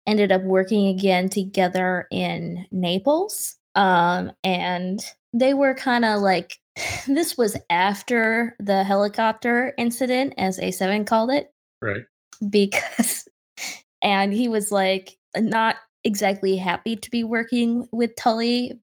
ended 0.08 0.32
up 0.32 0.44
working 0.44 0.88
again 0.88 1.30
together 1.30 2.08
in 2.12 2.66
Naples. 2.72 3.56
Um, 3.76 4.32
and 4.44 5.04
they 5.34 5.54
were 5.54 5.74
kind 5.74 6.06
of 6.06 6.22
like, 6.22 6.60
this 7.08 7.38
was 7.38 7.58
after 7.70 8.56
the 8.60 8.84
helicopter 8.84 9.74
incident, 9.78 10.34
as 10.38 10.60
A7 10.60 11.08
called 11.08 11.32
it. 11.32 11.52
Right. 11.82 12.04
because 12.50 13.28
and 14.02 14.34
he 14.34 14.48
was 14.48 14.72
like 14.72 15.18
not 15.36 15.76
exactly 16.04 16.56
happy 16.56 16.96
to 16.96 17.12
be 17.12 17.24
working 17.24 17.88
with 17.92 18.16
Tully, 18.16 18.80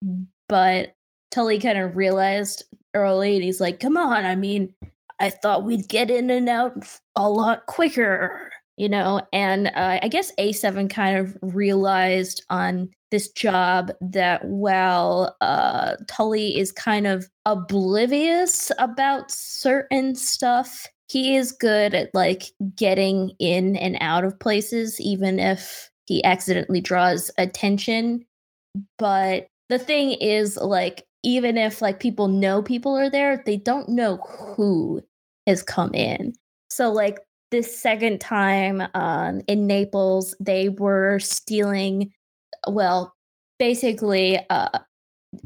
but 0.49 0.95
Tully 1.33 1.59
kind 1.59 1.79
of 1.79 1.97
realized 1.97 2.63
early 2.95 3.35
and 3.35 3.43
he's 3.43 3.61
like, 3.61 3.81
come 3.81 3.97
on, 3.97 4.25
I 4.25 4.37
mean, 4.37 4.73
I 5.19 5.31
thought 5.31 5.65
we'd 5.65 5.89
get 5.89 6.11
in 6.11 6.31
and 6.31 6.49
out 6.49 6.87
a 7.17 7.29
lot 7.29 7.67
quicker, 7.67 8.53
you 8.77 8.89
know? 8.89 9.23
And 9.33 9.69
uh, 9.69 9.99
I 10.03 10.09
guess 10.09 10.33
A7 10.39 10.91
kind 10.91 11.17
of 11.17 11.37
realized 11.41 12.45
on 12.51 12.91
this 13.11 13.31
job 13.31 13.93
that 14.01 14.45
while 14.45 15.37
uh, 15.41 15.97
Tully 16.07 16.59
is 16.59 16.71
kind 16.71 17.07
of 17.07 17.29
oblivious 17.47 18.71
about 18.79 19.31
certain 19.31 20.15
stuff, 20.15 20.87
he 21.09 21.37
is 21.37 21.53
good 21.53 21.95
at 21.95 22.15
like 22.15 22.45
getting 22.77 23.33
in 23.39 23.77
and 23.77 23.97
out 24.01 24.25
of 24.25 24.39
places, 24.39 25.01
even 25.01 25.39
if 25.39 25.91
he 26.07 26.23
accidentally 26.25 26.81
draws 26.81 27.31
attention. 27.39 28.25
But 28.99 29.47
the 29.69 29.79
thing 29.79 30.13
is, 30.13 30.57
like, 30.57 31.07
even 31.23 31.57
if 31.57 31.81
like 31.81 32.01
people 32.01 32.29
know 32.29 32.63
people 32.63 32.97
are 32.97 33.11
there, 33.11 33.43
they 33.45 33.57
don't 33.57 33.89
know 33.89 34.17
who 34.27 35.03
has 35.47 35.63
come 35.63 35.95
in. 35.95 36.35
So, 36.71 36.91
like, 36.91 37.19
this 37.51 37.79
second 37.79 38.21
time 38.21 38.83
um, 38.95 39.43
in 39.47 39.67
Naples, 39.67 40.35
they 40.41 40.71
were 40.71 41.19
stealing, 41.19 42.11
well, 42.67 43.15
basically, 43.59 44.41
uh, 44.49 44.79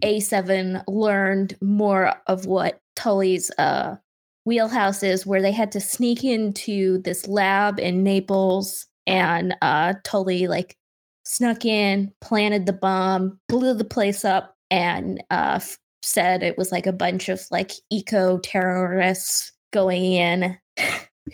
A7 0.03 0.85
learned 0.87 1.57
more 1.61 2.15
of 2.29 2.47
what 2.47 2.81
Tully's 2.95 3.51
uh, 3.59 3.97
wheelhouse 4.45 5.03
is, 5.03 5.27
where 5.27 5.43
they 5.43 5.53
had 5.53 5.73
to 5.73 5.81
sneak 5.81 6.23
into 6.23 6.99
this 7.03 7.27
lab 7.27 7.81
in 7.81 8.03
Naples, 8.05 8.87
and 9.07 9.57
uh, 9.63 9.95
Tully 10.05 10.47
like 10.47 10.77
snuck 11.25 11.65
in, 11.65 12.13
planted 12.21 12.67
the 12.67 12.73
bomb, 12.73 13.39
blew 13.49 13.75
the 13.75 13.85
place 13.85 14.25
up, 14.25 14.56
and 14.71 15.23
uh, 15.31 15.61
said 16.03 16.43
it 16.43 16.57
was 16.59 16.73
like 16.73 16.87
a 16.87 16.93
bunch 16.93 17.29
of 17.29 17.41
like 17.51 17.73
eco 17.91 18.39
terrorists 18.39 19.53
going 19.73 20.05
in 20.05 20.57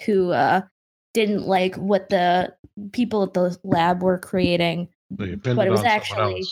who 0.05 0.33
uh, 0.33 0.63
didn't 1.15 1.47
like 1.47 1.77
what 1.77 2.09
the 2.09 2.55
people 2.93 3.23
at 3.23 3.35
the 3.35 3.57
lab 3.65 4.03
were 4.03 4.19
creating. 4.19 4.89
But 5.11 5.29
it 5.29 5.71
was 5.71 5.85
actually-. 5.85 6.45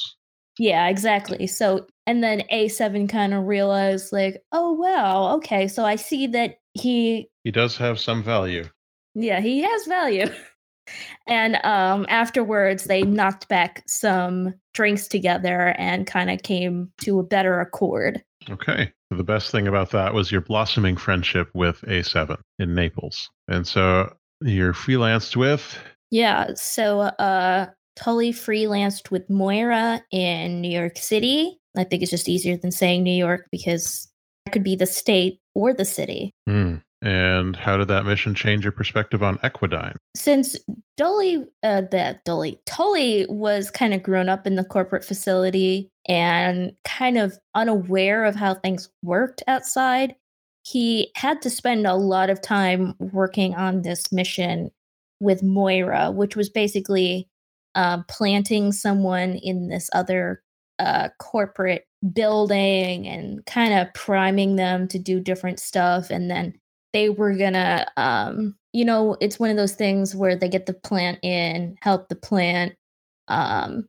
Yeah, 0.58 0.88
exactly. 0.88 1.46
So, 1.46 1.86
and 2.06 2.22
then 2.22 2.42
A7 2.52 3.08
kind 3.08 3.32
of 3.32 3.46
realized, 3.46 4.12
like, 4.12 4.42
oh, 4.52 4.72
wow, 4.72 5.36
okay. 5.36 5.66
So 5.68 5.86
I 5.86 5.96
see 5.96 6.26
that 6.26 6.56
he, 6.74 7.30
He 7.44 7.50
does 7.50 7.78
have 7.78 7.98
some 7.98 8.22
value. 8.22 8.68
yeah, 9.14 9.40
he 9.40 9.62
has 9.62 9.86
value. 9.86 10.26
and 11.26 11.56
um, 11.64 12.06
afterwards, 12.08 12.84
they 12.84 13.02
knocked 13.02 13.48
back 13.48 13.82
some 13.86 14.54
drinks 14.74 15.08
together 15.08 15.74
and 15.78 16.06
kind 16.06 16.30
of 16.30 16.42
came 16.42 16.90
to 17.02 17.18
a 17.18 17.24
better 17.24 17.60
accord. 17.60 18.22
Okay. 18.48 18.92
The 19.10 19.24
best 19.24 19.50
thing 19.50 19.66
about 19.66 19.90
that 19.90 20.14
was 20.14 20.30
your 20.30 20.40
blossoming 20.40 20.96
friendship 20.96 21.50
with 21.52 21.80
A7 21.82 22.38
in 22.58 22.74
Naples. 22.74 23.28
And 23.48 23.66
so 23.66 24.14
you're 24.40 24.72
freelanced 24.72 25.36
with. 25.36 25.76
Yeah. 26.10 26.54
So, 26.54 27.00
uh, 27.00 27.66
Tully 27.96 28.32
freelanced 28.32 29.10
with 29.10 29.28
Moira 29.28 30.02
in 30.10 30.60
New 30.60 30.70
York 30.70 30.96
City. 30.96 31.58
I 31.76 31.84
think 31.84 32.02
it's 32.02 32.10
just 32.10 32.28
easier 32.28 32.56
than 32.56 32.70
saying 32.70 33.02
New 33.02 33.12
York 33.12 33.46
because 33.52 34.08
it 34.46 34.50
could 34.50 34.64
be 34.64 34.76
the 34.76 34.86
state 34.86 35.40
or 35.54 35.74
the 35.74 35.84
city. 35.84 36.34
Hmm. 36.48 36.76
And 37.02 37.56
how 37.56 37.78
did 37.78 37.88
that 37.88 38.04
mission 38.04 38.34
change 38.34 38.64
your 38.64 38.72
perspective 38.72 39.22
on 39.22 39.38
Equidine? 39.38 39.96
Since 40.14 40.56
Dolly, 40.96 41.46
uh, 41.62 41.82
that 41.90 42.24
Dolly, 42.24 42.60
Tully 42.66 43.26
was 43.28 43.70
kind 43.70 43.94
of 43.94 44.02
grown 44.02 44.28
up 44.28 44.46
in 44.46 44.56
the 44.56 44.64
corporate 44.64 45.04
facility 45.04 45.90
and 46.06 46.72
kind 46.84 47.16
of 47.16 47.38
unaware 47.54 48.24
of 48.24 48.34
how 48.34 48.54
things 48.54 48.90
worked 49.02 49.42
outside, 49.48 50.14
he 50.62 51.10
had 51.16 51.40
to 51.42 51.50
spend 51.50 51.86
a 51.86 51.94
lot 51.94 52.28
of 52.28 52.42
time 52.42 52.94
working 52.98 53.54
on 53.54 53.82
this 53.82 54.12
mission 54.12 54.70
with 55.20 55.42
Moira, 55.42 56.10
which 56.10 56.36
was 56.36 56.50
basically 56.50 57.28
uh, 57.74 58.02
planting 58.08 58.72
someone 58.72 59.36
in 59.36 59.68
this 59.68 59.88
other 59.92 60.42
uh, 60.78 61.08
corporate 61.18 61.86
building 62.12 63.06
and 63.06 63.44
kind 63.46 63.74
of 63.74 63.92
priming 63.94 64.56
them 64.56 64.88
to 64.88 64.98
do 64.98 65.20
different 65.20 65.60
stuff. 65.60 66.10
And 66.10 66.30
then 66.30 66.54
they 66.92 67.08
were 67.08 67.34
gonna, 67.34 67.86
um, 67.96 68.56
you 68.72 68.84
know, 68.84 69.16
it's 69.20 69.38
one 69.38 69.50
of 69.50 69.56
those 69.56 69.74
things 69.74 70.14
where 70.14 70.36
they 70.36 70.48
get 70.48 70.66
the 70.66 70.74
plant 70.74 71.18
in, 71.22 71.76
help 71.80 72.08
the 72.08 72.16
plant. 72.16 72.74
Um, 73.28 73.88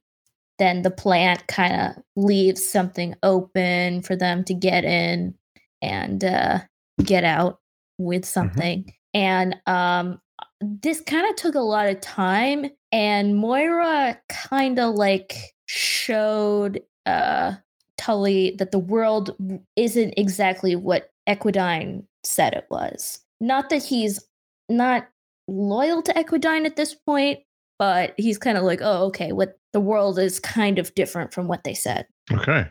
then 0.60 0.84
the 0.84 0.92
plant 0.92 1.48
kind 1.48 1.82
of 1.82 2.04
leaves 2.16 2.68
something 2.68 3.16
open 3.24 4.04
for 4.04 4.16
them 4.16 4.44
to 4.44 4.54
get 4.54 4.84
in 4.84 5.34
and 5.82 6.24
uh, 6.24 6.60
get 7.04 7.24
out 7.24 7.60
with 7.98 8.26
something. 8.26 8.94
And 9.14 9.56
um, 9.66 10.22
this 10.62 11.02
kind 11.02 11.28
of 11.28 11.36
took 11.36 11.56
a 11.56 11.60
lot 11.60 11.90
of 11.90 12.00
time 12.02 12.68
and 12.92 13.36
moira 13.36 14.18
kind 14.30 14.80
of 14.80 14.96
like 14.96 15.54
showed 15.66 16.82
uh 17.06 17.54
tully 17.98 18.56
that 18.58 18.72
the 18.72 18.80
world 18.80 19.36
isn't 19.76 20.14
exactly 20.18 20.76
what 20.76 21.10
equidine 21.28 22.04
said 22.24 22.54
it 22.54 22.68
was 22.70 23.20
not 23.40 23.70
that 23.70 23.84
he's 23.84 24.24
not 24.70 25.08
loyal 25.48 26.02
to 26.02 26.14
equidine 26.14 26.66
at 26.66 26.76
this 26.76 26.94
point 26.94 27.40
but 27.80 28.14
he's 28.18 28.38
kind 28.38 28.58
of 28.58 28.64
like 28.64 28.80
oh 28.82 29.06
okay 29.06 29.32
what 29.32 29.58
the 29.74 29.80
world 29.80 30.20
is 30.20 30.40
kind 30.40 30.78
of 30.78 30.94
different 30.96 31.34
from 31.34 31.48
what 31.48 31.64
they 31.64 31.74
said 31.74 32.06
Okay. 32.34 32.68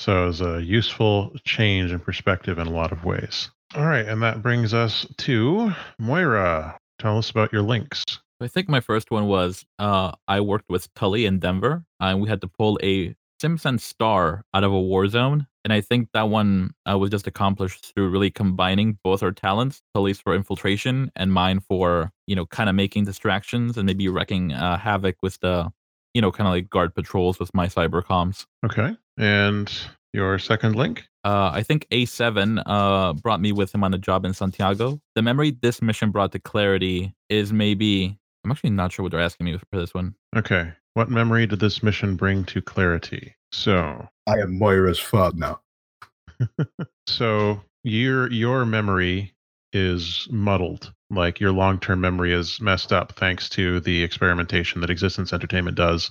So 0.00 0.24
it 0.24 0.26
was 0.26 0.40
a 0.40 0.62
useful 0.62 1.32
change 1.44 1.90
in 1.90 1.98
perspective 1.98 2.58
in 2.58 2.66
a 2.66 2.72
lot 2.72 2.92
of 2.92 3.04
ways. 3.04 3.50
All 3.74 3.86
right. 3.86 4.06
And 4.06 4.22
that 4.22 4.42
brings 4.42 4.72
us 4.72 5.06
to 5.18 5.72
Moira. 5.98 6.78
Tell 6.98 7.18
us 7.18 7.30
about 7.30 7.52
your 7.52 7.62
links. 7.62 8.04
I 8.40 8.46
think 8.46 8.68
my 8.68 8.80
first 8.80 9.10
one 9.10 9.26
was 9.26 9.64
uh, 9.78 10.12
I 10.28 10.40
worked 10.40 10.68
with 10.68 10.92
Tully 10.94 11.26
in 11.26 11.40
Denver, 11.40 11.84
and 11.98 12.20
we 12.20 12.28
had 12.28 12.40
to 12.42 12.48
pull 12.48 12.78
a 12.82 13.14
SimSense 13.42 13.80
star 13.80 14.44
out 14.54 14.64
of 14.64 14.72
a 14.72 14.80
war 14.80 15.08
zone. 15.08 15.46
And 15.64 15.72
I 15.72 15.80
think 15.80 16.08
that 16.14 16.28
one 16.28 16.72
uh, 16.90 16.96
was 16.98 17.10
just 17.10 17.26
accomplished 17.26 17.92
through 17.94 18.08
really 18.08 18.30
combining 18.30 18.98
both 19.04 19.22
our 19.22 19.32
talents, 19.32 19.82
police 19.92 20.18
for 20.18 20.34
infiltration 20.34 21.10
and 21.14 21.32
mine 21.32 21.60
for, 21.60 22.10
you 22.26 22.34
know, 22.34 22.46
kind 22.46 22.70
of 22.70 22.74
making 22.74 23.04
distractions 23.04 23.76
and 23.76 23.86
maybe 23.86 24.08
wrecking 24.08 24.52
uh, 24.52 24.78
havoc 24.78 25.16
with 25.22 25.38
the, 25.40 25.70
you 26.14 26.22
know, 26.22 26.32
kind 26.32 26.48
of 26.48 26.54
like 26.54 26.70
guard 26.70 26.94
patrols 26.94 27.38
with 27.38 27.52
my 27.54 27.66
cyber 27.66 28.02
comms. 28.02 28.46
Okay. 28.64 28.96
And 29.18 29.70
your 30.12 30.38
second 30.38 30.74
link? 30.74 31.06
Uh, 31.24 31.50
I 31.52 31.62
think 31.62 31.86
A7 31.90 32.62
uh, 32.64 33.12
brought 33.14 33.40
me 33.40 33.52
with 33.52 33.74
him 33.74 33.84
on 33.84 33.92
a 33.92 33.98
job 33.98 34.24
in 34.24 34.32
Santiago. 34.32 35.00
The 35.14 35.22
memory 35.22 35.50
this 35.50 35.82
mission 35.82 36.10
brought 36.10 36.32
to 36.32 36.38
clarity 36.38 37.14
is 37.28 37.52
maybe, 37.52 38.18
I'm 38.48 38.52
actually 38.52 38.70
not 38.70 38.92
sure 38.92 39.02
what 39.02 39.12
they're 39.12 39.20
asking 39.20 39.44
me 39.44 39.58
for 39.58 39.78
this 39.78 39.92
one. 39.92 40.14
Okay. 40.34 40.72
What 40.94 41.10
memory 41.10 41.46
did 41.46 41.60
this 41.60 41.82
mission 41.82 42.16
bring 42.16 42.44
to 42.44 42.62
clarity? 42.62 43.34
So, 43.52 44.08
I 44.26 44.38
am 44.38 44.58
Moira's 44.58 44.98
father 44.98 45.36
now. 45.36 45.60
so 47.06 47.60
your 47.84 48.32
your 48.32 48.64
memory 48.64 49.34
is 49.74 50.26
muddled. 50.30 50.94
Like 51.10 51.40
your 51.40 51.52
long-term 51.52 52.00
memory 52.00 52.32
is 52.32 52.58
messed 52.58 52.90
up 52.90 53.12
thanks 53.16 53.50
to 53.50 53.80
the 53.80 54.02
experimentation 54.02 54.80
that 54.80 54.88
Existence 54.88 55.34
Entertainment 55.34 55.76
does 55.76 56.10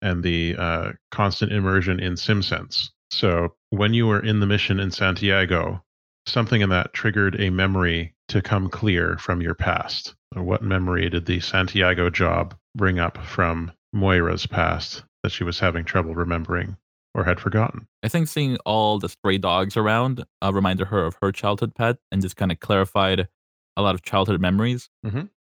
and 0.00 0.22
the 0.22 0.56
uh, 0.58 0.92
constant 1.10 1.52
immersion 1.52 2.00
in 2.00 2.14
SimSense. 2.14 2.88
So 3.10 3.56
when 3.68 3.92
you 3.92 4.06
were 4.06 4.24
in 4.24 4.40
the 4.40 4.46
mission 4.46 4.80
in 4.80 4.90
Santiago, 4.90 5.84
something 6.26 6.62
in 6.62 6.70
that 6.70 6.94
triggered 6.94 7.38
a 7.38 7.50
memory 7.50 8.14
to 8.28 8.40
come 8.40 8.70
clear 8.70 9.18
from 9.18 9.42
your 9.42 9.54
past. 9.54 10.14
What 10.34 10.62
memory 10.62 11.08
did 11.08 11.26
the 11.26 11.40
Santiago 11.40 12.10
job 12.10 12.54
bring 12.74 12.98
up 12.98 13.18
from 13.18 13.72
Moira's 13.92 14.46
past 14.46 15.04
that 15.22 15.32
she 15.32 15.44
was 15.44 15.58
having 15.58 15.84
trouble 15.84 16.14
remembering 16.14 16.76
or 17.14 17.24
had 17.24 17.40
forgotten? 17.40 17.86
I 18.02 18.08
think 18.08 18.28
seeing 18.28 18.56
all 18.64 18.98
the 18.98 19.08
stray 19.08 19.38
dogs 19.38 19.76
around 19.76 20.24
uh, 20.42 20.52
reminded 20.52 20.88
her 20.88 21.04
of 21.04 21.16
her 21.22 21.32
childhood 21.32 21.74
pet 21.74 21.98
and 22.10 22.20
just 22.20 22.36
kind 22.36 22.52
of 22.52 22.60
clarified 22.60 23.28
a 23.76 23.82
lot 23.82 23.94
of 23.94 24.02
childhood 24.02 24.40
memories. 24.40 24.88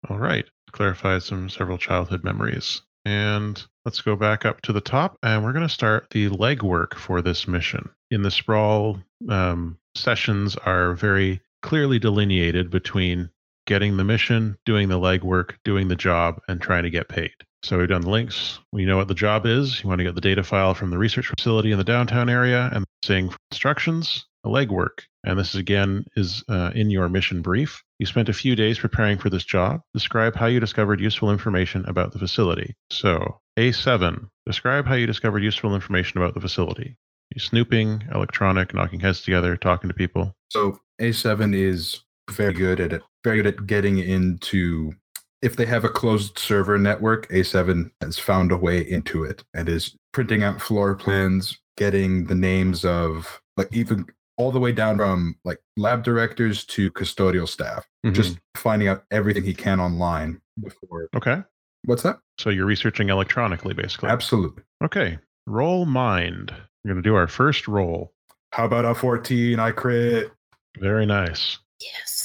All 0.09 0.17
right. 0.17 0.45
Clarified 0.71 1.23
some 1.23 1.49
several 1.49 1.77
childhood 1.77 2.23
memories. 2.23 2.81
And 3.05 3.63
let's 3.85 4.01
go 4.01 4.15
back 4.15 4.45
up 4.45 4.61
to 4.61 4.73
the 4.73 4.81
top 4.81 5.17
and 5.23 5.43
we're 5.43 5.53
going 5.53 5.67
to 5.67 5.73
start 5.73 6.07
the 6.11 6.29
legwork 6.29 6.95
for 6.95 7.21
this 7.21 7.47
mission. 7.47 7.89
In 8.11 8.23
the 8.23 8.31
sprawl, 8.31 8.99
um, 9.29 9.77
sessions 9.95 10.55
are 10.57 10.93
very 10.93 11.41
clearly 11.61 11.99
delineated 11.99 12.69
between 12.69 13.29
getting 13.69 13.97
the 13.97 14.03
mission, 14.03 14.57
doing 14.65 14.89
the 14.89 14.99
legwork, 14.99 15.51
doing 15.63 15.87
the 15.87 15.95
job, 15.95 16.41
and 16.47 16.59
trying 16.59 16.81
to 16.81 16.89
get 16.89 17.07
paid. 17.07 17.31
So 17.61 17.77
we've 17.77 17.87
done 17.87 18.01
the 18.01 18.09
links. 18.09 18.57
We 18.73 18.83
know 18.83 18.97
what 18.97 19.07
the 19.07 19.13
job 19.13 19.45
is. 19.45 19.83
You 19.83 19.87
want 19.87 19.99
to 19.99 20.05
get 20.05 20.15
the 20.15 20.21
data 20.21 20.43
file 20.43 20.73
from 20.73 20.89
the 20.89 20.97
research 20.97 21.27
facility 21.27 21.71
in 21.71 21.77
the 21.77 21.83
downtown 21.83 22.29
area 22.29 22.71
and 22.73 22.83
seeing 23.03 23.31
instructions, 23.51 24.25
the 24.43 24.49
legwork. 24.49 25.03
And 25.23 25.37
this 25.37 25.49
is 25.49 25.55
again 25.59 26.03
is 26.15 26.43
uh, 26.49 26.71
in 26.73 26.89
your 26.89 27.09
mission 27.09 27.43
brief. 27.43 27.83
You 27.99 28.07
spent 28.07 28.27
a 28.27 28.33
few 28.33 28.55
days 28.55 28.79
preparing 28.79 29.19
for 29.19 29.29
this 29.29 29.43
job. 29.43 29.81
Describe 29.93 30.35
how 30.35 30.47
you 30.47 30.59
discovered 30.59 30.99
useful 30.99 31.31
information 31.31 31.85
about 31.85 32.11
the 32.11 32.19
facility. 32.19 32.73
So, 32.89 33.39
A7, 33.59 34.29
describe 34.47 34.87
how 34.87 34.95
you 34.95 35.05
discovered 35.05 35.43
useful 35.43 35.75
information 35.75 36.19
about 36.19 36.33
the 36.33 36.41
facility. 36.41 36.95
You 37.35 37.39
snooping, 37.39 38.05
electronic, 38.15 38.73
knocking 38.73 39.01
heads 39.01 39.21
together, 39.21 39.55
talking 39.57 39.89
to 39.89 39.93
people. 39.93 40.33
So 40.49 40.79
A7 40.99 41.53
is 41.53 42.01
very 42.31 42.53
good 42.53 42.79
at 42.79 42.93
it. 42.93 43.03
Very 43.23 43.41
good 43.41 43.47
at 43.47 43.67
getting 43.67 43.99
into. 43.99 44.93
If 45.41 45.55
they 45.55 45.65
have 45.65 45.85
a 45.85 45.89
closed 45.89 46.37
server 46.37 46.77
network, 46.77 47.29
A7 47.29 47.91
has 48.01 48.19
found 48.19 48.51
a 48.51 48.57
way 48.57 48.81
into 48.81 49.23
it 49.23 49.43
and 49.53 49.69
is 49.69 49.95
printing 50.11 50.43
out 50.43 50.61
floor 50.61 50.95
plans, 50.95 51.57
getting 51.77 52.25
the 52.25 52.35
names 52.35 52.83
of 52.83 53.41
like 53.55 53.69
even 53.71 54.05
all 54.37 54.51
the 54.51 54.59
way 54.59 54.71
down 54.71 54.97
from 54.97 55.35
like 55.45 55.59
lab 55.77 56.03
directors 56.03 56.65
to 56.65 56.91
custodial 56.91 57.47
staff. 57.47 57.85
Mm-hmm. 58.05 58.15
Just 58.15 58.37
finding 58.55 58.87
out 58.89 59.03
everything 59.11 59.43
he 59.43 59.53
can 59.53 59.79
online 59.79 60.41
before. 60.61 61.09
okay. 61.15 61.41
What's 61.85 62.03
that? 62.03 62.19
So 62.37 62.49
you're 62.49 62.65
researching 62.65 63.07
electronically, 63.09 63.73
basically. 63.73 64.09
Absolutely. 64.09 64.63
Okay. 64.83 65.17
Roll 65.47 65.85
mind. 65.85 66.53
We're 66.83 66.91
going 66.93 67.01
to 67.01 67.09
do 67.09 67.15
our 67.15 67.27
first 67.27 67.67
roll. 67.69 68.11
How 68.51 68.65
about 68.65 68.83
a 68.83 68.93
14? 68.93 69.59
I 69.59 69.71
crit. 69.71 70.31
Very 70.77 71.05
nice. 71.05 71.57
yes 71.79 72.18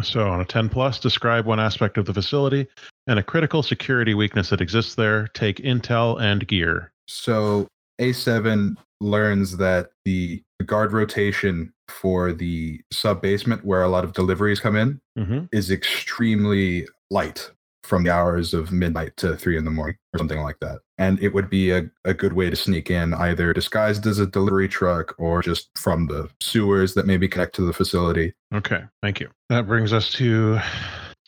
So, 0.00 0.28
on 0.28 0.40
a 0.40 0.44
10 0.44 0.68
plus, 0.68 1.00
describe 1.00 1.44
one 1.44 1.58
aspect 1.58 1.98
of 1.98 2.04
the 2.06 2.14
facility 2.14 2.66
and 3.08 3.18
a 3.18 3.22
critical 3.22 3.62
security 3.62 4.14
weakness 4.14 4.50
that 4.50 4.60
exists 4.60 4.94
there. 4.94 5.26
Take 5.34 5.56
intel 5.58 6.20
and 6.20 6.46
gear. 6.46 6.92
So 7.08 7.66
A7 8.00 8.76
learns 9.00 9.56
that 9.56 9.90
the 10.04 10.42
guard 10.66 10.92
rotation 10.92 11.72
for 11.88 12.32
the 12.32 12.80
sub 12.92 13.22
basement 13.22 13.64
where 13.64 13.82
a 13.82 13.88
lot 13.88 14.04
of 14.04 14.12
deliveries 14.12 14.60
come 14.60 14.76
in 14.76 15.00
Mm-hmm. 15.18 15.46
is 15.50 15.70
extremely 15.72 16.86
light 17.10 17.50
from 17.88 18.04
the 18.04 18.10
hours 18.12 18.52
of 18.52 18.70
midnight 18.70 19.16
to 19.16 19.34
three 19.36 19.56
in 19.56 19.64
the 19.64 19.70
morning 19.70 19.96
or 20.12 20.18
something 20.18 20.40
like 20.40 20.58
that. 20.60 20.78
And 20.98 21.18
it 21.22 21.32
would 21.34 21.48
be 21.48 21.70
a, 21.70 21.90
a 22.04 22.12
good 22.12 22.34
way 22.34 22.50
to 22.50 22.56
sneak 22.56 22.90
in 22.90 23.14
either 23.14 23.52
disguised 23.52 24.06
as 24.06 24.18
a 24.18 24.26
delivery 24.26 24.68
truck 24.68 25.14
or 25.18 25.40
just 25.42 25.70
from 25.76 26.06
the 26.06 26.28
sewers 26.40 26.94
that 26.94 27.06
maybe 27.06 27.26
connect 27.28 27.54
to 27.56 27.62
the 27.62 27.72
facility. 27.72 28.34
Okay, 28.54 28.82
thank 29.02 29.20
you. 29.20 29.28
That 29.48 29.66
brings 29.66 29.92
us 29.92 30.12
to 30.14 30.58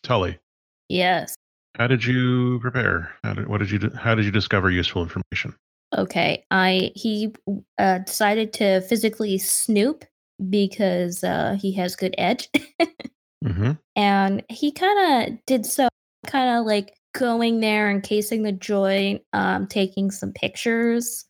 Tully. 0.02 0.38
Yes. 0.88 1.34
How 1.76 1.86
did 1.86 2.04
you 2.04 2.58
prepare? 2.60 3.10
How 3.24 3.32
did, 3.34 3.46
what 3.48 3.58
did 3.58 3.70
you? 3.70 3.78
do- 3.78 3.94
How 3.96 4.14
did 4.14 4.24
you 4.26 4.30
discover 4.32 4.70
useful 4.70 5.02
information? 5.02 5.54
Okay. 5.96 6.44
I 6.50 6.90
he 6.94 7.32
uh, 7.78 7.98
decided 7.98 8.52
to 8.54 8.80
physically 8.82 9.38
snoop 9.38 10.04
because 10.50 11.22
uh, 11.24 11.56
he 11.60 11.72
has 11.72 11.96
good 11.96 12.14
edge, 12.18 12.48
Mm-hmm. 13.44 13.72
and 13.96 14.42
he 14.50 14.70
kind 14.70 15.28
of 15.32 15.38
did 15.46 15.64
so, 15.64 15.88
kind 16.26 16.58
of 16.58 16.66
like 16.66 16.94
going 17.14 17.60
there, 17.60 17.90
encasing 17.90 18.42
the 18.42 18.52
joint, 18.52 19.22
um, 19.32 19.66
taking 19.66 20.10
some 20.10 20.32
pictures 20.32 21.24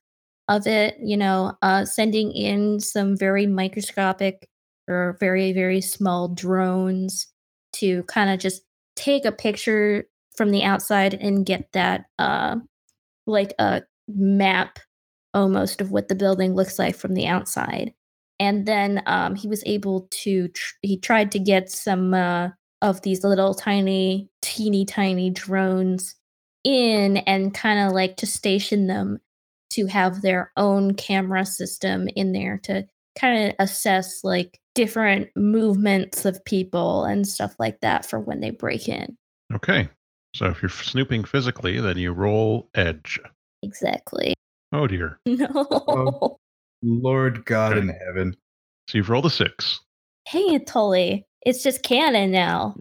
of 0.49 0.67
it. 0.67 0.97
You 1.03 1.17
know, 1.17 1.57
uh, 1.63 1.85
sending 1.85 2.33
in 2.33 2.81
some 2.81 3.17
very 3.17 3.47
microscopic 3.47 4.49
or 4.89 5.17
very 5.21 5.53
very 5.53 5.81
small 5.81 6.29
drones 6.29 7.29
to 7.75 8.03
kind 8.05 8.31
of 8.31 8.39
just 8.41 8.63
take 8.97 9.25
a 9.25 9.33
picture 9.33 10.05
from 10.37 10.51
the 10.51 10.63
outside 10.63 11.15
and 11.15 11.47
get 11.47 11.71
that 11.73 12.07
uh, 12.19 12.57
like 13.27 13.55
a 13.59 13.83
map 14.09 14.79
almost 15.35 15.81
of 15.81 15.91
what 15.91 16.09
the 16.09 16.15
building 16.15 16.55
looks 16.55 16.79
like 16.79 16.97
from 16.97 17.15
the 17.15 17.27
outside. 17.27 17.93
And 18.39 18.67
then 18.67 19.03
um, 19.07 19.35
he 19.35 19.49
was 19.49 19.63
able 19.67 20.09
to, 20.11 20.49
tr- 20.49 20.75
he 20.83 20.99
tried 20.99 21.31
to 21.33 21.39
get 21.39 21.71
some 21.71 22.15
uh, 22.15 22.49
of 22.83 23.03
these 23.03 23.25
little 23.25 23.55
tiny, 23.55 24.29
teeny 24.43 24.85
tiny 24.85 25.31
drones 25.31 26.15
in 26.65 27.19
and 27.19 27.55
kind 27.55 27.81
of 27.87 27.93
like 27.93 28.17
to 28.19 28.27
station 28.27 28.87
them 28.87 29.19
to 29.71 29.87
have 29.87 30.23
their 30.23 30.51
own 30.57 30.95
camera 30.95 31.47
system 31.47 32.09
in 32.17 32.33
there 32.33 32.59
to 32.65 32.87
kind 33.19 33.49
of 33.49 33.55
assess 33.59 34.23
like 34.25 34.59
different 34.75 35.29
movements 35.37 36.25
of 36.25 36.45
people 36.45 37.05
and 37.05 37.27
stuff 37.27 37.55
like 37.59 37.81
that 37.81 38.05
for 38.05 38.19
when 38.21 38.41
they 38.41 38.51
break 38.51 38.89
in. 38.89 39.17
Okay. 39.55 39.89
So 40.35 40.47
if 40.47 40.63
you're 40.63 40.69
snooping 40.69 41.25
physically, 41.25 41.81
then 41.81 41.99
you 41.99 42.13
roll 42.13 42.69
edge. 42.75 43.19
Exactly. 43.63 44.35
Oh 44.73 44.87
dear. 44.87 45.19
No. 45.27 45.49
Oh, 45.89 46.37
Lord 46.83 47.45
God 47.45 47.73
Okay. 47.73 47.81
in 47.81 47.89
heaven. 48.07 48.37
So 48.89 48.99
you've 48.99 49.11
rolled 49.11 49.27
a 49.27 49.31
six. 49.31 49.81
hey, 50.27 50.59
Tully, 50.61 51.27
it's 51.47 51.63
just 51.63 51.83
canon 51.83 52.31
now. 52.31 52.75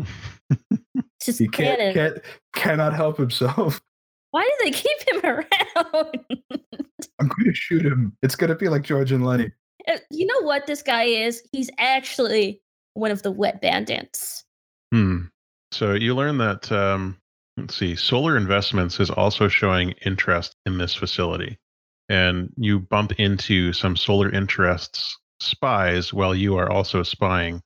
It's 0.49 1.05
just 1.25 1.39
He 1.39 1.47
can't, 1.47 1.77
canon. 1.79 1.93
can't 1.93 2.17
cannot 2.55 2.93
help 2.93 3.17
himself. 3.17 3.81
Why 4.31 4.43
do 4.43 4.65
they 4.65 4.71
keep 4.71 4.97
him 5.11 5.21
around? 5.23 6.19
I'm 7.19 7.27
going 7.27 7.45
to 7.45 7.53
shoot 7.53 7.83
him. 7.83 8.15
It's 8.21 8.35
going 8.35 8.49
to 8.49 8.55
be 8.55 8.69
like 8.69 8.83
George 8.83 9.11
and 9.11 9.25
Lenny. 9.25 9.51
Uh, 9.87 9.97
you 10.11 10.25
know 10.27 10.41
what 10.41 10.67
this 10.67 10.83
guy 10.83 11.03
is? 11.03 11.41
He's 11.51 11.69
actually 11.79 12.61
one 12.93 13.09
of 13.09 13.23
the 13.23 13.31
wet 13.31 13.59
bandits. 13.61 14.43
Hmm. 14.93 15.23
So 15.71 15.93
you 15.93 16.13
learn 16.15 16.37
that 16.39 16.71
um, 16.71 17.17
let's 17.57 17.75
see, 17.75 17.95
Solar 17.95 18.37
Investments 18.37 18.99
is 18.99 19.09
also 19.09 19.47
showing 19.47 19.91
interest 20.05 20.55
in 20.65 20.77
this 20.77 20.93
facility, 20.93 21.57
and 22.07 22.51
you 22.57 22.79
bump 22.79 23.13
into 23.13 23.73
some 23.73 23.95
Solar 23.95 24.29
Interests 24.31 25.17
spies 25.39 26.13
while 26.13 26.35
you 26.35 26.55
are 26.57 26.69
also 26.69 27.01
spying. 27.03 27.61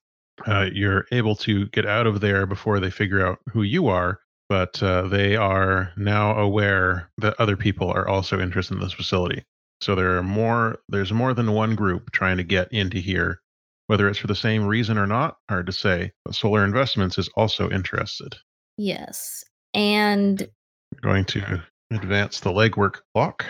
Uh, 0.47 0.67
you're 0.71 1.05
able 1.11 1.35
to 1.35 1.67
get 1.67 1.85
out 1.85 2.07
of 2.07 2.21
there 2.21 2.45
before 2.45 2.79
they 2.79 2.89
figure 2.89 3.25
out 3.25 3.39
who 3.51 3.61
you 3.63 3.87
are, 3.87 4.19
but 4.49 4.81
uh, 4.81 5.07
they 5.07 5.35
are 5.35 5.91
now 5.95 6.37
aware 6.37 7.09
that 7.19 7.39
other 7.39 7.55
people 7.55 7.89
are 7.91 8.07
also 8.07 8.39
interested 8.39 8.75
in 8.75 8.81
this 8.81 8.93
facility. 8.93 9.43
So 9.81 9.95
there 9.95 10.17
are 10.17 10.23
more. 10.23 10.79
There's 10.89 11.11
more 11.11 11.33
than 11.33 11.51
one 11.51 11.75
group 11.75 12.11
trying 12.11 12.37
to 12.37 12.43
get 12.43 12.71
into 12.71 12.97
here 12.99 13.41
whether 13.87 14.07
it's 14.07 14.19
for 14.19 14.27
the 14.27 14.35
same 14.35 14.65
reason 14.65 14.97
or 14.97 15.07
not, 15.07 15.37
hard 15.49 15.65
to 15.65 15.71
say. 15.71 16.11
But 16.25 16.35
Solar 16.35 16.63
Investments 16.63 17.17
is 17.17 17.29
also 17.35 17.69
interested. 17.69 18.35
Yes. 18.77 19.43
And 19.73 20.47
We're 20.93 21.11
going 21.11 21.25
to 21.25 21.61
advance 21.91 22.39
the 22.39 22.51
legwork 22.51 23.01
clock. 23.13 23.45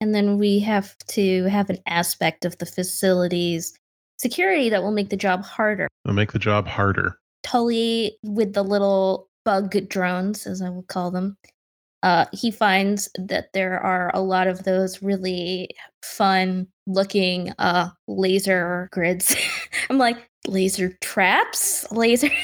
and 0.00 0.14
then 0.14 0.38
we 0.38 0.58
have 0.60 0.96
to 1.08 1.44
have 1.44 1.70
an 1.70 1.78
aspect 1.86 2.44
of 2.44 2.58
the 2.58 2.66
facilities 2.66 3.78
security 4.18 4.68
that 4.70 4.82
will 4.82 4.92
make 4.92 5.10
the 5.10 5.16
job 5.16 5.42
harder. 5.44 5.88
It'll 6.04 6.14
make 6.14 6.32
the 6.32 6.38
job 6.38 6.66
harder. 6.66 7.18
Tully 7.42 8.16
with 8.22 8.54
the 8.54 8.62
little 8.62 9.28
bug 9.44 9.74
drones, 9.88 10.46
as 10.46 10.62
I 10.62 10.70
will 10.70 10.84
call 10.84 11.10
them, 11.10 11.36
uh, 12.02 12.26
he 12.32 12.50
finds 12.50 13.08
that 13.18 13.52
there 13.52 13.78
are 13.80 14.10
a 14.14 14.20
lot 14.20 14.46
of 14.46 14.64
those 14.64 15.02
really 15.02 15.70
fun 16.02 16.66
looking 16.86 17.52
uh, 17.58 17.88
laser 18.08 18.88
grids. 18.92 19.34
I'm 19.90 19.98
like, 19.98 20.16
laser 20.46 20.96
traps? 21.00 21.90
Laser. 21.90 22.30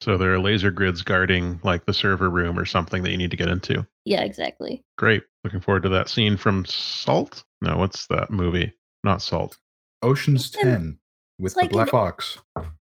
So 0.00 0.16
there 0.16 0.32
are 0.32 0.38
laser 0.38 0.70
grids 0.70 1.02
guarding 1.02 1.58
like 1.64 1.84
the 1.84 1.92
server 1.92 2.30
room 2.30 2.56
or 2.56 2.64
something 2.64 3.02
that 3.02 3.10
you 3.10 3.16
need 3.16 3.32
to 3.32 3.36
get 3.36 3.48
into. 3.48 3.84
yeah, 4.04 4.22
exactly. 4.22 4.80
Great. 4.96 5.24
Looking 5.42 5.60
forward 5.60 5.82
to 5.82 5.88
that 5.88 6.08
scene 6.08 6.36
from 6.36 6.64
Salt. 6.66 7.42
No, 7.62 7.76
what's 7.76 8.06
that 8.06 8.30
movie? 8.30 8.72
Not 9.02 9.22
Salt. 9.22 9.58
Ocean's 10.02 10.46
It's 10.46 10.56
in- 10.56 10.62
10 10.70 10.98
with 11.38 11.52
it's 11.52 11.56
like 11.56 11.68
the 11.70 11.74
Black 11.74 11.88
an- 11.88 11.90
Fox. 11.90 12.38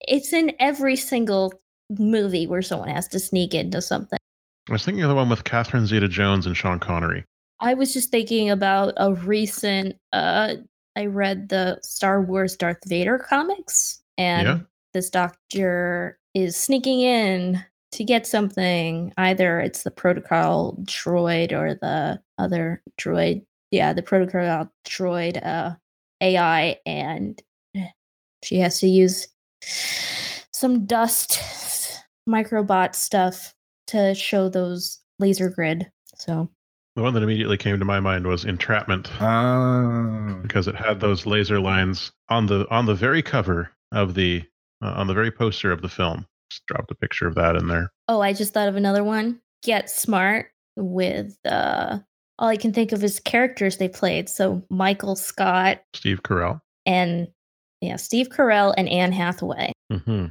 It's 0.01 0.33
in 0.33 0.53
every 0.59 0.95
single 0.95 1.53
movie 1.97 2.47
where 2.47 2.61
someone 2.61 2.89
has 2.89 3.07
to 3.09 3.19
sneak 3.19 3.53
into 3.53 3.81
something. 3.81 4.19
I 4.69 4.71
was 4.73 4.83
thinking 4.83 5.03
of 5.03 5.09
the 5.09 5.15
one 5.15 5.29
with 5.29 5.43
Catherine 5.45 5.85
Zeta 5.85 6.07
Jones 6.07 6.45
and 6.45 6.55
Sean 6.55 6.79
Connery. 6.79 7.23
I 7.59 7.73
was 7.73 7.93
just 7.93 8.11
thinking 8.11 8.49
about 8.49 8.93
a 8.97 9.13
recent 9.13 9.95
uh 10.13 10.55
I 10.95 11.05
read 11.05 11.49
the 11.49 11.79
Star 11.83 12.21
Wars 12.21 12.55
Darth 12.57 12.79
Vader 12.85 13.17
comics 13.19 14.01
and 14.17 14.47
Yeah. 14.47 14.59
this 14.93 15.09
doctor 15.09 16.19
is 16.33 16.55
sneaking 16.55 17.01
in 17.01 17.63
to 17.93 18.03
get 18.03 18.27
something. 18.27 19.13
Either 19.17 19.59
it's 19.59 19.83
the 19.83 19.91
protocol 19.91 20.75
droid 20.83 21.51
or 21.51 21.73
the 21.75 22.21
other 22.37 22.83
droid. 22.99 23.43
Yeah, 23.71 23.93
the 23.93 24.03
protocol 24.03 24.69
droid 24.87 25.43
uh 25.45 25.75
AI 26.21 26.77
and 26.85 27.41
she 28.43 28.57
has 28.59 28.79
to 28.79 28.87
use 28.87 29.27
some 30.53 30.85
dust 30.85 31.39
microbot 32.29 32.95
stuff 32.95 33.53
to 33.87 34.13
show 34.13 34.49
those 34.49 34.99
laser 35.19 35.49
grid. 35.49 35.89
So 36.15 36.49
The 36.95 37.01
one 37.03 37.13
that 37.13 37.23
immediately 37.23 37.57
came 37.57 37.79
to 37.79 37.85
my 37.85 37.99
mind 37.99 38.27
was 38.27 38.43
Entrapment 38.45 39.09
Oh. 39.21 40.39
because 40.41 40.67
it 40.67 40.75
had 40.75 40.99
those 40.99 41.25
laser 41.25 41.59
lines 41.59 42.11
on 42.29 42.45
the 42.47 42.67
on 42.69 42.85
the 42.85 42.95
very 42.95 43.21
cover 43.21 43.71
of 43.91 44.13
the 44.13 44.43
uh, 44.83 44.93
on 44.95 45.07
the 45.07 45.13
very 45.13 45.31
poster 45.31 45.71
of 45.71 45.81
the 45.81 45.89
film. 45.89 46.25
Just 46.51 46.65
dropped 46.67 46.91
a 46.91 46.95
picture 46.95 47.27
of 47.27 47.35
that 47.35 47.55
in 47.55 47.67
there. 47.67 47.91
Oh, 48.07 48.21
I 48.21 48.33
just 48.33 48.53
thought 48.53 48.67
of 48.69 48.75
another 48.75 49.03
one. 49.03 49.39
Get 49.63 49.89
Smart 49.89 50.51
with 50.75 51.37
uh 51.45 51.99
all 52.39 52.47
I 52.49 52.57
can 52.57 52.73
think 52.73 52.91
of 52.91 53.03
is 53.03 53.19
characters 53.19 53.77
they 53.77 53.89
played. 53.89 54.29
So 54.29 54.63
Michael 54.69 55.15
Scott 55.15 55.81
Steve 55.93 56.21
Carell. 56.23 56.59
and 56.85 57.27
yeah, 57.81 57.95
Steve 57.95 58.29
Carell 58.29 58.73
and 58.77 58.89
Anne 58.89 59.11
Hathaway. 59.11 59.71
hmm 59.91 60.25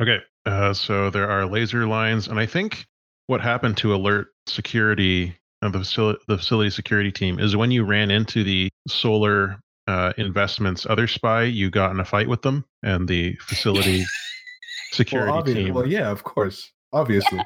Okay, 0.00 0.18
uh, 0.46 0.72
so 0.74 1.10
there 1.10 1.28
are 1.30 1.46
laser 1.46 1.86
lines, 1.86 2.26
and 2.28 2.38
I 2.40 2.46
think 2.46 2.86
what 3.28 3.40
happened 3.40 3.76
to 3.78 3.94
alert 3.94 4.28
security 4.46 5.36
of 5.62 5.72
the 5.72 5.78
facility, 5.80 6.18
the 6.28 6.38
facility 6.38 6.70
security 6.70 7.12
team 7.12 7.38
is 7.38 7.54
when 7.56 7.70
you 7.70 7.84
ran 7.84 8.10
into 8.10 8.42
the 8.42 8.68
solar 8.88 9.60
uh, 9.86 10.12
investments 10.16 10.86
other 10.88 11.06
spy, 11.06 11.42
you 11.44 11.70
got 11.70 11.92
in 11.92 12.00
a 12.00 12.04
fight 12.04 12.26
with 12.28 12.42
them, 12.42 12.64
and 12.82 13.06
the 13.08 13.34
facility 13.36 14.04
security 14.92 15.30
Well, 15.30 15.42
obvi- 15.42 15.54
team. 15.54 15.74
well, 15.74 15.86
yeah, 15.86 16.10
of 16.10 16.24
course. 16.24 16.72
Obviously. 16.92 17.40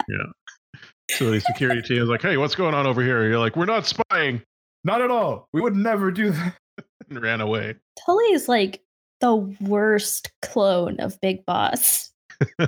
So 1.10 1.30
the 1.30 1.40
security 1.40 1.82
team 1.82 2.02
is 2.02 2.08
like, 2.08 2.22
"Hey, 2.22 2.36
what's 2.36 2.54
going 2.54 2.74
on 2.74 2.86
over 2.86 3.02
here?" 3.02 3.28
You're 3.28 3.38
like, 3.38 3.56
"We're 3.56 3.64
not 3.64 3.86
spying," 3.86 4.42
Not 4.86 5.02
at 5.02 5.10
all. 5.10 5.48
We 5.52 5.60
would 5.60 5.74
never 5.74 6.12
do 6.12 6.30
that. 6.30 6.56
and 7.10 7.20
ran 7.20 7.40
away. 7.40 7.74
Tully 8.04 8.26
is 8.26 8.48
like 8.48 8.82
the 9.20 9.34
worst 9.60 10.30
clone 10.42 11.00
of 11.00 11.20
Big 11.20 11.44
Boss. 11.44 12.10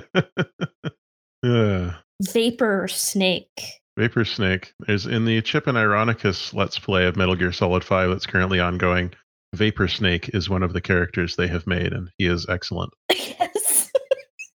yeah. 1.41 1.95
Vapor 2.21 2.89
Snake. 2.89 3.61
Vapor 3.97 4.25
Snake 4.25 4.73
is 4.89 5.05
in 5.05 5.23
the 5.23 5.41
Chip 5.41 5.65
and 5.67 5.77
Ironicus 5.77 6.53
Let's 6.53 6.77
Play 6.77 7.05
of 7.05 7.15
Metal 7.15 7.35
Gear 7.35 7.53
Solid 7.53 7.85
5 7.85 8.09
that's 8.09 8.25
currently 8.25 8.59
ongoing. 8.59 9.13
Vapor 9.55 9.87
Snake 9.87 10.29
is 10.33 10.49
one 10.49 10.63
of 10.63 10.73
the 10.73 10.81
characters 10.81 11.37
they 11.37 11.47
have 11.47 11.65
made, 11.67 11.93
and 11.93 12.09
he 12.17 12.27
is 12.27 12.45
excellent. 12.49 12.91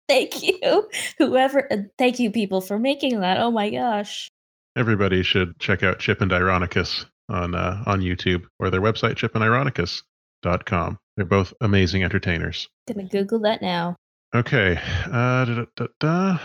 thank 0.09 0.43
you. 0.43 0.89
Whoever 1.17 1.71
uh, 1.71 1.77
thank 1.97 2.19
you 2.19 2.31
people 2.31 2.59
for 2.59 2.77
making 2.77 3.21
that. 3.21 3.39
Oh 3.39 3.51
my 3.51 3.69
gosh. 3.69 4.29
Everybody 4.75 5.23
should 5.23 5.57
check 5.59 5.83
out 5.83 5.99
Chip 5.99 6.19
and 6.21 6.31
Ironicus 6.31 7.05
on 7.29 7.55
uh, 7.55 7.83
on 7.85 8.01
YouTube 8.01 8.43
or 8.59 8.69
their 8.69 8.81
website, 8.81 9.15
Chip 9.15 9.35
and 9.35 9.43
Ironicus. 9.43 10.01
com. 10.65 10.97
They're 11.15 11.25
both 11.25 11.53
amazing 11.61 12.03
entertainers. 12.03 12.67
Gonna 12.87 13.07
Google 13.07 13.39
that 13.41 13.61
now. 13.61 13.95
Okay. 14.33 14.77
Uh, 15.05 15.45
da, 15.45 15.65
da, 15.75 15.87
da. 15.99 16.39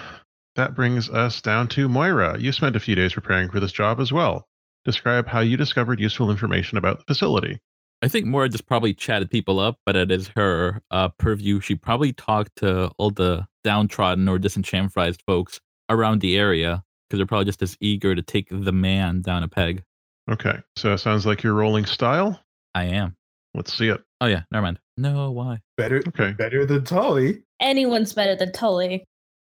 That 0.57 0.75
brings 0.75 1.11
us 1.11 1.41
down 1.41 1.69
to 1.69 1.89
Moira. 1.89 2.39
You 2.39 2.53
spent 2.53 2.77
a 2.77 2.81
few 2.81 2.95
days 2.95 3.13
preparing 3.13 3.51
for 3.51 3.61
this 3.61 3.73
job 3.73 4.01
as 4.01 4.13
well. 4.13 4.47
Describe 4.85 5.27
how 5.27 5.41
you 5.41 5.57
discovered 5.57 6.01
useful 6.01 6.31
information 6.31 6.79
about 6.79 6.99
the 6.99 7.05
facility. 7.05 7.59
I 8.05 8.09
think 8.09 8.27
Moira 8.27 8.51
just 8.51 8.67
probably 8.67 8.93
chatted 8.93 9.31
people 9.31 9.59
up, 9.59 9.79
but 9.87 9.97
it 9.97 10.11
is 10.11 10.29
her 10.37 10.83
uh, 10.91 11.09
purview. 11.09 11.61
She 11.61 11.75
probably 11.75 12.13
talked 12.13 12.57
to 12.57 12.91
all 12.99 13.11
the 13.11 13.47
downtrodden 13.65 14.29
or 14.29 14.39
disenfranchised 14.39 15.23
folks 15.27 15.59
around 15.89 16.21
the 16.21 16.37
area 16.37 16.85
because 17.09 17.19
they're 17.19 17.27
probably 17.27 17.47
just 17.47 17.63
as 17.63 17.79
eager 17.81 18.15
to 18.15 18.21
take 18.21 18.49
the 18.51 18.73
man 18.73 19.23
down 19.23 19.43
a 19.43 19.49
peg. 19.49 19.83
Okay. 20.31 20.59
So 20.77 20.93
it 20.93 20.99
sounds 20.99 21.25
like 21.25 21.43
you're 21.43 21.55
rolling 21.55 21.87
style. 21.87 22.39
I 22.75 22.85
am. 22.85 23.17
Let's 23.55 23.73
see 23.73 23.89
it. 23.89 24.03
Oh 24.21 24.27
yeah, 24.27 24.43
never 24.51 24.65
mind. 24.65 24.81
No, 24.99 25.31
why? 25.31 25.61
Better, 25.79 26.03
Okay. 26.09 26.33
better 26.33 26.67
than 26.67 26.85
Tully. 26.85 27.43
Anyone's 27.61 28.13
better 28.13 28.37
than 28.37 28.53
Tully. 28.53 29.05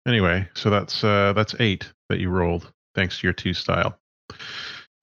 Anyway, 0.08 0.48
so 0.54 0.70
that's 0.70 1.04
uh, 1.04 1.34
that's 1.34 1.56
eight 1.60 1.92
that 2.10 2.20
you 2.20 2.30
rolled 2.30 2.72
thanks 2.94 3.20
to 3.20 3.28
your 3.28 3.34
two 3.34 3.54
style. 3.54 3.98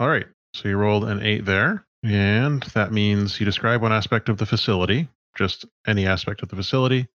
All 0.01 0.09
right, 0.09 0.27
so 0.55 0.69
you 0.69 0.77
rolled 0.77 1.05
an 1.05 1.21
eight 1.23 1.45
there, 1.45 1.85
and 2.03 2.63
that 2.75 2.93
means 2.93 3.39
you 3.39 3.47
describe 3.47 3.83
one 3.83 3.93
aspect 3.93 4.29
of 4.29 4.39
the 4.39 4.47
facility, 4.47 5.09
just 5.37 5.65
any 5.87 6.07
aspect 6.07 6.43
of 6.43 6.49
the 6.49 6.57
facility. 6.57 7.09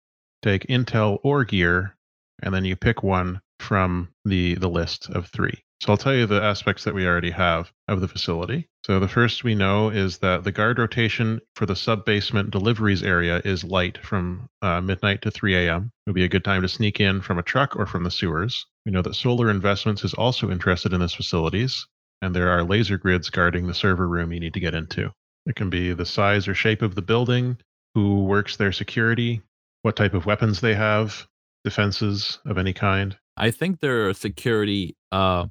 Take 0.42 0.66
intel 0.66 1.18
or 1.22 1.44
gear, 1.44 1.96
and 2.42 2.54
then 2.54 2.64
you 2.64 2.76
pick 2.76 3.02
one 3.02 3.40
from 3.58 4.08
the 4.24 4.54
the 4.54 4.68
list 4.68 5.08
of 5.10 5.26
three. 5.28 5.62
So 5.80 5.92
I'll 5.92 5.98
tell 5.98 6.14
you 6.14 6.24
the 6.24 6.42
aspects 6.42 6.84
that 6.84 6.94
we 6.94 7.06
already 7.06 7.30
have 7.32 7.70
of 7.86 8.00
the 8.00 8.08
facility. 8.08 8.66
So 8.86 8.98
the 8.98 9.08
first 9.08 9.44
we 9.44 9.54
know 9.54 9.90
is 9.90 10.18
that 10.18 10.44
the 10.44 10.52
guard 10.52 10.78
rotation 10.78 11.40
for 11.54 11.66
the 11.66 11.76
sub 11.76 12.06
basement 12.06 12.50
deliveries 12.50 13.02
area 13.02 13.42
is 13.44 13.62
light 13.62 13.98
from 13.98 14.48
uh, 14.62 14.80
midnight 14.80 15.20
to 15.22 15.30
3 15.30 15.54
a.m. 15.66 15.92
It 16.06 16.10
would 16.10 16.14
be 16.14 16.24
a 16.24 16.28
good 16.28 16.44
time 16.44 16.62
to 16.62 16.68
sneak 16.68 17.00
in 17.00 17.20
from 17.20 17.38
a 17.38 17.42
truck 17.42 17.76
or 17.76 17.84
from 17.84 18.04
the 18.04 18.10
sewers. 18.10 18.64
We 18.86 18.92
know 18.92 19.02
that 19.02 19.16
Solar 19.16 19.50
Investments 19.50 20.02
is 20.02 20.14
also 20.14 20.50
interested 20.50 20.94
in 20.94 21.00
this 21.00 21.14
facilities, 21.14 21.86
and 22.22 22.34
there 22.34 22.50
are 22.50 22.64
laser 22.64 22.98
grids 22.98 23.30
guarding 23.30 23.66
the 23.66 23.74
server 23.74 24.08
room 24.08 24.32
you 24.32 24.40
need 24.40 24.54
to 24.54 24.60
get 24.60 24.74
into. 24.74 25.12
It 25.46 25.56
can 25.56 25.70
be 25.70 25.92
the 25.92 26.06
size 26.06 26.48
or 26.48 26.54
shape 26.54 26.82
of 26.82 26.94
the 26.94 27.02
building, 27.02 27.58
who 27.94 28.24
works 28.24 28.56
their 28.56 28.72
security, 28.72 29.42
what 29.82 29.96
type 29.96 30.14
of 30.14 30.26
weapons 30.26 30.60
they 30.60 30.74
have, 30.74 31.26
defenses 31.64 32.38
of 32.46 32.58
any 32.58 32.72
kind. 32.72 33.16
I 33.36 33.50
think 33.50 33.80
their 33.80 34.12
security 34.14 34.96
uh, 35.12 35.46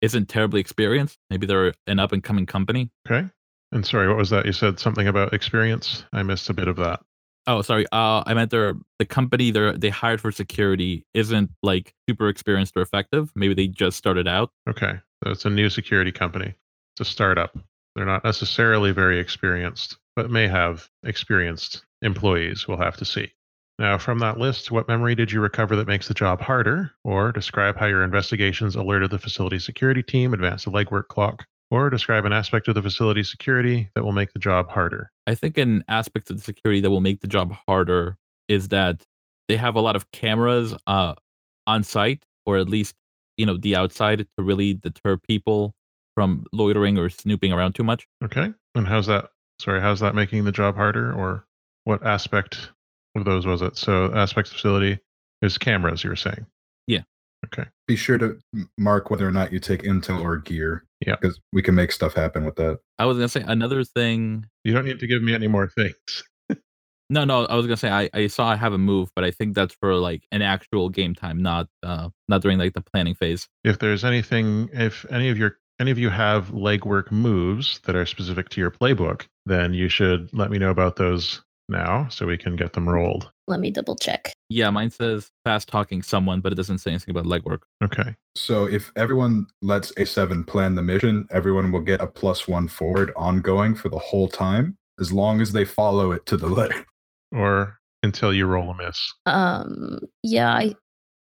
isn't 0.00 0.28
terribly 0.28 0.60
experienced. 0.60 1.18
Maybe 1.30 1.46
they're 1.46 1.74
an 1.86 1.98
up 1.98 2.12
and 2.12 2.22
coming 2.22 2.46
company. 2.46 2.90
Okay. 3.08 3.28
And 3.72 3.86
sorry, 3.86 4.08
what 4.08 4.16
was 4.16 4.30
that? 4.30 4.46
You 4.46 4.52
said 4.52 4.80
something 4.80 5.08
about 5.08 5.34
experience. 5.34 6.04
I 6.12 6.22
missed 6.22 6.48
a 6.50 6.54
bit 6.54 6.68
of 6.68 6.76
that. 6.76 7.00
Oh, 7.46 7.62
sorry. 7.62 7.86
Uh, 7.92 8.22
I 8.26 8.34
meant 8.34 8.50
they're 8.50 8.74
the 8.98 9.06
company 9.06 9.50
they 9.50 9.72
they 9.72 9.88
hired 9.88 10.20
for 10.20 10.30
security 10.30 11.06
isn't 11.14 11.50
like 11.62 11.94
super 12.08 12.28
experienced 12.28 12.76
or 12.76 12.82
effective. 12.82 13.32
Maybe 13.34 13.54
they 13.54 13.66
just 13.66 13.96
started 13.96 14.28
out. 14.28 14.50
Okay. 14.68 15.00
So 15.24 15.32
it's 15.32 15.44
a 15.44 15.50
new 15.50 15.68
security 15.68 16.12
company. 16.12 16.54
It's 16.94 17.08
a 17.08 17.10
startup. 17.10 17.56
They're 17.94 18.06
not 18.06 18.24
necessarily 18.24 18.92
very 18.92 19.18
experienced, 19.18 19.98
but 20.14 20.30
may 20.30 20.46
have 20.46 20.88
experienced 21.02 21.84
employees. 22.02 22.68
We'll 22.68 22.78
have 22.78 22.96
to 22.98 23.04
see. 23.04 23.32
Now, 23.80 23.96
from 23.96 24.18
that 24.20 24.38
list, 24.38 24.70
what 24.70 24.88
memory 24.88 25.14
did 25.14 25.30
you 25.30 25.40
recover 25.40 25.76
that 25.76 25.86
makes 25.86 26.08
the 26.08 26.14
job 26.14 26.40
harder? 26.40 26.92
Or 27.04 27.30
describe 27.30 27.76
how 27.76 27.86
your 27.86 28.02
investigations 28.02 28.74
alerted 28.74 29.10
the 29.10 29.18
facility 29.18 29.58
security 29.58 30.02
team, 30.02 30.34
advance 30.34 30.64
the 30.64 30.70
legwork 30.70 31.08
clock, 31.08 31.46
or 31.70 31.88
describe 31.90 32.24
an 32.24 32.32
aspect 32.32 32.66
of 32.68 32.74
the 32.74 32.82
facility 32.82 33.22
security 33.22 33.90
that 33.94 34.02
will 34.02 34.12
make 34.12 34.32
the 34.32 34.38
job 34.38 34.68
harder. 34.68 35.10
I 35.26 35.34
think 35.34 35.58
an 35.58 35.84
aspect 35.88 36.30
of 36.30 36.38
the 36.38 36.42
security 36.42 36.80
that 36.80 36.90
will 36.90 37.00
make 37.00 37.20
the 37.20 37.28
job 37.28 37.54
harder 37.66 38.16
is 38.48 38.68
that 38.68 39.04
they 39.48 39.56
have 39.56 39.76
a 39.76 39.80
lot 39.80 39.94
of 39.94 40.10
cameras 40.10 40.74
uh, 40.86 41.14
on 41.66 41.82
site, 41.84 42.24
or 42.46 42.58
at 42.58 42.68
least 42.68 42.94
you 43.38 43.46
know 43.46 43.56
the 43.56 43.74
outside, 43.74 44.26
to 44.36 44.44
really 44.44 44.74
deter 44.74 45.16
people 45.16 45.74
from 46.14 46.44
loitering 46.52 46.98
or 46.98 47.08
snooping 47.08 47.52
around 47.52 47.74
too 47.74 47.84
much. 47.84 48.06
Okay. 48.22 48.52
And 48.74 48.86
how's 48.86 49.06
that? 49.06 49.30
Sorry, 49.60 49.80
how's 49.80 50.00
that 50.00 50.14
making 50.14 50.44
the 50.44 50.52
job 50.52 50.76
harder? 50.76 51.12
Or 51.12 51.46
what 51.84 52.04
aspect 52.04 52.70
of 53.16 53.24
those 53.24 53.46
was 53.46 53.62
it? 53.62 53.76
So, 53.76 54.12
aspects 54.14 54.50
of 54.50 54.56
facility 54.56 54.98
is 55.40 55.56
cameras, 55.56 56.04
you 56.04 56.10
were 56.10 56.16
saying. 56.16 56.44
Yeah. 56.86 57.02
Okay. 57.46 57.68
Be 57.86 57.96
sure 57.96 58.18
to 58.18 58.38
mark 58.76 59.10
whether 59.10 59.26
or 59.26 59.30
not 59.30 59.52
you 59.52 59.60
take 59.60 59.82
intel 59.82 60.22
or 60.22 60.36
gear. 60.36 60.84
Yeah. 61.06 61.16
Because 61.20 61.40
we 61.52 61.62
can 61.62 61.76
make 61.76 61.92
stuff 61.92 62.14
happen 62.14 62.44
with 62.44 62.56
that. 62.56 62.80
I 62.98 63.06
was 63.06 63.16
gonna 63.16 63.28
say 63.28 63.44
another 63.46 63.84
thing. 63.84 64.46
You 64.64 64.74
don't 64.74 64.84
need 64.84 64.98
to 64.98 65.06
give 65.06 65.22
me 65.22 65.34
any 65.34 65.46
more 65.46 65.68
things. 65.68 66.24
No, 67.10 67.24
no, 67.24 67.46
I 67.46 67.54
was 67.54 67.66
gonna 67.66 67.76
say 67.76 67.90
I, 67.90 68.10
I 68.12 68.26
saw 68.26 68.48
I 68.48 68.56
have 68.56 68.72
a 68.72 68.78
move, 68.78 69.10
but 69.14 69.24
I 69.24 69.30
think 69.30 69.54
that's 69.54 69.74
for 69.74 69.94
like 69.94 70.24
an 70.30 70.42
actual 70.42 70.88
game 70.90 71.14
time, 71.14 71.42
not 71.42 71.68
uh 71.82 72.10
not 72.28 72.42
during 72.42 72.58
like 72.58 72.74
the 72.74 72.82
planning 72.82 73.14
phase. 73.14 73.48
If 73.64 73.78
there's 73.78 74.04
anything, 74.04 74.68
if 74.72 75.06
any 75.10 75.30
of 75.30 75.38
your 75.38 75.58
any 75.80 75.90
of 75.90 75.98
you 75.98 76.10
have 76.10 76.48
legwork 76.48 77.10
moves 77.10 77.80
that 77.84 77.96
are 77.96 78.04
specific 78.04 78.48
to 78.50 78.60
your 78.60 78.70
playbook, 78.70 79.26
then 79.46 79.72
you 79.72 79.88
should 79.88 80.28
let 80.32 80.50
me 80.50 80.58
know 80.58 80.70
about 80.70 80.96
those 80.96 81.40
now 81.68 82.08
so 82.08 82.26
we 82.26 82.36
can 82.36 82.56
get 82.56 82.72
them 82.72 82.88
rolled. 82.88 83.30
Let 83.46 83.60
me 83.60 83.70
double 83.70 83.96
check. 83.96 84.32
Yeah, 84.48 84.70
mine 84.70 84.90
says 84.90 85.30
fast 85.44 85.68
talking 85.68 86.02
someone, 86.02 86.40
but 86.40 86.52
it 86.52 86.56
doesn't 86.56 86.78
say 86.78 86.90
anything 86.90 87.16
about 87.16 87.26
legwork. 87.26 87.60
Okay. 87.82 88.14
So 88.34 88.64
if 88.64 88.90
everyone 88.96 89.46
lets 89.62 89.92
A7 89.92 90.46
plan 90.46 90.74
the 90.74 90.82
mission, 90.82 91.26
everyone 91.30 91.70
will 91.72 91.80
get 91.80 92.00
a 92.00 92.06
plus 92.06 92.48
one 92.48 92.68
forward 92.68 93.12
ongoing 93.16 93.74
for 93.74 93.88
the 93.88 93.98
whole 93.98 94.28
time, 94.28 94.76
as 94.98 95.12
long 95.12 95.40
as 95.40 95.52
they 95.52 95.64
follow 95.64 96.12
it 96.12 96.26
to 96.26 96.36
the 96.36 96.48
letter. 96.48 96.84
Or 97.32 97.78
until 98.02 98.32
you 98.32 98.46
roll 98.46 98.70
a 98.70 98.76
miss. 98.76 98.98
Um, 99.26 100.00
yeah, 100.22 100.52
I 100.52 100.74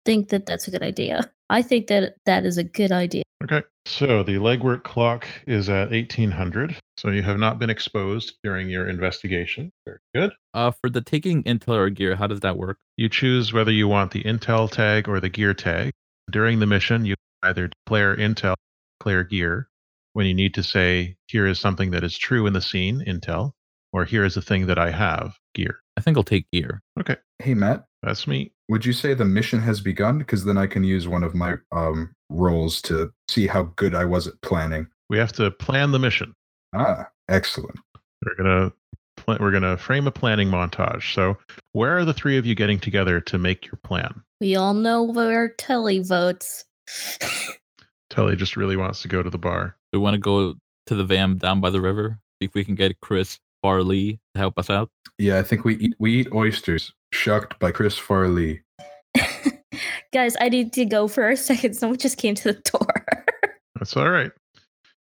think 0.05 0.29
that 0.29 0.47
that's 0.47 0.69
a 0.69 0.71
good 0.71 0.83
idea. 0.83 1.31
I 1.49 1.63
think 1.63 1.87
that 1.89 2.15
that 2.27 2.45
is 2.45 2.59
a 2.59 2.65
good 2.65 2.93
idea. 2.93 3.23
Okay. 3.45 3.63
So 3.85 4.23
the 4.23 4.35
legwork 4.35 4.83
clock 4.83 5.27
is 5.47 5.69
at 5.69 5.91
1800. 5.91 6.77
So 6.97 7.11
you 7.11 7.23
have 7.23 7.39
not 7.39 7.59
been 7.59 7.71
exposed 7.71 8.35
during 8.43 8.69
your 8.69 8.89
investigation. 8.89 9.71
Very 9.85 9.99
good. 10.15 10.33
Uh 10.55 10.73
for 10.81 10.91
the 10.91 11.03
taking 11.03 11.45
intel 11.45 11.77
or 11.77 11.91
gear, 11.91 12.17
how 12.17 12.27
does 12.27 12.41
that 12.41 12.57
work? 12.57 12.79
You 12.97 13.09
choose 13.09 13.53
whether 13.53 13.71
you 13.71 13.87
want 13.87 14.11
the 14.11 14.25
intel 14.25 14.71
tag 14.71 15.09
or 15.09 15.21
the 15.21 15.29
gear 15.29 15.55
tag. 15.55 15.93
During 16.31 16.59
the 16.59 16.67
mission, 16.67 17.05
you 17.05 17.15
either 17.43 17.69
declare 17.69 18.17
intel, 18.17 18.55
declare 18.99 19.23
gear. 19.23 19.69
When 20.15 20.27
you 20.27 20.35
need 20.35 20.55
to 20.55 20.63
say, 20.63 21.17
here 21.27 21.47
is 21.47 21.61
something 21.61 21.91
that 21.91 22.03
is 22.03 22.17
true 22.17 22.47
in 22.47 22.55
the 22.55 22.63
scene, 22.63 23.05
intel, 23.07 23.53
or 23.97 24.05
here 24.05 24.27
is 24.27 24.35
the 24.35 24.43
thing 24.43 24.67
that 24.67 24.79
I 24.79 24.91
have, 24.91 25.39
gear. 25.55 25.81
I 25.97 26.03
think 26.03 26.19
I'll 26.19 26.23
take 26.23 26.51
gear. 26.53 26.83
Okay. 27.01 27.17
Hey 27.39 27.55
Matt, 27.55 27.87
That's 28.03 28.27
me. 28.27 28.53
would 28.69 28.85
you 28.85 28.93
say 28.93 29.15
the 29.15 29.25
mission 29.25 29.59
has 29.61 29.81
begun? 29.81 30.19
Because 30.19 30.45
then 30.45 30.59
I 30.59 30.67
can 30.67 30.85
use 30.85 31.09
one 31.09 31.25
of 31.25 31.35
my 31.35 31.55
um 31.73 32.13
rolls 32.29 32.83
to 32.83 33.11
see 33.29 33.47
how 33.47 33.63
good 33.77 33.95
I 33.95 34.05
was 34.05 34.27
at 34.27 34.39
planning. 34.43 34.87
We 35.09 35.17
have 35.17 35.33
to 35.35 35.51
plan 35.51 35.93
the 35.93 35.99
mission. 35.99 36.35
Ah, 36.75 37.07
excellent. 37.31 37.79
We're 38.23 38.35
gonna 38.37 38.73
pl- 39.17 39.39
we're 39.41 39.51
gonna 39.51 39.79
frame 39.79 40.07
a 40.07 40.11
planning 40.13 40.49
montage. 40.49 41.15
So, 41.15 41.39
where 41.73 41.97
are 41.97 42.05
the 42.05 42.13
three 42.13 42.37
of 42.37 42.45
you 42.45 42.55
getting 42.55 42.79
together 42.79 43.19
to 43.23 43.39
make 43.39 43.65
your 43.65 43.79
plan? 43.83 44.13
We 44.43 44.57
all 44.57 44.75
know 44.75 45.03
where 45.05 45.49
Tully 45.57 46.01
votes. 46.01 46.65
Tully 48.11 48.37
just 48.37 48.57
really 48.59 48.77
wants 48.77 49.01
to 49.03 49.09
go 49.09 49.23
to 49.23 49.31
the 49.31 49.39
bar. 49.39 49.75
We 49.95 49.99
want 49.99 50.15
to 50.15 50.21
go 50.21 50.55
to 50.87 50.95
the 50.95 51.05
VAM 51.05 51.39
down 51.39 51.61
by 51.63 51.71
the 51.71 51.81
river? 51.81 52.19
See 52.41 52.47
if 52.47 52.55
we 52.55 52.65
can 52.65 52.75
get 52.75 53.01
Chris 53.01 53.39
Farley 53.67 54.21
to 54.33 54.39
help 54.39 54.61
us 54.61 54.71
out. 54.71 54.91
Yeah, 55.19 55.41
I 55.41 55.43
think 55.43 55.65
we 55.65 55.75
eat 55.79 55.95
we 55.99 56.21
eat 56.21 56.29
oysters. 56.33 56.93
Shucked 57.13 57.59
by 57.59 57.73
Chris 57.73 57.99
Farley. 57.99 58.63
Guys, 60.13 60.37
I 60.41 60.49
need 60.51 60.73
to 60.75 60.85
go 60.85 61.09
for 61.09 61.29
a 61.29 61.37
second. 61.37 61.75
Someone 61.75 61.99
just 61.99 62.17
came 62.17 62.37
to 62.37 62.53
the 62.53 62.61
door. 62.61 63.05
That's 63.75 63.97
all 63.97 64.09
right. 64.09 64.31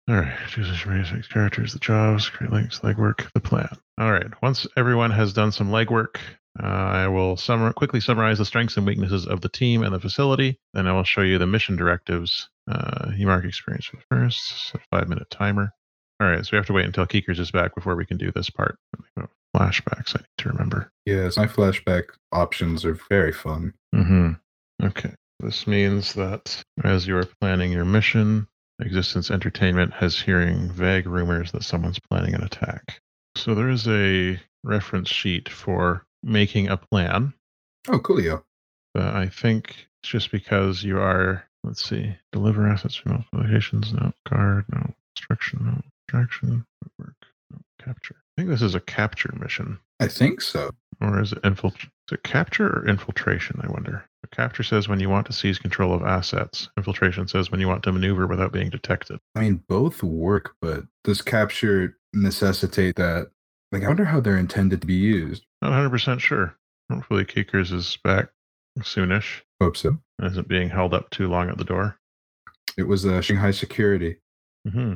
All 0.07 0.16
right. 0.16 0.34
Choose 0.47 0.70
a 0.70 1.05
six 1.05 1.28
characters, 1.28 1.74
the 1.74 1.80
jobs, 1.80 2.30
create 2.30 2.53
links, 2.53 2.80
legwork, 2.80 3.30
the 3.34 3.41
plan. 3.41 3.68
All 3.97 4.14
right. 4.14 4.32
Once 4.41 4.66
everyone 4.78 5.11
has 5.11 5.34
done 5.34 5.51
some 5.51 5.70
legwork, 5.70 6.16
uh, 6.61 6.66
I 6.66 7.07
will 7.09 7.36
summar- 7.36 7.76
quickly 7.76 7.99
summarize 7.99 8.38
the 8.38 8.45
strengths 8.45 8.78
and 8.78 8.86
weaknesses 8.86 9.28
of 9.28 9.41
the 9.41 9.49
team 9.49 9.84
and 9.84 9.93
the 9.93 9.99
facility. 9.99 10.57
Then 10.74 10.88
I 10.88 10.93
will 10.93 11.03
show 11.03 11.22
you 11.22 11.38
the 11.38 11.47
mission 11.47 11.76
directives. 11.76 12.47
Uh, 12.72 13.11
you 13.18 13.28
mark 13.28 13.43
experience 13.43 13.89
first. 14.09 14.70
Set 14.70 14.80
a 14.80 14.84
five 14.89 15.09
minute 15.09 15.30
timer. 15.30 15.74
All 16.20 16.28
right. 16.28 16.45
So 16.45 16.49
we 16.53 16.57
have 16.57 16.68
to 16.68 16.74
wait 16.74 16.86
until 16.86 17.05
Keekers 17.05 17.39
is 17.39 17.51
back 17.51 17.76
before 17.76 17.95
we 17.95 18.05
can 18.05 18.18
do 18.18 18.32
this 18.32 18.49
part. 18.49 18.78
Flashbacks. 19.55 20.16
I 20.16 20.20
need 20.20 20.28
to 20.39 20.49
remember. 20.49 20.91
Yes, 21.05 21.38
my 21.38 21.45
flashback 21.45 22.05
options 22.32 22.86
are 22.86 22.97
very 23.09 23.32
fun. 23.32 23.74
Mm-hmm. 23.93 24.32
Okay. 24.84 25.14
This 25.39 25.68
means 25.68 26.14
that 26.14 26.64
as 26.84 27.05
you 27.05 27.18
are 27.18 27.28
planning 27.39 27.72
your 27.72 27.86
mission, 27.86 28.47
Existence 28.82 29.30
Entertainment 29.30 29.93
has 29.93 30.20
hearing 30.20 30.72
vague 30.72 31.05
rumors 31.05 31.51
that 31.51 31.64
someone's 31.64 31.99
planning 32.09 32.34
an 32.34 32.43
attack. 32.43 32.99
So 33.36 33.53
there 33.53 33.70
is 33.70 33.88
a 33.88 34.39
reference 34.64 35.09
sheet 35.09 35.49
for 35.49 36.05
making 36.24 36.70
a 36.70 36.78
plan. 36.78 37.34
Oh, 37.88 37.99
coolio. 37.99 38.43
But 38.93 39.16
I 39.16 39.28
think 39.28 39.88
it's 40.01 40.11
just 40.11 40.32
because 40.32 40.84
you 40.84 40.99
are, 40.99 41.43
let's 41.64 41.88
see, 41.88 42.16
deliver 42.32 42.68
assets 42.68 42.95
from 42.95 43.14
multiple 43.14 43.41
locations, 43.41 43.93
no 43.93 44.11
guard, 44.30 44.66
no 44.70 44.93
destruction, 45.16 45.59
no 45.66 45.82
distraction, 46.08 46.66
work, 46.99 47.16
no 47.51 47.60
capture. 47.84 48.16
I 48.38 48.41
think 48.41 48.49
this 48.49 48.62
is 48.62 48.76
a 48.76 48.80
capture 48.80 49.34
mission. 49.39 49.80
I 49.99 50.08
think 50.08 50.41
so. 50.41 50.72
Or 51.01 51.20
is 51.22 51.34
it 51.34 51.41
infiltr- 51.43 51.86
is 51.86 52.14
it 52.14 52.24
capture 52.24 52.68
or 52.68 52.88
infiltration? 52.88 53.60
I 53.64 53.68
wonder. 53.72 54.06
Capture 54.32 54.64
says 54.64 54.88
when 54.88 54.99
you 54.99 55.10
want 55.10 55.28
to 55.28 55.34
seize 55.34 55.60
control 55.60 55.93
of 55.93 56.01
assets. 56.01 56.68
Infiltration 56.76 57.28
says 57.28 57.51
when 57.51 57.60
you 57.60 57.68
want 57.68 57.84
to 57.84 57.91
maneuver 57.91 58.26
without 58.26 58.51
being 58.51 58.72
detected. 58.72 59.20
I 59.36 59.41
mean, 59.41 59.64
both 59.68 60.01
work, 60.01 60.56
but 60.60 60.86
does 61.04 61.22
capture 61.22 61.97
necessitate 62.14 62.95
that? 62.95 63.30
Like, 63.72 63.84
I 63.84 63.88
wonder 63.88 64.06
how 64.06 64.20
they're 64.20 64.38
intended 64.38 64.82
to 64.82 64.88
be 64.88 64.95
used. 64.95 65.45
Not 65.62 65.72
100% 65.72 66.20
sure. 66.20 66.56
Hopefully, 66.91 67.26
Keekers 67.26 67.72
is 67.72 67.97
back 68.04 68.30
soonish. 68.80 69.41
Hope 69.62 69.78
so. 69.78 69.99
Isn't 70.22 70.47
being 70.47 70.70
held 70.70 70.95
up 70.95 71.12
too 71.12 71.28
long 71.28 71.49
at 71.49 71.58
the 71.60 71.64
door. 71.64 71.97
It 72.76 72.84
was 72.84 73.06
uh, 73.06 73.22
Shanghai 73.22 73.51
Security. 73.51 74.18
hmm 74.68 74.95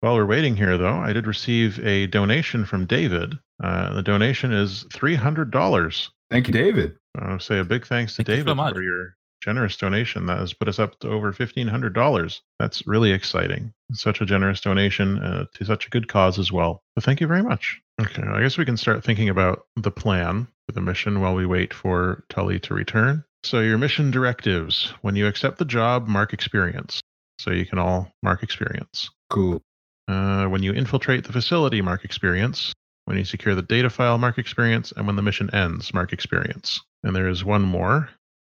While 0.00 0.14
we're 0.14 0.26
waiting 0.26 0.56
here, 0.56 0.76
though, 0.76 0.96
I 0.96 1.12
did 1.12 1.26
receive 1.26 1.84
a 1.84 2.06
donation 2.06 2.64
from 2.64 2.86
David. 2.86 3.34
Uh, 3.62 3.94
the 3.94 4.02
donation 4.02 4.52
is 4.52 4.84
$300. 4.92 6.08
Thank 6.30 6.48
you, 6.48 6.52
David. 6.52 6.96
I'll 7.18 7.40
say 7.40 7.58
a 7.58 7.64
big 7.64 7.86
thanks 7.86 8.12
to 8.12 8.24
Thank 8.24 8.28
you 8.28 8.34
so 8.34 8.44
David 8.44 8.56
much. 8.56 8.74
for 8.74 8.82
your 8.82 9.16
generous 9.42 9.76
donation. 9.76 10.26
That 10.26 10.38
has 10.38 10.52
put 10.52 10.68
us 10.68 10.78
up 10.78 10.98
to 11.00 11.08
over 11.08 11.32
$1,500. 11.32 12.40
That's 12.58 12.86
really 12.86 13.12
exciting. 13.12 13.72
Such 13.92 14.20
a 14.20 14.26
generous 14.26 14.60
donation 14.60 15.18
uh, 15.18 15.46
to 15.54 15.64
such 15.64 15.86
a 15.86 15.90
good 15.90 16.08
cause 16.08 16.38
as 16.38 16.52
well. 16.52 16.82
So 16.98 17.02
thank 17.02 17.20
you 17.20 17.26
very 17.26 17.42
much. 17.42 17.80
Okay, 18.00 18.22
I 18.22 18.42
guess 18.42 18.58
we 18.58 18.64
can 18.66 18.76
start 18.76 19.02
thinking 19.02 19.30
about 19.30 19.62
the 19.76 19.90
plan 19.90 20.46
for 20.66 20.72
the 20.72 20.80
mission 20.82 21.20
while 21.20 21.34
we 21.34 21.46
wait 21.46 21.72
for 21.72 22.24
Tully 22.28 22.58
to 22.60 22.74
return. 22.74 23.24
So, 23.44 23.60
your 23.60 23.78
mission 23.78 24.10
directives 24.10 24.92
when 25.02 25.14
you 25.14 25.26
accept 25.28 25.58
the 25.58 25.64
job, 25.64 26.08
mark 26.08 26.32
experience. 26.32 27.00
So, 27.38 27.52
you 27.52 27.64
can 27.64 27.78
all 27.78 28.12
mark 28.22 28.42
experience. 28.42 29.08
Cool. 29.30 29.62
Uh, 30.08 30.46
when 30.46 30.62
you 30.62 30.72
infiltrate 30.72 31.24
the 31.24 31.32
facility, 31.32 31.80
mark 31.80 32.04
experience. 32.04 32.72
When 33.06 33.16
you 33.16 33.24
secure 33.24 33.54
the 33.54 33.62
data 33.62 33.90
file, 33.90 34.18
mark 34.18 34.38
experience. 34.38 34.92
And 34.96 35.06
when 35.06 35.16
the 35.16 35.22
mission 35.22 35.50
ends, 35.54 35.92
mark 35.94 36.12
experience. 36.12 36.80
And 37.04 37.14
there 37.14 37.28
is 37.28 37.44
one 37.44 37.62
more 37.62 38.08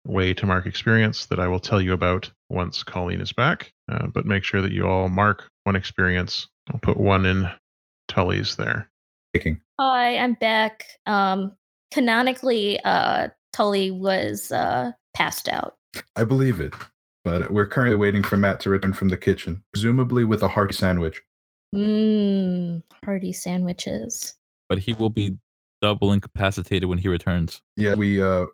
way 0.06 0.34
to 0.34 0.46
mark 0.46 0.66
experience 0.66 1.26
that 1.26 1.40
I 1.40 1.48
will 1.48 1.60
tell 1.60 1.80
you 1.80 1.92
about 1.92 2.30
once 2.50 2.82
Colleen 2.82 3.20
is 3.20 3.32
back. 3.32 3.72
Uh, 3.90 4.06
but 4.06 4.26
make 4.26 4.44
sure 4.44 4.60
that 4.60 4.72
you 4.72 4.86
all 4.86 5.08
mark 5.08 5.44
one 5.64 5.76
experience. 5.76 6.48
I'll 6.72 6.80
put 6.80 6.96
one 6.96 7.26
in 7.26 7.48
Tully's 8.08 8.56
there. 8.56 8.90
Taking. 9.34 9.60
Hi, 9.80 10.18
I'm 10.18 10.34
back. 10.34 10.84
Um, 11.06 11.52
canonically, 11.90 12.78
uh, 12.84 13.28
Tully 13.52 13.90
was 13.90 14.52
uh, 14.52 14.92
passed 15.14 15.48
out. 15.48 15.74
I 16.16 16.24
believe 16.24 16.60
it. 16.60 16.74
But 17.24 17.50
we're 17.50 17.66
currently 17.66 17.96
waiting 17.96 18.22
for 18.22 18.36
Matt 18.36 18.60
to 18.60 18.70
return 18.70 18.92
from 18.92 19.08
the 19.08 19.16
kitchen, 19.16 19.64
presumably 19.72 20.24
with 20.24 20.42
a 20.42 20.48
hearty 20.48 20.74
sandwich. 20.74 21.22
Mmm, 21.74 22.82
hearty 23.04 23.32
sandwiches. 23.32 24.34
But 24.68 24.78
he 24.78 24.92
will 24.94 25.10
be 25.10 25.36
double 25.82 26.12
incapacitated 26.12 26.88
when 26.88 26.98
he 26.98 27.08
returns. 27.08 27.60
Yeah, 27.76 27.94
we 27.94 28.22
uh 28.22 28.46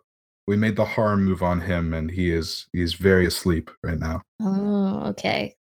we 0.47 0.55
made 0.57 0.75
the 0.75 0.85
harm 0.85 1.23
move 1.23 1.43
on 1.43 1.61
him 1.61 1.93
and 1.93 2.09
he 2.09 2.31
is 2.31 2.67
he's 2.73 2.93
very 2.95 3.25
asleep 3.25 3.69
right 3.83 3.99
now. 3.99 4.21
Oh, 4.41 5.03
okay. 5.09 5.55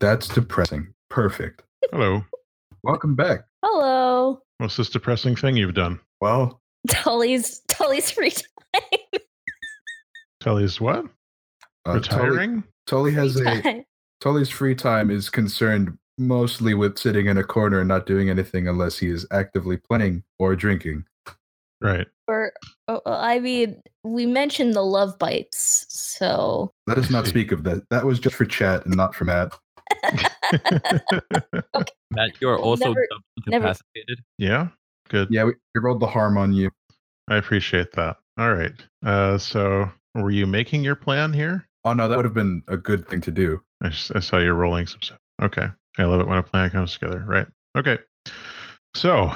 That's 0.00 0.28
depressing. 0.28 0.92
Perfect. 1.08 1.62
Hello. 1.90 2.24
Welcome 2.82 3.14
back. 3.14 3.40
Hello, 3.64 4.40
What's 4.58 4.76
this 4.76 4.88
depressing 4.90 5.34
thing 5.36 5.56
you've 5.56 5.74
done? 5.74 5.98
Well, 6.20 6.60
Tully's 6.88 7.60
Tully's 7.68 8.10
free 8.12 8.30
time. 8.30 9.20
Tully's 10.40 10.80
what? 10.80 11.04
uh, 11.86 11.92
Retiring? 11.94 12.64
Tully 12.86 13.12
has 13.12 13.36
a 13.36 13.60
time. 13.62 13.84
Tully's 14.20 14.48
free 14.48 14.74
time 14.74 15.10
is 15.10 15.30
concerned 15.30 15.96
mostly 16.18 16.74
with 16.74 16.98
sitting 16.98 17.26
in 17.26 17.38
a 17.38 17.44
corner 17.44 17.78
and 17.80 17.88
not 17.88 18.06
doing 18.06 18.28
anything 18.30 18.68
unless 18.68 18.98
he 18.98 19.08
is 19.08 19.26
actively 19.30 19.76
playing 19.76 20.22
or 20.38 20.54
drinking. 20.56 21.04
Right. 21.80 22.06
Or, 22.26 22.52
oh, 22.88 23.00
I 23.06 23.38
mean, 23.38 23.80
we 24.02 24.26
mentioned 24.26 24.74
the 24.74 24.82
love 24.82 25.16
bites, 25.18 25.86
so 25.88 26.72
Let 26.88 26.98
us 26.98 27.08
not 27.10 27.26
speak 27.26 27.52
of 27.52 27.62
that. 27.64 27.84
That 27.90 28.04
was 28.04 28.18
just 28.18 28.34
for 28.34 28.44
chat 28.44 28.84
and 28.84 28.96
not 28.96 29.14
for 29.14 29.24
Matt. 29.24 29.56
Matt, 32.10 32.32
you 32.40 32.48
are 32.48 32.58
also 32.58 32.86
Never- 32.88 33.06
double 33.10 33.22
never- 33.46 33.66
incapacitated. 33.68 34.18
yeah. 34.38 34.68
Good. 35.08 35.28
Yeah, 35.30 35.44
we, 35.44 35.52
we 35.74 35.80
rolled 35.80 36.00
the 36.00 36.06
harm 36.06 36.36
on 36.36 36.52
you. 36.52 36.70
I 37.28 37.36
appreciate 37.36 37.92
that. 37.92 38.16
All 38.38 38.52
right. 38.54 38.72
Uh, 39.04 39.38
so, 39.38 39.90
were 40.14 40.30
you 40.30 40.46
making 40.46 40.84
your 40.84 40.96
plan 40.96 41.32
here? 41.32 41.66
Oh 41.84 41.94
no, 41.94 42.08
that 42.08 42.16
would 42.16 42.26
have 42.26 42.34
been 42.34 42.62
a 42.68 42.76
good 42.76 43.08
thing 43.08 43.20
to 43.22 43.30
do. 43.30 43.60
I 43.82 43.90
saw 43.90 44.38
you 44.38 44.52
rolling 44.52 44.86
some 44.86 45.00
stuff. 45.00 45.18
Okay. 45.40 45.68
I 45.98 46.04
love 46.04 46.20
it 46.20 46.28
when 46.28 46.38
a 46.38 46.42
plan 46.42 46.70
comes 46.70 46.92
together. 46.92 47.24
Right. 47.26 47.46
Okay. 47.76 47.98
So, 48.94 49.32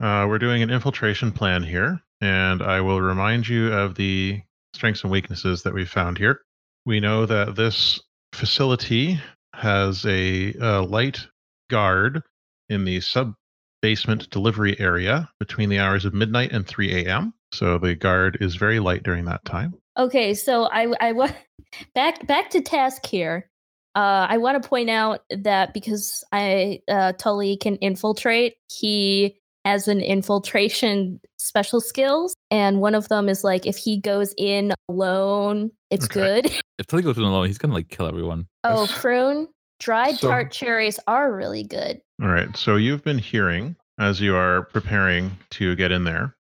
uh, 0.00 0.26
we're 0.28 0.38
doing 0.38 0.62
an 0.62 0.70
infiltration 0.70 1.32
plan 1.32 1.62
here, 1.62 2.00
and 2.20 2.62
I 2.62 2.80
will 2.80 3.00
remind 3.00 3.48
you 3.48 3.72
of 3.72 3.94
the 3.94 4.42
strengths 4.74 5.02
and 5.02 5.10
weaknesses 5.10 5.62
that 5.62 5.74
we 5.74 5.84
found 5.84 6.18
here. 6.18 6.40
We 6.86 7.00
know 7.00 7.26
that 7.26 7.56
this 7.56 8.00
facility 8.32 9.20
has 9.54 10.04
a, 10.04 10.52
uh 10.60 10.82
light 10.82 11.26
guard 11.70 12.22
in 12.68 12.84
the 12.84 13.00
sub 13.00 13.34
basement 13.82 14.28
delivery 14.30 14.78
area 14.80 15.28
between 15.38 15.68
the 15.68 15.78
hours 15.78 16.04
of 16.04 16.14
midnight 16.14 16.52
and 16.52 16.66
3 16.66 17.04
a.m. 17.04 17.34
So 17.52 17.78
the 17.78 17.94
guard 17.94 18.38
is 18.40 18.56
very 18.56 18.80
light 18.80 19.02
during 19.02 19.26
that 19.26 19.44
time. 19.44 19.74
Okay, 19.96 20.34
so 20.34 20.64
I 20.64 20.92
I 21.00 21.12
wa- 21.12 21.30
back 21.94 22.26
back 22.26 22.50
to 22.50 22.60
task 22.60 23.06
here. 23.06 23.48
Uh, 23.94 24.26
I 24.28 24.38
want 24.38 24.60
to 24.62 24.68
point 24.68 24.90
out 24.90 25.20
that 25.30 25.72
because 25.74 26.24
I 26.32 26.80
uh, 26.88 27.12
Tully 27.12 27.56
can 27.56 27.76
infiltrate, 27.76 28.54
he 28.70 29.36
has 29.64 29.88
an 29.88 30.00
infiltration 30.00 31.20
special 31.38 31.80
skills, 31.80 32.34
and 32.50 32.80
one 32.80 32.94
of 32.94 33.08
them 33.08 33.28
is 33.28 33.44
like 33.44 33.66
if 33.66 33.76
he 33.76 33.98
goes 34.00 34.34
in 34.36 34.72
alone, 34.88 35.70
it's 35.90 36.06
Okay. 36.06 36.42
good. 36.42 36.52
If 36.78 36.88
Tully 36.88 37.04
goes 37.04 37.16
in 37.18 37.22
alone, 37.22 37.46
he's 37.46 37.56
gonna 37.58 37.72
like 37.74 37.88
kill 37.88 38.06
everyone. 38.06 38.48
oh, 38.64 38.88
prune 38.96 39.46
dried 39.78 40.16
So- 40.16 40.28
tart 40.28 40.50
cherries 40.50 40.98
are 41.06 41.32
really 41.32 41.62
good. 41.62 42.00
All 42.20 42.28
right. 42.28 42.54
So 42.56 42.74
you've 42.76 43.04
been 43.04 43.18
hearing 43.18 43.76
as 44.00 44.20
you 44.20 44.34
are 44.34 44.62
preparing 44.72 45.38
to 45.50 45.76
get 45.76 45.92
in 45.92 46.02
there. 46.04 46.34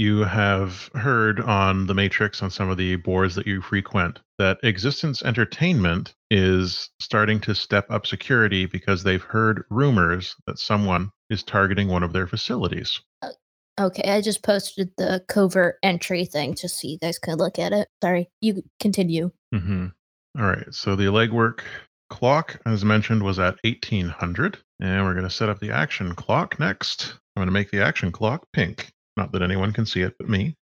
You 0.00 0.24
have 0.24 0.88
heard 0.94 1.40
on 1.40 1.86
the 1.86 1.92
Matrix 1.92 2.42
on 2.42 2.50
some 2.50 2.70
of 2.70 2.78
the 2.78 2.96
boards 2.96 3.34
that 3.34 3.46
you 3.46 3.60
frequent 3.60 4.18
that 4.38 4.56
Existence 4.62 5.22
Entertainment 5.22 6.14
is 6.30 6.88
starting 7.02 7.38
to 7.40 7.54
step 7.54 7.84
up 7.90 8.06
security 8.06 8.64
because 8.64 9.02
they've 9.02 9.22
heard 9.22 9.64
rumors 9.68 10.36
that 10.46 10.58
someone 10.58 11.10
is 11.28 11.42
targeting 11.42 11.88
one 11.88 12.02
of 12.02 12.14
their 12.14 12.26
facilities. 12.26 12.98
Okay, 13.78 14.10
I 14.10 14.22
just 14.22 14.42
posted 14.42 14.90
the 14.96 15.22
covert 15.28 15.76
entry 15.82 16.24
thing 16.24 16.54
just 16.54 16.80
so 16.80 16.88
you 16.88 16.96
guys 16.96 17.18
could 17.18 17.38
look 17.38 17.58
at 17.58 17.74
it. 17.74 17.86
Sorry, 18.02 18.30
you 18.40 18.62
continue. 18.80 19.30
hmm 19.54 19.88
All 20.38 20.46
right. 20.46 20.72
So 20.72 20.96
the 20.96 21.08
legwork 21.08 21.60
clock, 22.08 22.58
as 22.64 22.86
mentioned, 22.86 23.22
was 23.22 23.38
at 23.38 23.58
1800. 23.64 24.56
And 24.80 25.04
we're 25.04 25.12
going 25.12 25.28
to 25.28 25.30
set 25.30 25.50
up 25.50 25.60
the 25.60 25.72
action 25.72 26.14
clock 26.14 26.58
next. 26.58 27.16
I'm 27.36 27.42
going 27.42 27.48
to 27.48 27.52
make 27.52 27.70
the 27.70 27.82
action 27.82 28.10
clock 28.10 28.46
pink. 28.54 28.94
Not 29.20 29.32
that 29.32 29.42
anyone 29.42 29.74
can 29.74 29.84
see 29.84 30.00
it 30.00 30.14
but 30.18 30.30
me. 30.30 30.56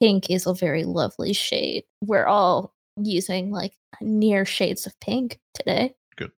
pink 0.00 0.30
is 0.30 0.46
a 0.46 0.54
very 0.54 0.84
lovely 0.84 1.34
shade. 1.34 1.84
We're 2.00 2.24
all 2.24 2.72
using 2.96 3.50
like 3.50 3.74
near 4.00 4.46
shades 4.46 4.86
of 4.86 4.98
pink 5.00 5.38
today. 5.52 5.94
Good. 6.16 6.32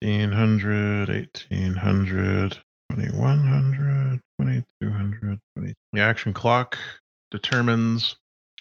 1500, 0.00 1.08
1800, 1.08 2.58
2100, 2.90 4.20
2200, 4.40 5.38
20. 5.56 5.74
The 5.92 6.00
action 6.00 6.34
clock 6.34 6.76
determines 7.30 8.16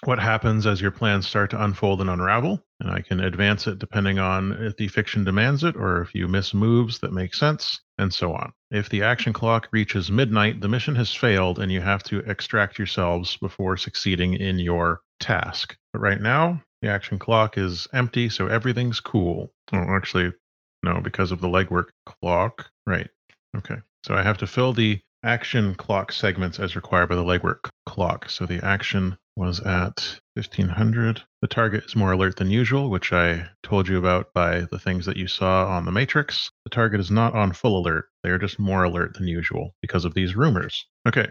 what 0.06 0.20
happens 0.20 0.66
as 0.66 0.82
your 0.82 0.92
plans 0.92 1.28
start 1.28 1.50
to 1.52 1.64
unfold 1.64 2.02
and 2.02 2.10
unravel. 2.10 2.64
And 2.80 2.90
I 2.90 3.02
can 3.02 3.20
advance 3.20 3.68
it 3.68 3.80
depending 3.80 4.20
on 4.20 4.54
if 4.54 4.78
the 4.78 4.88
fiction 4.88 5.24
demands 5.24 5.64
it 5.64 5.76
or 5.76 6.02
if 6.02 6.16
you 6.16 6.28
miss 6.28 6.54
moves 6.54 7.00
that 7.00 7.12
make 7.12 7.34
sense, 7.34 7.82
and 7.98 8.14
so 8.14 8.34
on. 8.34 8.54
If 8.72 8.90
the 8.90 9.04
action 9.04 9.34
clock 9.34 9.68
reaches 9.72 10.10
midnight, 10.10 10.62
the 10.62 10.70
mission 10.70 10.96
has 10.96 11.14
failed 11.14 11.60
and 11.60 11.72
you 11.72 11.82
have 11.82 12.04
to 12.04 12.20
extract 12.20 12.78
yourselves 12.78 13.36
before 13.38 13.76
succeeding 13.76 14.36
in 14.36 14.60
your 14.60 15.02
task. 15.20 15.76
But 15.92 16.00
right 16.00 16.22
now, 16.22 16.62
the 16.82 16.90
action 16.90 17.20
clock 17.20 17.58
is 17.58 17.88
empty, 17.94 18.30
so 18.30 18.48
everything's 18.48 19.02
cool. 19.02 19.52
Oh, 19.74 19.78
actually, 19.78 20.32
no, 20.84 21.02
because 21.02 21.32
of 21.32 21.42
the 21.42 21.50
legwork 21.50 21.90
clock. 22.06 22.70
Right. 22.88 23.10
Okay. 23.58 23.78
So 24.06 24.16
I 24.16 24.24
have 24.24 24.38
to 24.38 24.48
fill 24.48 24.72
the 24.72 25.02
action 25.24 25.76
clock 25.76 26.14
segments 26.14 26.60
as 26.60 26.78
required 26.78 27.10
by 27.10 27.16
the 27.16 27.24
legwork 27.24 27.70
clock. 27.86 28.30
So 28.30 28.46
the 28.46 28.64
action 28.64 29.18
was 29.40 29.62
at 29.62 30.20
1500. 30.34 31.24
The 31.42 31.48
target 31.48 31.86
is 31.86 31.96
more 31.96 32.12
alert 32.12 32.36
than 32.36 32.52
usual, 32.52 32.90
which 32.90 33.14
I 33.14 33.48
told 33.64 33.88
you 33.88 33.98
about 33.98 34.34
by 34.34 34.68
the 34.70 34.78
things 34.78 35.06
that 35.06 35.16
you 35.16 35.30
saw 35.30 35.66
on 35.68 35.86
the 35.86 35.94
Matrix. 35.94 36.52
The 36.66 36.70
target 36.70 37.00
is 37.00 37.10
not 37.10 37.34
on 37.34 37.54
full 37.54 37.80
alert. 37.80 38.10
They 38.22 38.32
are 38.32 38.38
just 38.38 38.60
more 38.60 38.84
alert 38.84 39.14
than 39.14 39.28
usual 39.28 39.74
because 39.82 40.04
of 40.04 40.14
these 40.14 40.36
rumors. 40.36 40.86
Okay. 41.08 41.28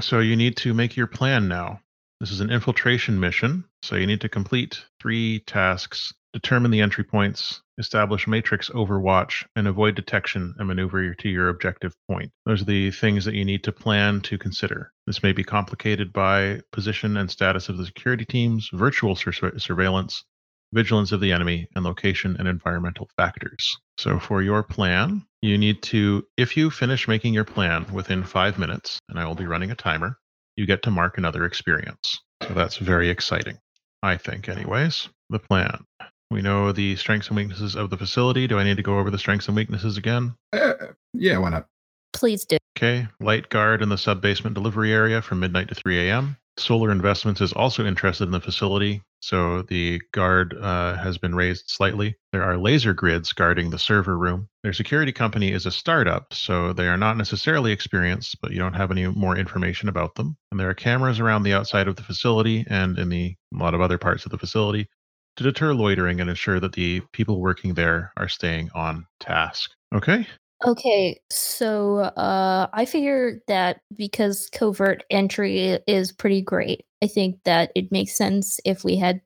So 0.00 0.18
you 0.18 0.34
need 0.34 0.56
to 0.58 0.74
make 0.74 0.96
your 0.96 1.06
plan 1.06 1.46
now. 1.46 1.80
This 2.18 2.32
is 2.32 2.40
an 2.40 2.50
infiltration 2.50 3.20
mission, 3.20 3.64
so 3.82 3.94
you 3.94 4.08
need 4.08 4.22
to 4.22 4.28
complete 4.28 4.84
three 5.00 5.40
tasks 5.46 6.12
determine 6.32 6.70
the 6.70 6.80
entry 6.80 7.04
points, 7.04 7.62
establish 7.78 8.26
matrix 8.26 8.70
overwatch, 8.70 9.44
and 9.56 9.68
avoid 9.68 9.94
detection 9.94 10.54
and 10.58 10.68
maneuver 10.68 11.14
to 11.14 11.28
your 11.28 11.48
objective 11.48 11.94
point. 12.10 12.30
Those 12.46 12.62
are 12.62 12.66
the 12.66 12.90
things 12.90 13.24
that 13.24 13.34
you 13.34 13.44
need 13.44 13.64
to 13.64 13.72
plan 13.72 14.20
to 14.22 14.38
consider. 14.38 14.92
This 15.06 15.22
may 15.22 15.32
be 15.32 15.44
complicated 15.44 16.12
by 16.12 16.60
position 16.72 17.16
and 17.16 17.30
status 17.30 17.68
of 17.68 17.76
the 17.76 17.86
security 17.86 18.24
teams, 18.24 18.70
virtual 18.72 19.14
sur- 19.14 19.58
surveillance, 19.58 20.24
vigilance 20.72 21.12
of 21.12 21.20
the 21.20 21.32
enemy, 21.32 21.68
and 21.74 21.84
location 21.84 22.36
and 22.38 22.48
environmental 22.48 23.08
factors. 23.16 23.76
So, 23.98 24.18
for 24.18 24.42
your 24.42 24.62
plan, 24.62 25.24
you 25.42 25.58
need 25.58 25.82
to, 25.84 26.26
if 26.36 26.56
you 26.56 26.70
finish 26.70 27.06
making 27.06 27.34
your 27.34 27.44
plan 27.44 27.86
within 27.92 28.24
five 28.24 28.58
minutes, 28.58 28.98
and 29.08 29.18
I 29.18 29.26
will 29.26 29.34
be 29.34 29.46
running 29.46 29.70
a 29.70 29.76
timer, 29.76 30.18
you 30.56 30.66
get 30.66 30.82
to 30.84 30.90
mark 30.90 31.18
another 31.18 31.44
experience. 31.44 32.18
So, 32.42 32.54
that's 32.54 32.78
very 32.78 33.10
exciting, 33.10 33.58
I 34.02 34.16
think, 34.16 34.48
anyways. 34.48 35.08
The 35.28 35.38
plan. 35.38 35.84
We 36.32 36.40
know 36.40 36.72
the 36.72 36.96
strengths 36.96 37.28
and 37.28 37.36
weaknesses 37.36 37.76
of 37.76 37.90
the 37.90 37.98
facility. 37.98 38.46
Do 38.46 38.58
I 38.58 38.64
need 38.64 38.78
to 38.78 38.82
go 38.82 38.98
over 38.98 39.10
the 39.10 39.18
strengths 39.18 39.48
and 39.48 39.56
weaknesses 39.56 39.98
again? 39.98 40.34
Uh, 40.54 40.72
yeah, 41.12 41.36
why 41.36 41.50
not? 41.50 41.66
Please 42.14 42.46
do. 42.46 42.56
Okay. 42.78 43.06
Light 43.20 43.50
guard 43.50 43.82
in 43.82 43.90
the 43.90 43.98
sub 43.98 44.22
basement 44.22 44.54
delivery 44.54 44.92
area 44.92 45.20
from 45.20 45.40
midnight 45.40 45.68
to 45.68 45.74
3 45.74 46.08
a.m. 46.08 46.38
Solar 46.58 46.90
Investments 46.90 47.42
is 47.42 47.52
also 47.52 47.84
interested 47.84 48.24
in 48.24 48.30
the 48.30 48.40
facility, 48.40 49.02
so 49.20 49.62
the 49.62 50.00
guard 50.12 50.56
uh, 50.60 50.96
has 50.96 51.18
been 51.18 51.34
raised 51.34 51.64
slightly. 51.66 52.16
There 52.32 52.42
are 52.42 52.58
laser 52.58 52.94
grids 52.94 53.32
guarding 53.32 53.70
the 53.70 53.78
server 53.78 54.16
room. 54.16 54.48
Their 54.62 54.72
security 54.72 55.12
company 55.12 55.52
is 55.52 55.66
a 55.66 55.70
startup, 55.70 56.32
so 56.32 56.72
they 56.72 56.88
are 56.88 56.98
not 56.98 57.16
necessarily 57.16 57.72
experienced, 57.72 58.36
but 58.40 58.52
you 58.52 58.58
don't 58.58 58.74
have 58.74 58.90
any 58.90 59.06
more 59.06 59.36
information 59.36 59.88
about 59.88 60.14
them. 60.14 60.36
And 60.50 60.60
there 60.60 60.68
are 60.68 60.74
cameras 60.74 61.20
around 61.20 61.42
the 61.42 61.54
outside 61.54 61.88
of 61.88 61.96
the 61.96 62.02
facility 62.02 62.64
and 62.68 62.98
in 62.98 63.10
the 63.10 63.34
a 63.54 63.58
lot 63.58 63.74
of 63.74 63.82
other 63.82 63.98
parts 63.98 64.24
of 64.24 64.30
the 64.30 64.38
facility 64.38 64.88
to 65.36 65.44
deter 65.44 65.74
loitering 65.74 66.20
and 66.20 66.28
ensure 66.28 66.60
that 66.60 66.72
the 66.72 67.00
people 67.12 67.40
working 67.40 67.74
there 67.74 68.12
are 68.16 68.28
staying 68.28 68.70
on 68.74 69.06
task. 69.20 69.70
Okay. 69.94 70.26
Okay, 70.64 71.20
so 71.28 71.98
uh, 71.98 72.68
I 72.72 72.84
figure 72.84 73.40
that 73.48 73.80
because 73.96 74.48
covert 74.52 75.02
entry 75.10 75.80
is 75.88 76.12
pretty 76.12 76.40
great, 76.40 76.84
I 77.02 77.08
think 77.08 77.40
that 77.44 77.72
it 77.74 77.90
makes 77.90 78.16
sense 78.16 78.60
if 78.64 78.84
we 78.84 78.96
had 78.96 79.20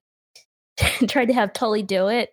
tried 1.08 1.26
to 1.26 1.34
have 1.34 1.52
Tully 1.52 1.82
do 1.82 2.08
it. 2.08 2.30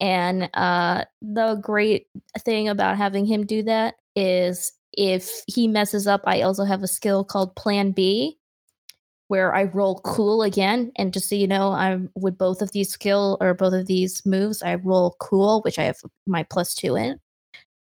And 0.00 0.48
uh, 0.54 1.04
the 1.20 1.58
great 1.60 2.06
thing 2.40 2.68
about 2.68 2.96
having 2.96 3.26
him 3.26 3.44
do 3.44 3.62
that 3.64 3.96
is 4.14 4.72
if 4.92 5.42
he 5.46 5.68
messes 5.68 6.06
up, 6.06 6.22
I 6.24 6.42
also 6.42 6.64
have 6.64 6.82
a 6.82 6.88
skill 6.88 7.24
called 7.24 7.56
Plan 7.56 7.92
B, 7.92 8.38
where 9.28 9.54
I 9.54 9.64
roll 9.64 10.00
cool 10.00 10.42
again. 10.42 10.92
And 10.96 11.12
just 11.12 11.28
so 11.28 11.34
you 11.34 11.46
know, 11.46 11.72
I'm 11.72 12.10
with 12.14 12.38
both 12.38 12.62
of 12.62 12.72
these 12.72 12.90
skill 12.90 13.36
or 13.40 13.54
both 13.54 13.72
of 13.72 13.86
these 13.86 14.24
moves, 14.24 14.62
I 14.62 14.76
roll 14.76 15.16
cool, 15.18 15.62
which 15.62 15.78
I 15.78 15.84
have 15.84 15.98
my 16.26 16.44
plus 16.44 16.74
two 16.74 16.96
in. 16.96 17.18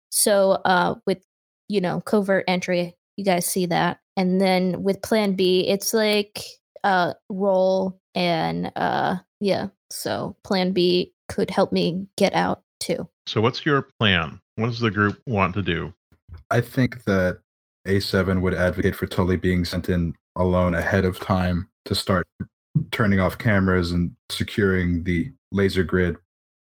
So 0.09 0.53
uh, 0.65 0.95
with 1.05 1.23
you 1.67 1.81
know 1.81 2.01
covert 2.01 2.45
entry, 2.47 2.95
you 3.17 3.25
guys 3.25 3.45
see 3.45 3.65
that, 3.67 3.99
and 4.15 4.39
then 4.39 4.83
with 4.83 5.01
Plan 5.01 5.33
B, 5.33 5.67
it's 5.67 5.93
like 5.93 6.41
uh, 6.83 7.13
roll 7.29 7.99
and 8.13 8.71
uh, 8.75 9.17
yeah. 9.39 9.67
So 9.89 10.35
Plan 10.43 10.71
B 10.71 11.13
could 11.27 11.49
help 11.49 11.71
me 11.71 12.07
get 12.17 12.33
out 12.33 12.63
too. 12.79 13.07
So 13.27 13.41
what's 13.41 13.65
your 13.65 13.89
plan? 13.99 14.39
What 14.55 14.67
does 14.67 14.79
the 14.79 14.91
group 14.91 15.21
want 15.25 15.53
to 15.55 15.61
do? 15.61 15.93
I 16.51 16.61
think 16.61 17.03
that 17.05 17.39
A7 17.87 18.41
would 18.41 18.53
advocate 18.53 18.95
for 18.95 19.07
Tully 19.07 19.35
being 19.35 19.65
sent 19.65 19.89
in 19.89 20.13
alone 20.35 20.73
ahead 20.73 21.05
of 21.05 21.19
time 21.19 21.69
to 21.85 21.95
start 21.95 22.27
turning 22.91 23.19
off 23.19 23.37
cameras 23.37 23.91
and 23.91 24.11
securing 24.29 25.03
the 25.03 25.31
laser 25.51 25.83
grid, 25.83 26.17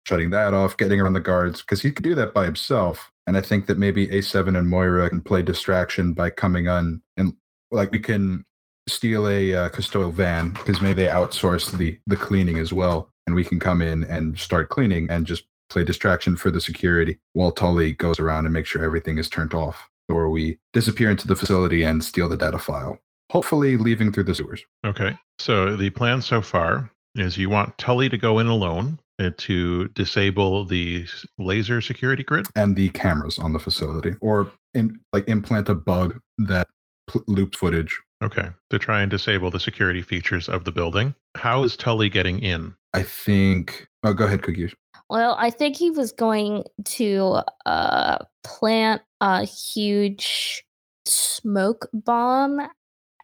shutting 0.06 0.30
that 0.30 0.54
off, 0.54 0.76
getting 0.76 1.00
around 1.00 1.14
the 1.14 1.20
guards, 1.20 1.60
because 1.62 1.82
he 1.82 1.90
could 1.90 2.04
do 2.04 2.14
that 2.14 2.34
by 2.34 2.44
himself. 2.44 3.10
And 3.26 3.36
I 3.36 3.40
think 3.40 3.66
that 3.66 3.78
maybe 3.78 4.06
A7 4.08 4.56
and 4.56 4.68
Moira 4.68 5.08
can 5.08 5.20
play 5.20 5.42
distraction 5.42 6.12
by 6.12 6.30
coming 6.30 6.68
on 6.68 7.02
and 7.16 7.34
like 7.70 7.90
we 7.90 7.98
can 7.98 8.44
steal 8.86 9.28
a 9.28 9.54
uh, 9.54 9.68
custodial 9.70 10.12
van 10.12 10.50
because 10.50 10.80
maybe 10.80 11.02
they 11.02 11.08
outsource 11.08 11.76
the 11.76 11.98
the 12.06 12.16
cleaning 12.16 12.58
as 12.58 12.72
well, 12.72 13.10
and 13.26 13.34
we 13.34 13.44
can 13.44 13.58
come 13.58 13.82
in 13.82 14.04
and 14.04 14.38
start 14.38 14.68
cleaning 14.68 15.08
and 15.10 15.26
just 15.26 15.44
play 15.70 15.84
distraction 15.84 16.36
for 16.36 16.50
the 16.50 16.60
security 16.60 17.18
while 17.32 17.50
Tully 17.50 17.92
goes 17.92 18.20
around 18.20 18.44
and 18.44 18.52
make 18.52 18.66
sure 18.66 18.84
everything 18.84 19.18
is 19.18 19.28
turned 19.28 19.54
off. 19.54 19.88
Or 20.08 20.28
we 20.28 20.58
disappear 20.74 21.10
into 21.10 21.26
the 21.26 21.36
facility 21.36 21.82
and 21.82 22.04
steal 22.04 22.28
the 22.28 22.36
data 22.36 22.58
file, 22.58 22.98
hopefully 23.30 23.76
leaving 23.76 24.12
through 24.12 24.24
the 24.24 24.34
sewers. 24.34 24.62
Okay. 24.84 25.16
So 25.38 25.76
the 25.76 25.90
plan 25.90 26.22
so 26.22 26.40
far 26.40 26.90
is 27.16 27.38
you 27.38 27.48
want 27.50 27.76
Tully 27.78 28.08
to 28.08 28.18
go 28.18 28.38
in 28.38 28.46
alone 28.46 28.98
uh, 29.20 29.30
to 29.38 29.88
disable 29.88 30.64
the 30.64 31.06
laser 31.38 31.80
security 31.80 32.22
grid. 32.24 32.46
and 32.56 32.74
the 32.76 32.88
cameras 32.90 33.38
on 33.38 33.52
the 33.52 33.58
facility, 33.58 34.14
or 34.20 34.50
in 34.74 34.98
like 35.12 35.28
implant 35.28 35.68
a 35.68 35.74
bug 35.74 36.18
that 36.38 36.66
pl- 37.06 37.22
looped 37.28 37.56
footage. 37.56 38.00
Okay. 38.22 38.48
To 38.70 38.78
try 38.78 39.02
and 39.02 39.10
disable 39.10 39.50
the 39.50 39.60
security 39.60 40.02
features 40.02 40.48
of 40.48 40.64
the 40.64 40.72
building. 40.72 41.14
How 41.36 41.62
is 41.62 41.76
Tully 41.76 42.08
getting 42.08 42.38
in? 42.40 42.74
I 42.92 43.02
think. 43.02 43.86
Oh, 44.02 44.12
go 44.14 44.24
ahead, 44.24 44.42
Cookies. 44.42 44.74
Well, 45.10 45.36
I 45.38 45.50
think 45.50 45.76
he 45.76 45.90
was 45.90 46.12
going 46.12 46.64
to 46.84 47.40
uh, 47.66 48.18
plant 48.42 49.02
a 49.20 49.44
huge 49.44 50.64
smoke 51.06 51.86
bomb 51.92 52.60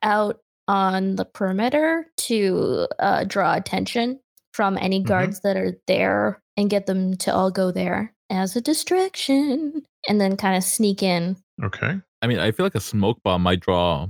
out 0.02 0.40
on 0.68 1.16
the 1.16 1.24
perimeter 1.24 2.06
to 2.16 2.86
uh, 2.98 3.24
draw 3.24 3.54
attention 3.54 4.20
from 4.54 4.78
any 4.78 5.00
Mhm. 5.02 5.06
guards 5.06 5.40
that 5.40 5.56
are 5.56 5.76
there 5.86 6.40
and 6.56 6.70
get 6.70 6.86
them 6.86 7.16
to 7.18 7.34
all 7.34 7.50
go 7.50 7.70
there 7.70 8.12
as 8.30 8.54
a 8.56 8.60
distraction 8.60 9.82
and 10.08 10.20
then 10.20 10.36
kind 10.36 10.56
of 10.56 10.62
sneak 10.64 11.02
in. 11.02 11.36
Okay. 11.62 11.98
I 12.22 12.26
mean, 12.26 12.38
I 12.38 12.50
feel 12.52 12.64
like 12.66 12.74
a 12.74 12.80
smoke 12.80 13.18
bomb 13.24 13.42
might 13.42 13.60
draw 13.60 14.06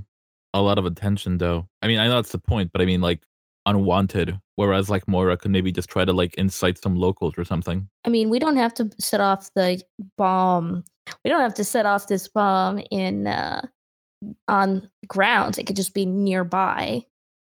a 0.53 0.61
lot 0.61 0.77
of 0.77 0.85
attention, 0.85 1.37
though. 1.37 1.67
I 1.81 1.87
mean, 1.87 1.97
I 1.99 2.07
know 2.07 2.15
that's 2.15 2.31
the 2.31 2.37
point, 2.39 2.71
but 2.73 2.81
I 2.81 2.85
mean, 2.85 3.01
like 3.01 3.21
unwanted. 3.65 4.39
Whereas, 4.55 4.89
like 4.89 5.07
Moira 5.07 5.37
could 5.37 5.51
maybe 5.51 5.71
just 5.71 5.89
try 5.89 6.05
to 6.05 6.13
like 6.13 6.33
incite 6.35 6.77
some 6.81 6.95
locals 6.95 7.35
or 7.37 7.45
something. 7.45 7.87
I 8.05 8.09
mean, 8.09 8.29
we 8.29 8.37
don't 8.37 8.57
have 8.57 8.73
to 8.75 8.89
set 8.99 9.21
off 9.21 9.49
the 9.55 9.81
bomb. 10.17 10.83
We 11.23 11.29
don't 11.29 11.41
have 11.41 11.55
to 11.55 11.63
set 11.63 11.85
off 11.85 12.07
this 12.07 12.27
bomb 12.27 12.79
in 12.91 13.27
uh, 13.27 13.65
on 14.47 14.89
grounds. 15.07 15.57
It 15.57 15.65
could 15.67 15.75
just 15.75 15.93
be 15.93 16.05
nearby. 16.05 17.05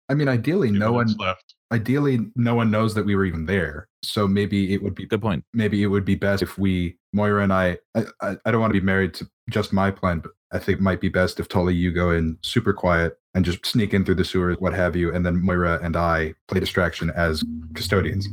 I 0.08 0.14
mean, 0.14 0.28
ideally, 0.28 0.68
Two 0.68 0.78
no 0.78 0.92
one. 0.92 1.14
left. 1.18 1.54
Ideally, 1.72 2.20
no 2.36 2.54
one 2.54 2.70
knows 2.70 2.94
that 2.94 3.06
we 3.06 3.16
were 3.16 3.24
even 3.24 3.46
there. 3.46 3.88
So 4.02 4.28
maybe 4.28 4.74
it 4.74 4.82
would 4.82 4.94
be 4.94 5.06
Good 5.06 5.22
point. 5.22 5.42
maybe 5.54 5.82
it 5.82 5.86
would 5.86 6.04
be 6.04 6.16
best 6.16 6.42
if 6.42 6.58
we 6.58 6.96
Moira 7.14 7.42
and 7.42 7.52
I. 7.52 7.78
I, 7.94 8.04
I, 8.20 8.36
I 8.44 8.50
don't 8.50 8.60
want 8.60 8.74
to 8.74 8.78
be 8.80 8.84
married 8.84 9.14
to 9.14 9.28
just 9.50 9.72
my 9.72 9.90
plan, 9.90 10.18
but 10.20 10.32
I 10.52 10.58
think 10.58 10.78
it 10.80 10.82
might 10.82 11.00
be 11.00 11.08
best 11.08 11.40
if 11.40 11.48
Tully 11.48 11.74
you 11.74 11.92
go 11.92 12.10
in 12.10 12.36
super 12.42 12.74
quiet 12.74 13.18
and 13.34 13.42
just 13.44 13.64
sneak 13.64 13.94
in 13.94 14.04
through 14.04 14.16
the 14.16 14.24
sewers, 14.24 14.56
what 14.58 14.74
have 14.74 14.94
you, 14.96 15.14
and 15.14 15.24
then 15.24 15.40
Moira 15.42 15.78
and 15.82 15.96
I 15.96 16.34
play 16.48 16.60
distraction 16.60 17.10
as 17.10 17.42
custodians. 17.74 18.28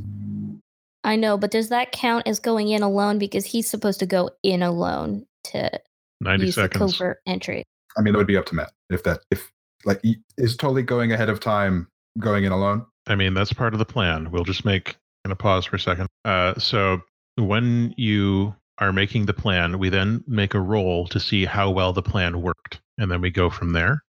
I 1.05 1.15
know, 1.15 1.37
but 1.37 1.51
does 1.51 1.69
that 1.69 1.93
count 1.93 2.27
as 2.27 2.39
going 2.41 2.67
in 2.67 2.83
alone? 2.83 3.19
Because 3.19 3.45
he's 3.45 3.69
supposed 3.69 3.99
to 4.01 4.05
go 4.05 4.31
in 4.43 4.61
alone 4.61 5.25
to 5.45 5.71
90 6.19 6.45
use 6.47 6.55
seconds. 6.55 6.73
the 6.73 6.97
covert 6.97 7.19
entry. 7.25 7.63
I 7.99 8.01
mean, 8.01 8.13
that 8.13 8.17
would 8.17 8.27
be 8.27 8.37
up 8.37 8.45
to 8.47 8.55
Matt 8.55 8.71
if 8.89 9.03
that 9.03 9.19
if 9.29 9.51
like 9.85 10.01
is 10.37 10.55
totally 10.55 10.83
going 10.83 11.11
ahead 11.11 11.29
of 11.29 11.39
time 11.39 11.87
going 12.17 12.45
in 12.45 12.51
alone. 12.51 12.85
I 13.07 13.15
mean, 13.15 13.33
that's 13.33 13.53
part 13.53 13.73
of 13.73 13.79
the 13.79 13.85
plan. 13.85 14.31
We'll 14.31 14.45
just 14.45 14.65
make 14.65 14.95
going 15.25 15.31
to 15.31 15.35
pause 15.35 15.65
for 15.65 15.75
a 15.75 15.79
second. 15.79 16.07
Uh, 16.23 16.57
so 16.57 17.01
when 17.35 17.93
you 17.97 18.55
are 18.77 18.93
making 18.93 19.25
the 19.25 19.33
plan, 19.33 19.79
we 19.79 19.89
then 19.89 20.23
make 20.27 20.53
a 20.53 20.59
roll 20.59 21.07
to 21.07 21.19
see 21.19 21.43
how 21.43 21.69
well 21.69 21.91
the 21.91 22.01
plan 22.01 22.41
worked, 22.41 22.79
and 22.97 23.11
then 23.11 23.19
we 23.19 23.29
go 23.29 23.49
from 23.49 23.73
there. 23.73 24.03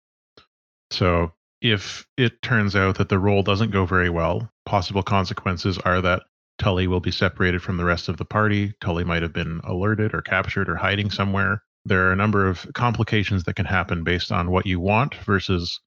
So 0.91 1.31
if 1.61 2.05
it 2.17 2.41
turns 2.41 2.75
out 2.75 2.97
that 2.97 3.09
the 3.09 3.19
roll 3.19 3.43
doesn't 3.43 3.71
go 3.71 3.85
very 3.85 4.09
well, 4.09 4.49
possible 4.65 5.03
consequences 5.03 5.77
are 5.79 6.01
that 6.01 6.23
Tully 6.59 6.87
will 6.87 6.99
be 6.99 7.11
separated 7.11 7.61
from 7.61 7.77
the 7.77 7.85
rest 7.85 8.09
of 8.09 8.17
the 8.17 8.25
party. 8.25 8.73
Tully 8.81 9.03
might 9.03 9.21
have 9.21 9.33
been 9.33 9.61
alerted 9.63 10.13
or 10.13 10.21
captured 10.21 10.69
or 10.69 10.75
hiding 10.75 11.11
somewhere. 11.11 11.63
There 11.87 12.07
are 12.07 12.11
a 12.11 12.17
number 12.17 12.45
of 12.45 12.67
complications 12.73 13.43
that 13.45 13.55
can 13.55 13.65
happen 13.65 14.03
based 14.03 14.31
on 14.31 14.51
what 14.51 14.65
you 14.65 14.79
want 14.79 15.15
versus 15.15 15.79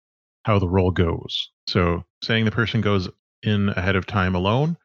how 0.44 0.58
the 0.58 0.68
roll 0.68 0.90
goes. 0.90 1.50
So 1.66 2.04
saying 2.22 2.46
the 2.46 2.50
person 2.50 2.80
goes 2.80 3.08
in 3.42 3.68
ahead 3.70 3.96
of 3.96 4.06
time 4.06 4.34
alone, 4.34 4.76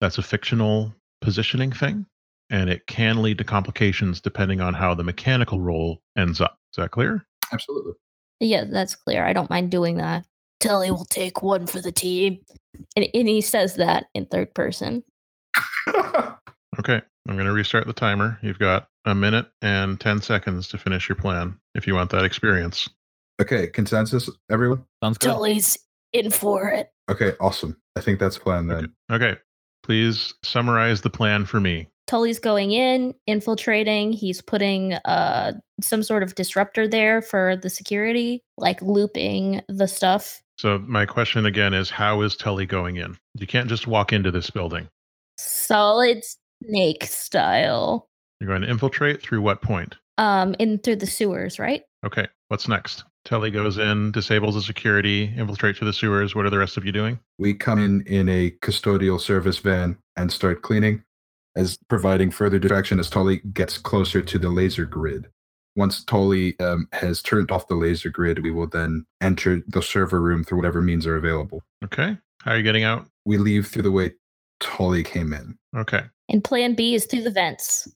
that's 0.00 0.18
a 0.18 0.22
fictional 0.22 0.94
positioning 1.20 1.72
thing. 1.72 2.06
And 2.50 2.70
it 2.70 2.86
can 2.86 3.22
lead 3.22 3.38
to 3.38 3.44
complications 3.44 4.20
depending 4.20 4.60
on 4.60 4.74
how 4.74 4.94
the 4.94 5.04
mechanical 5.04 5.60
roll 5.60 6.02
ends 6.16 6.40
up. 6.40 6.58
Is 6.72 6.76
that 6.76 6.90
clear? 6.90 7.24
Absolutely. 7.52 7.92
Yeah, 8.40 8.64
that's 8.64 8.94
clear. 8.94 9.24
I 9.24 9.32
don't 9.32 9.50
mind 9.50 9.70
doing 9.70 9.96
that. 9.96 10.24
Tully 10.60 10.90
will 10.90 11.04
take 11.04 11.42
one 11.42 11.66
for 11.66 11.80
the 11.80 11.92
team. 11.92 12.38
And, 12.96 13.08
and 13.12 13.28
he 13.28 13.40
says 13.40 13.76
that 13.76 14.06
in 14.14 14.26
third 14.26 14.54
person. 14.54 15.02
Okay, 16.78 17.02
I'm 17.28 17.34
going 17.34 17.46
to 17.46 17.52
restart 17.52 17.86
the 17.86 17.92
timer. 17.92 18.38
You've 18.42 18.58
got 18.58 18.88
a 19.04 19.14
minute 19.14 19.46
and 19.62 20.00
10 20.00 20.22
seconds 20.22 20.68
to 20.68 20.78
finish 20.78 21.08
your 21.08 21.16
plan 21.16 21.58
if 21.74 21.86
you 21.86 21.94
want 21.94 22.10
that 22.10 22.24
experience. 22.24 22.88
okay, 23.40 23.66
consensus, 23.66 24.28
everyone. 24.50 24.84
Sounds 25.02 25.18
good. 25.18 25.28
Tully's 25.28 25.78
in 26.12 26.30
for 26.30 26.68
it. 26.68 26.90
Okay, 27.10 27.32
awesome. 27.40 27.76
I 27.96 28.00
think 28.00 28.18
that's 28.18 28.36
a 28.36 28.40
plan 28.40 28.66
then. 28.66 28.92
Okay, 29.10 29.36
Please 29.82 30.34
summarize 30.42 31.00
the 31.00 31.10
plan 31.10 31.44
for 31.44 31.60
me. 31.60 31.88
Tully's 32.06 32.38
going 32.38 32.72
in, 32.72 33.14
infiltrating. 33.26 34.12
He's 34.12 34.42
putting 34.42 34.94
uh 34.94 35.52
some 35.80 36.02
sort 36.02 36.22
of 36.22 36.34
disruptor 36.34 36.86
there 36.86 37.22
for 37.22 37.56
the 37.56 37.70
security, 37.70 38.42
like 38.58 38.82
looping 38.82 39.62
the 39.68 39.86
stuff. 39.88 40.42
So 40.58 40.78
my 40.80 41.06
question 41.06 41.46
again 41.46 41.72
is 41.72 41.88
how 41.88 42.20
is 42.22 42.36
Tully 42.36 42.66
going 42.66 42.96
in? 42.96 43.16
You 43.34 43.46
can't 43.46 43.68
just 43.68 43.86
walk 43.86 44.12
into 44.12 44.30
this 44.30 44.50
building. 44.50 44.88
Solid 45.38 46.22
snake 46.62 47.04
style. 47.04 48.08
You're 48.40 48.48
going 48.48 48.62
to 48.62 48.70
infiltrate 48.70 49.22
through 49.22 49.42
what 49.42 49.62
point? 49.62 49.96
Um, 50.18 50.54
in 50.58 50.78
through 50.78 50.96
the 50.96 51.06
sewers, 51.06 51.58
right? 51.58 51.82
Okay, 52.04 52.26
what's 52.48 52.68
next? 52.68 53.04
Tully 53.24 53.50
goes 53.50 53.76
in, 53.76 54.12
disables 54.12 54.54
the 54.54 54.62
security, 54.62 55.32
infiltrate 55.36 55.76
to 55.76 55.84
the 55.84 55.92
sewers. 55.92 56.34
What 56.34 56.46
are 56.46 56.50
the 56.50 56.58
rest 56.58 56.76
of 56.76 56.84
you 56.86 56.92
doing? 56.92 57.18
We 57.38 57.52
come 57.54 57.78
in 57.78 58.00
in 58.06 58.28
a 58.28 58.50
custodial 58.62 59.20
service 59.20 59.58
van 59.58 59.98
and 60.16 60.32
start 60.32 60.62
cleaning, 60.62 61.02
as 61.54 61.78
providing 61.88 62.30
further 62.30 62.58
distraction 62.58 62.98
as 62.98 63.10
Tully 63.10 63.42
gets 63.52 63.76
closer 63.76 64.22
to 64.22 64.38
the 64.38 64.48
laser 64.48 64.86
grid. 64.86 65.28
Once 65.76 66.02
Tully 66.02 66.58
um, 66.60 66.88
has 66.92 67.22
turned 67.22 67.50
off 67.50 67.68
the 67.68 67.74
laser 67.74 68.08
grid, 68.08 68.42
we 68.42 68.50
will 68.50 68.66
then 68.66 69.04
enter 69.20 69.62
the 69.68 69.82
server 69.82 70.20
room 70.20 70.42
through 70.42 70.58
whatever 70.58 70.80
means 70.80 71.06
are 71.06 71.16
available. 71.16 71.62
Okay. 71.84 72.16
How 72.42 72.52
are 72.52 72.56
you 72.56 72.62
getting 72.62 72.84
out? 72.84 73.06
We 73.26 73.36
leave 73.36 73.68
through 73.68 73.82
the 73.82 73.92
way 73.92 74.14
Tully 74.60 75.02
came 75.02 75.32
in. 75.32 75.58
Okay. 75.76 76.02
And 76.28 76.42
plan 76.42 76.74
B 76.74 76.94
is 76.94 77.06
through 77.06 77.22
the 77.22 77.30
vents. 77.30 77.88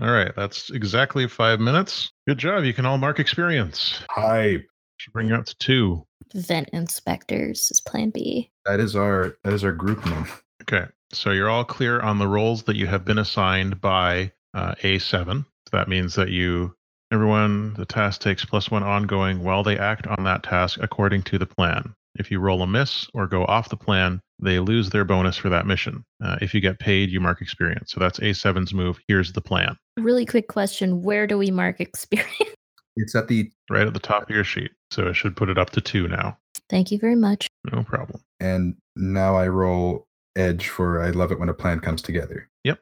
All 0.00 0.10
right. 0.10 0.32
That's 0.34 0.70
exactly 0.70 1.28
five 1.28 1.60
minutes. 1.60 2.12
Good 2.26 2.38
job. 2.38 2.64
You 2.64 2.72
can 2.72 2.86
all 2.86 2.98
mark 2.98 3.18
experience. 3.18 4.00
Hype. 4.10 4.66
Should 4.96 5.12
bring 5.12 5.28
you 5.28 5.34
up 5.34 5.46
to 5.46 5.56
two. 5.58 6.06
Vent 6.34 6.68
inspectors 6.72 7.70
is 7.70 7.80
plan 7.80 8.10
B. 8.10 8.50
That 8.64 8.80
is 8.80 8.96
our 8.96 9.36
that 9.44 9.52
is 9.52 9.64
our 9.64 9.72
group 9.72 10.04
name. 10.06 10.26
Okay. 10.62 10.86
So 11.12 11.32
you're 11.32 11.50
all 11.50 11.64
clear 11.64 12.00
on 12.00 12.18
the 12.18 12.28
roles 12.28 12.62
that 12.64 12.76
you 12.76 12.86
have 12.86 13.04
been 13.04 13.18
assigned 13.18 13.80
by 13.80 14.32
uh, 14.54 14.74
A7. 14.82 15.44
So 15.44 15.76
that 15.76 15.88
means 15.88 16.14
that 16.14 16.28
you, 16.28 16.74
everyone, 17.12 17.74
the 17.74 17.86
task 17.86 18.20
takes 18.20 18.44
plus 18.44 18.70
one 18.70 18.82
ongoing 18.82 19.42
while 19.42 19.62
they 19.62 19.78
act 19.78 20.06
on 20.06 20.24
that 20.24 20.44
task 20.44 20.78
according 20.80 21.22
to 21.24 21.38
the 21.38 21.46
plan. 21.46 21.94
If 22.16 22.30
you 22.30 22.40
roll 22.40 22.62
a 22.62 22.66
miss 22.66 23.06
or 23.14 23.26
go 23.26 23.44
off 23.46 23.68
the 23.68 23.76
plan, 23.76 24.20
they 24.42 24.58
lose 24.58 24.90
their 24.90 25.04
bonus 25.04 25.36
for 25.36 25.48
that 25.48 25.66
mission. 25.66 26.04
Uh, 26.24 26.36
if 26.40 26.52
you 26.54 26.60
get 26.60 26.78
paid, 26.78 27.10
you 27.10 27.20
mark 27.20 27.40
experience. 27.40 27.92
So 27.92 28.00
that's 28.00 28.18
A7's 28.18 28.74
move. 28.74 28.98
Here's 29.08 29.32
the 29.32 29.40
plan. 29.40 29.76
Really 29.98 30.26
quick 30.26 30.48
question: 30.48 31.02
Where 31.02 31.26
do 31.26 31.38
we 31.38 31.50
mark 31.50 31.80
experience? 31.80 32.54
It's 32.96 33.14
at 33.14 33.28
the 33.28 33.50
Right 33.70 33.86
at 33.86 33.94
the 33.94 34.00
top 34.00 34.24
of 34.24 34.30
your 34.30 34.42
sheet. 34.44 34.72
So 34.90 35.06
it 35.06 35.14
should 35.14 35.36
put 35.36 35.48
it 35.48 35.56
up 35.58 35.70
to 35.70 35.80
two 35.80 36.08
now. 36.08 36.36
Thank 36.68 36.90
you 36.90 36.98
very 36.98 37.14
much. 37.16 37.46
No 37.72 37.82
problem. 37.84 38.20
and 38.40 38.74
now 38.96 39.36
I 39.36 39.46
roll 39.48 40.06
edge 40.36 40.68
for 40.68 41.00
I 41.00 41.10
love 41.10 41.30
it 41.32 41.38
when 41.38 41.48
a 41.48 41.54
plan 41.54 41.78
comes 41.80 42.02
together. 42.02 42.48
Yep. 42.64 42.80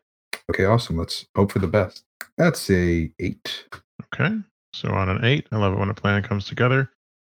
Okay, 0.50 0.64
awesome. 0.64 0.96
Let's 0.96 1.26
hope 1.36 1.52
for 1.52 1.58
the 1.58 1.66
best. 1.66 2.04
That's 2.38 2.70
a 2.70 3.10
eight. 3.18 3.64
Okay. 4.14 4.36
So 4.72 4.88
on 4.90 5.08
an 5.08 5.24
eight, 5.24 5.46
I 5.52 5.56
love 5.56 5.72
it 5.74 5.78
when 5.78 5.90
a 5.90 5.94
plan 5.94 6.22
comes 6.22 6.46
together. 6.46 6.90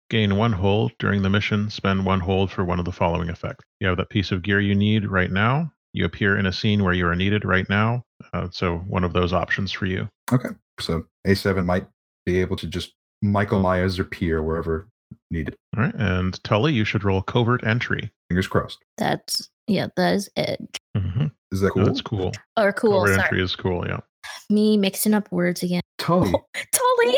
Gain 0.09 0.37
one 0.37 0.53
hold 0.53 0.93
during 0.99 1.23
the 1.23 1.31
mission. 1.31 1.69
Spend 1.69 2.07
one 2.07 2.21
hold 2.21 2.51
for 2.51 2.65
one 2.65 2.79
of 2.79 2.85
the 2.85 2.93
following 2.93 3.29
effects. 3.29 3.65
You 3.81 3.89
have 3.89 3.97
that 3.97 4.11
piece 4.11 4.31
of 4.31 4.43
gear 4.43 4.61
you 4.61 4.75
need 4.75 5.07
right 5.07 5.31
now. 5.31 5.73
You 5.93 6.05
appear 6.05 6.37
in 6.39 6.47
a 6.47 6.53
scene 6.53 6.85
where 6.85 6.93
you 6.93 7.07
are 7.09 7.17
needed 7.17 7.45
right 7.45 7.69
now. 7.69 8.05
Uh, 8.33 8.49
so 8.51 8.79
one 8.79 9.03
of 9.03 9.13
those 9.13 9.33
options 9.33 9.73
for 9.73 9.87
you. 9.87 10.09
Okay. 10.33 10.51
So 10.79 11.05
A7 11.27 11.65
might 11.65 11.87
be 12.25 12.41
able 12.41 12.57
to 12.57 12.67
just 12.67 12.93
Michael 13.23 13.61
Myers 13.61 13.99
appear 13.99 14.43
wherever 14.43 14.89
needed. 15.31 15.57
All 15.77 15.85
right. 15.85 15.95
And 15.95 16.43
Tully, 16.45 16.73
you 16.73 16.85
should 16.85 17.05
roll 17.05 17.23
covert 17.23 17.65
entry. 17.65 18.11
Fingers 18.29 18.47
crossed. 18.47 18.79
That's 18.99 19.49
yeah, 19.67 19.89
that 19.97 20.15
is 20.15 20.29
edge. 20.37 20.77
Mm-hmm. 20.97 21.27
Is 21.51 21.61
that 21.61 21.71
cool? 21.71 21.85
That's 21.85 22.01
cool. 22.01 22.33
Or 22.57 22.73
cool. 22.73 22.93
covert 22.93 23.15
sorry. 23.15 23.23
entry 23.23 23.43
is 23.43 23.57
cool. 23.57 23.87
Yeah. 23.87 24.01
Me 24.51 24.77
mixing 24.77 25.15
up 25.15 25.31
words 25.33 25.63
again. 25.63 25.83
Tully. 25.99 26.31
Tully. 26.73 27.17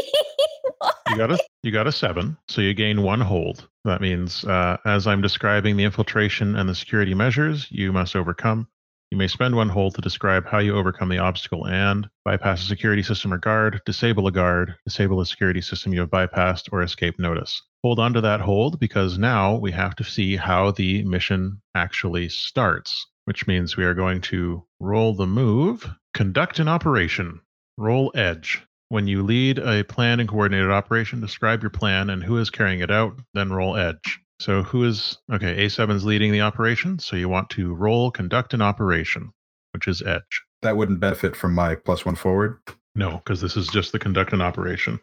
You 1.08 1.16
got 1.16 1.32
a 1.32 1.38
you 1.62 1.72
got 1.72 1.86
a 1.86 1.92
seven, 1.92 2.36
so 2.48 2.60
you 2.60 2.74
gain 2.74 3.02
one 3.02 3.20
hold. 3.20 3.68
That 3.84 4.00
means 4.00 4.44
uh, 4.44 4.76
as 4.84 5.06
I'm 5.06 5.22
describing 5.22 5.76
the 5.76 5.84
infiltration 5.84 6.56
and 6.56 6.68
the 6.68 6.74
security 6.74 7.14
measures 7.14 7.66
you 7.70 7.92
must 7.92 8.14
overcome, 8.14 8.68
you 9.10 9.16
may 9.16 9.26
spend 9.26 9.56
one 9.56 9.70
hold 9.70 9.94
to 9.94 10.02
describe 10.02 10.46
how 10.46 10.58
you 10.58 10.76
overcome 10.76 11.08
the 11.08 11.18
obstacle 11.18 11.66
and 11.66 12.08
bypass 12.26 12.62
a 12.62 12.66
security 12.66 13.02
system 13.02 13.32
or 13.32 13.38
guard, 13.38 13.80
disable 13.86 14.26
a 14.26 14.32
guard, 14.32 14.74
disable 14.84 15.20
a 15.20 15.26
security 15.26 15.62
system 15.62 15.94
you 15.94 16.00
have 16.00 16.10
bypassed, 16.10 16.68
or 16.72 16.82
escape 16.82 17.18
notice. 17.18 17.62
Hold 17.82 18.00
on 18.00 18.12
to 18.12 18.20
that 18.20 18.40
hold 18.40 18.78
because 18.78 19.16
now 19.16 19.56
we 19.56 19.72
have 19.72 19.96
to 19.96 20.04
see 20.04 20.36
how 20.36 20.72
the 20.72 21.02
mission 21.04 21.62
actually 21.74 22.28
starts, 22.28 23.06
which 23.24 23.46
means 23.46 23.78
we 23.78 23.84
are 23.84 23.94
going 23.94 24.20
to 24.22 24.62
roll 24.78 25.14
the 25.14 25.26
move, 25.26 25.88
conduct 26.12 26.58
an 26.58 26.68
operation, 26.68 27.40
roll 27.78 28.12
edge. 28.14 28.62
When 28.90 29.06
you 29.06 29.22
lead 29.22 29.58
a 29.58 29.84
planned 29.84 30.20
and 30.20 30.28
coordinated 30.28 30.70
operation, 30.70 31.20
describe 31.20 31.62
your 31.62 31.70
plan 31.70 32.08
and 32.08 32.24
who 32.24 32.38
is 32.38 32.48
carrying 32.48 32.80
it 32.80 32.90
out, 32.90 33.18
then 33.34 33.52
roll 33.52 33.76
edge. 33.76 34.20
So 34.40 34.62
who 34.62 34.84
is 34.84 35.18
okay, 35.32 35.66
A7 35.66 35.94
is 35.94 36.04
leading 36.04 36.32
the 36.32 36.40
operation, 36.40 36.98
so 36.98 37.16
you 37.16 37.28
want 37.28 37.50
to 37.50 37.74
roll 37.74 38.10
conduct 38.10 38.54
an 38.54 38.62
operation, 38.62 39.32
which 39.72 39.88
is 39.88 40.00
edge. 40.00 40.42
That 40.62 40.76
wouldn't 40.76 41.00
benefit 41.00 41.36
from 41.36 41.54
my 41.54 41.74
plus 41.74 42.06
one 42.06 42.14
forward. 42.14 42.58
No, 42.94 43.18
because 43.18 43.40
this 43.40 43.56
is 43.56 43.68
just 43.68 43.92
the 43.92 43.98
conduct 43.98 44.32
an 44.32 44.40
operation. 44.40 45.00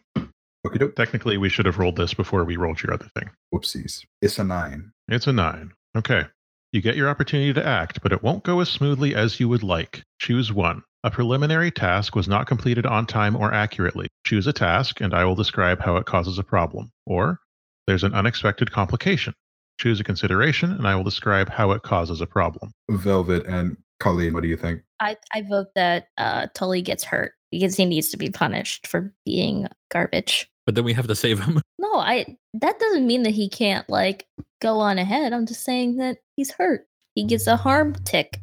Okay. 0.66 0.88
Technically, 0.96 1.36
we 1.36 1.48
should 1.48 1.66
have 1.66 1.78
rolled 1.78 1.96
this 1.96 2.12
before 2.12 2.44
we 2.44 2.56
rolled 2.56 2.82
your 2.82 2.92
other 2.92 3.08
thing. 3.16 3.30
Whoopsies. 3.54 4.04
It's 4.20 4.38
a 4.38 4.44
nine. 4.44 4.90
It's 5.08 5.28
a 5.28 5.32
nine. 5.32 5.72
Okay. 5.96 6.24
You 6.72 6.80
get 6.80 6.96
your 6.96 7.08
opportunity 7.08 7.52
to 7.52 7.64
act, 7.64 8.02
but 8.02 8.12
it 8.12 8.22
won't 8.22 8.42
go 8.42 8.60
as 8.60 8.68
smoothly 8.68 9.14
as 9.14 9.38
you 9.38 9.48
would 9.48 9.62
like. 9.62 10.02
Choose 10.18 10.52
one. 10.52 10.82
A 11.06 11.10
preliminary 11.10 11.70
task 11.70 12.16
was 12.16 12.26
not 12.26 12.48
completed 12.48 12.84
on 12.84 13.06
time 13.06 13.36
or 13.36 13.54
accurately. 13.54 14.08
Choose 14.26 14.48
a 14.48 14.52
task, 14.52 15.00
and 15.00 15.14
I 15.14 15.24
will 15.24 15.36
describe 15.36 15.80
how 15.80 15.98
it 15.98 16.04
causes 16.04 16.36
a 16.36 16.42
problem. 16.42 16.90
Or, 17.06 17.38
there's 17.86 18.02
an 18.02 18.12
unexpected 18.12 18.72
complication. 18.72 19.32
Choose 19.78 20.00
a 20.00 20.04
consideration, 20.04 20.72
and 20.72 20.84
I 20.84 20.96
will 20.96 21.04
describe 21.04 21.48
how 21.48 21.70
it 21.70 21.82
causes 21.82 22.20
a 22.20 22.26
problem. 22.26 22.72
Velvet 22.90 23.46
and 23.46 23.76
Colleen, 24.00 24.34
what 24.34 24.42
do 24.42 24.48
you 24.48 24.56
think? 24.56 24.82
I, 24.98 25.16
I 25.32 25.42
vote 25.42 25.68
that 25.76 26.08
uh, 26.18 26.48
Tully 26.54 26.82
gets 26.82 27.04
hurt 27.04 27.34
because 27.52 27.76
he 27.76 27.84
needs 27.84 28.08
to 28.08 28.16
be 28.16 28.30
punished 28.30 28.88
for 28.88 29.14
being 29.24 29.68
garbage. 29.92 30.50
But 30.64 30.74
then 30.74 30.82
we 30.82 30.92
have 30.94 31.06
to 31.06 31.14
save 31.14 31.38
him. 31.38 31.60
No, 31.78 32.00
I 32.00 32.36
that 32.54 32.80
doesn't 32.80 33.06
mean 33.06 33.22
that 33.22 33.34
he 33.34 33.48
can't 33.48 33.88
like 33.88 34.26
go 34.60 34.80
on 34.80 34.98
ahead. 34.98 35.32
I'm 35.32 35.46
just 35.46 35.62
saying 35.62 35.98
that 35.98 36.18
he's 36.34 36.50
hurt. 36.50 36.88
He 37.14 37.24
gets 37.24 37.46
a 37.46 37.56
harm 37.56 37.94
tick. 38.04 38.40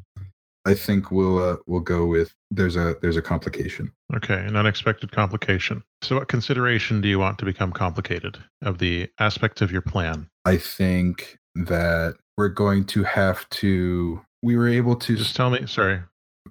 I 0.66 0.74
think 0.74 1.12
we'll 1.12 1.40
uh, 1.40 1.58
we'll 1.68 1.82
go 1.82 2.06
with 2.06 2.34
there's 2.50 2.76
a 2.76 2.96
there's 3.02 3.18
a 3.18 3.22
complication. 3.22 3.92
Okay, 4.16 4.36
an 4.36 4.56
unexpected 4.56 5.12
complication. 5.12 5.84
So, 6.02 6.18
what 6.18 6.30
consideration 6.30 7.02
do 7.02 7.08
you 7.08 7.20
want 7.20 7.38
to 7.40 7.46
become 7.46 7.72
complicated 7.72 8.38
of 8.62 8.78
the 8.78 9.10
aspects 9.20 9.62
of 9.62 9.72
your 9.72 9.82
plan? 9.82 10.30
I 10.46 10.58
think 10.58 11.38
that 11.56 12.16
we're 12.38 12.50
going 12.50 12.86
to 12.86 13.04
have 13.04 13.48
to. 13.50 14.22
We 14.42 14.56
were 14.56 14.70
able 14.70 14.96
to. 14.98 15.16
Just 15.16 15.36
tell 15.36 15.50
me, 15.50 15.66
sorry, 15.68 16.02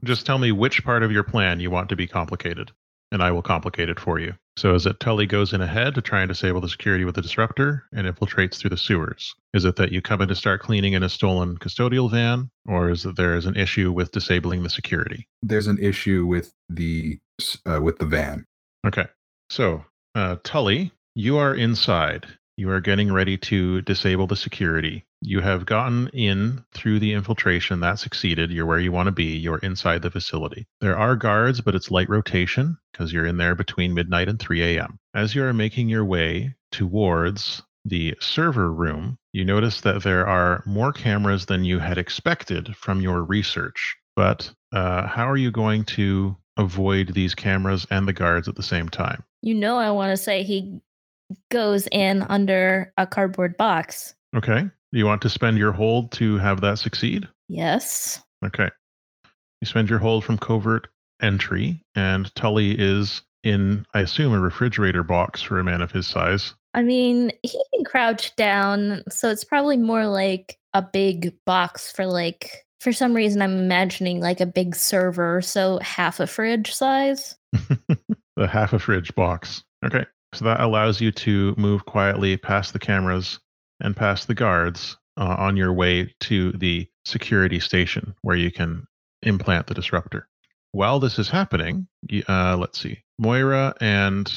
just 0.04 0.26
tell 0.26 0.38
me 0.38 0.52
which 0.52 0.84
part 0.84 1.02
of 1.02 1.10
your 1.10 1.24
plan 1.24 1.60
you 1.60 1.70
want 1.70 1.88
to 1.88 1.96
be 1.96 2.06
complicated, 2.06 2.70
and 3.12 3.22
I 3.22 3.30
will 3.30 3.42
complicate 3.42 3.88
it 3.88 4.00
for 4.00 4.18
you. 4.18 4.34
So, 4.56 4.74
is 4.74 4.84
it 4.86 4.98
Tully 5.00 5.26
goes 5.26 5.52
in 5.52 5.60
ahead 5.60 5.94
to 5.94 6.02
try 6.02 6.22
and 6.22 6.28
disable 6.28 6.60
the 6.60 6.68
security 6.68 7.04
with 7.04 7.14
the 7.14 7.22
disruptor 7.22 7.84
and 7.92 8.06
infiltrates 8.06 8.56
through 8.56 8.70
the 8.70 8.76
sewers? 8.76 9.34
Is 9.54 9.64
it 9.64 9.76
that 9.76 9.92
you 9.92 10.02
come 10.02 10.20
in 10.20 10.28
to 10.28 10.34
start 10.34 10.60
cleaning 10.60 10.92
in 10.94 11.02
a 11.02 11.08
stolen 11.08 11.56
custodial 11.56 12.10
van, 12.10 12.50
or 12.66 12.90
is 12.90 13.06
it 13.06 13.16
there 13.16 13.36
is 13.36 13.46
an 13.46 13.56
issue 13.56 13.92
with 13.92 14.10
disabling 14.12 14.62
the 14.62 14.70
security? 14.70 15.28
there's 15.42 15.66
an 15.66 15.78
issue 15.78 16.24
with 16.24 16.52
the 16.68 17.18
uh, 17.66 17.80
with 17.80 17.98
the 17.98 18.06
van. 18.06 18.46
Okay. 18.86 19.06
So, 19.50 19.84
uh, 20.14 20.36
Tully, 20.44 20.92
you 21.14 21.36
are 21.36 21.54
inside. 21.54 22.26
You 22.56 22.70
are 22.70 22.80
getting 22.80 23.12
ready 23.12 23.36
to 23.38 23.82
disable 23.82 24.26
the 24.26 24.36
security. 24.36 25.04
You 25.22 25.40
have 25.40 25.66
gotten 25.66 26.08
in 26.08 26.64
through 26.74 26.98
the 26.98 27.12
infiltration. 27.12 27.80
That 27.80 27.98
succeeded. 27.98 28.50
You're 28.50 28.66
where 28.66 28.80
you 28.80 28.92
want 28.92 29.06
to 29.06 29.12
be. 29.12 29.36
You're 29.36 29.58
inside 29.58 30.02
the 30.02 30.10
facility. 30.10 30.66
There 30.80 30.98
are 30.98 31.16
guards, 31.16 31.60
but 31.60 31.74
it's 31.74 31.90
light 31.90 32.08
rotation 32.08 32.76
because 32.92 33.12
you're 33.12 33.26
in 33.26 33.36
there 33.36 33.54
between 33.54 33.94
midnight 33.94 34.28
and 34.28 34.38
3 34.38 34.76
a.m. 34.76 34.98
As 35.14 35.34
you 35.34 35.44
are 35.44 35.52
making 35.52 35.88
your 35.88 36.04
way 36.04 36.54
towards 36.72 37.62
the 37.84 38.14
server 38.20 38.72
room, 38.72 39.16
you 39.32 39.44
notice 39.44 39.80
that 39.82 40.02
there 40.02 40.26
are 40.26 40.62
more 40.66 40.92
cameras 40.92 41.46
than 41.46 41.64
you 41.64 41.78
had 41.78 41.98
expected 41.98 42.74
from 42.76 43.00
your 43.00 43.22
research. 43.22 43.96
But 44.14 44.52
uh, 44.72 45.06
how 45.06 45.28
are 45.28 45.36
you 45.36 45.50
going 45.50 45.84
to 45.84 46.36
avoid 46.56 47.14
these 47.14 47.34
cameras 47.34 47.86
and 47.90 48.06
the 48.06 48.12
guards 48.12 48.48
at 48.48 48.56
the 48.56 48.62
same 48.62 48.88
time? 48.88 49.24
You 49.40 49.54
know, 49.54 49.78
I 49.78 49.90
want 49.90 50.10
to 50.10 50.16
say 50.16 50.42
he 50.42 50.80
goes 51.50 51.88
in 51.90 52.22
under 52.22 52.92
a 52.96 53.06
cardboard 53.06 53.56
box. 53.56 54.14
Okay. 54.36 54.68
Do 54.92 54.98
you 54.98 55.06
want 55.06 55.22
to 55.22 55.30
spend 55.30 55.56
your 55.56 55.72
hold 55.72 56.12
to 56.12 56.36
have 56.38 56.60
that 56.60 56.78
succeed? 56.78 57.26
Yes. 57.48 58.22
Okay. 58.44 58.68
You 59.60 59.66
spend 59.66 59.88
your 59.88 59.98
hold 59.98 60.24
from 60.24 60.36
covert 60.36 60.88
entry, 61.22 61.82
and 61.94 62.34
Tully 62.34 62.72
is 62.78 63.22
in, 63.42 63.86
I 63.94 64.00
assume, 64.00 64.34
a 64.34 64.40
refrigerator 64.40 65.02
box 65.02 65.40
for 65.40 65.58
a 65.58 65.64
man 65.64 65.80
of 65.80 65.92
his 65.92 66.06
size. 66.06 66.54
I 66.74 66.82
mean, 66.82 67.32
he 67.42 67.62
can 67.74 67.84
crouch 67.84 68.34
down, 68.36 69.02
so 69.08 69.30
it's 69.30 69.44
probably 69.44 69.76
more 69.76 70.06
like 70.06 70.58
a 70.74 70.82
big 70.82 71.34
box 71.46 71.90
for 71.92 72.06
like 72.06 72.66
For 72.80 72.92
some 72.92 73.14
reason, 73.14 73.40
I'm 73.40 73.58
imagining 73.58 74.20
like 74.20 74.40
a 74.40 74.46
big 74.46 74.74
server, 74.74 75.40
so 75.40 75.78
half 75.78 76.18
a 76.18 76.26
fridge 76.26 76.74
size. 76.74 77.36
the 78.36 78.48
half 78.48 78.72
a 78.72 78.78
fridge 78.78 79.14
box. 79.14 79.62
Okay. 79.84 80.04
So 80.34 80.44
that 80.46 80.60
allows 80.60 81.00
you 81.00 81.12
to 81.12 81.54
move 81.56 81.84
quietly 81.84 82.36
past 82.36 82.72
the 82.72 82.78
cameras 82.78 83.38
and 83.80 83.96
past 83.96 84.28
the 84.28 84.34
guards 84.34 84.96
uh, 85.16 85.36
on 85.38 85.56
your 85.56 85.72
way 85.72 86.14
to 86.20 86.52
the 86.52 86.88
security 87.04 87.60
station 87.60 88.14
where 88.22 88.36
you 88.36 88.50
can 88.50 88.86
implant 89.22 89.66
the 89.66 89.74
disruptor. 89.74 90.28
While 90.72 91.00
this 91.00 91.18
is 91.18 91.28
happening, 91.28 91.86
uh, 92.28 92.56
let's 92.56 92.80
see, 92.80 93.02
Moira 93.18 93.74
and 93.80 94.32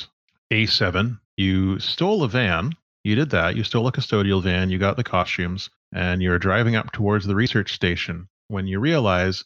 A7, 0.52 1.18
you 1.38 1.80
stole 1.80 2.24
a 2.24 2.30
van. 2.30 2.74
You 3.04 3.16
did 3.16 3.30
that. 3.30 3.56
You 3.56 3.64
stole 3.64 3.88
a 3.88 3.92
custodial 3.92 4.44
van. 4.44 4.70
You 4.70 4.78
got 4.78 4.98
the 4.98 5.04
costumes, 5.04 5.70
and 5.94 6.22
you're 6.22 6.40
driving 6.40 6.76
up 6.76 6.92
towards 6.92 7.26
the 7.26 7.36
research 7.36 7.74
station 7.74 8.28
when 8.48 8.68
you 8.68 8.80
realize 8.80 9.44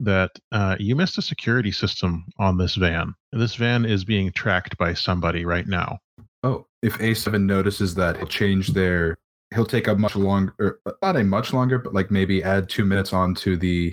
that 0.00 0.30
uh, 0.50 0.76
you 0.80 0.96
missed 0.96 1.18
a 1.18 1.22
security 1.22 1.70
system 1.70 2.24
on 2.38 2.56
this 2.56 2.74
van. 2.74 3.14
This 3.32 3.54
van 3.54 3.84
is 3.84 4.04
being 4.04 4.32
tracked 4.32 4.78
by 4.78 4.94
somebody 4.94 5.44
right 5.44 5.66
now. 5.66 5.98
Oh, 6.42 6.66
if 6.82 6.96
A7 6.98 7.42
notices 7.42 7.94
that, 7.96 8.16
it'll 8.16 8.26
change 8.26 8.68
their. 8.68 9.18
He'll 9.54 9.66
take 9.66 9.88
a 9.88 9.94
much 9.96 10.14
longer, 10.14 10.80
not 11.02 11.16
a 11.16 11.24
much 11.24 11.52
longer, 11.52 11.78
but 11.78 11.92
like 11.92 12.10
maybe 12.10 12.42
add 12.42 12.68
two 12.68 12.84
minutes 12.84 13.12
onto 13.12 13.56
the 13.56 13.92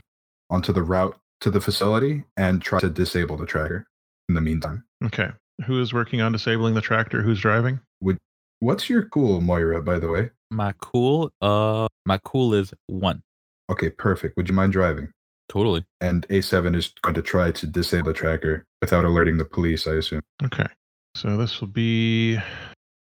onto 0.50 0.72
the 0.72 0.84
route 0.84 1.18
to 1.42 1.50
the 1.52 1.60
facility 1.62 2.24
and 2.38 2.62
try 2.62 2.80
to 2.80 2.90
disable 2.90 3.38
the 3.38 3.46
tracker. 3.46 3.86
In 4.30 4.36
the 4.36 4.42
meantime, 4.42 4.84
Okay. 5.06 5.30
Who 5.66 5.82
is 5.82 5.94
working 5.94 6.20
on 6.22 6.34
disabling 6.34 6.74
the 6.74 6.82
tractor? 6.82 7.22
Who's 7.22 7.40
driving? 7.40 7.80
Would 8.02 8.18
what's 8.60 8.90
your 8.90 9.04
cool, 9.06 9.40
Moira? 9.42 9.82
By 9.82 10.00
the 10.00 10.10
way. 10.10 10.30
My 10.52 10.74
cool, 10.80 11.32
uh, 11.42 11.88
my 12.06 12.20
cool 12.24 12.54
is 12.54 12.74
one. 12.88 13.24
Okay, 13.70 13.90
perfect. 13.90 14.36
Would 14.38 14.50
you 14.50 14.54
mind 14.56 14.74
driving? 14.74 15.10
Totally. 15.50 15.86
And 16.02 16.28
A7 16.28 16.76
is 16.76 16.94
going 17.02 17.16
to 17.16 17.22
try 17.22 17.52
to 17.52 17.66
disable 17.66 18.08
the 18.08 18.14
tracker 18.14 18.66
without 18.82 19.06
alerting 19.06 19.38
the 19.38 19.46
police. 19.46 19.88
I 19.88 19.94
assume. 19.94 20.22
Okay. 20.44 20.68
So 21.16 21.38
this 21.38 21.62
will 21.62 21.70
be. 21.70 22.38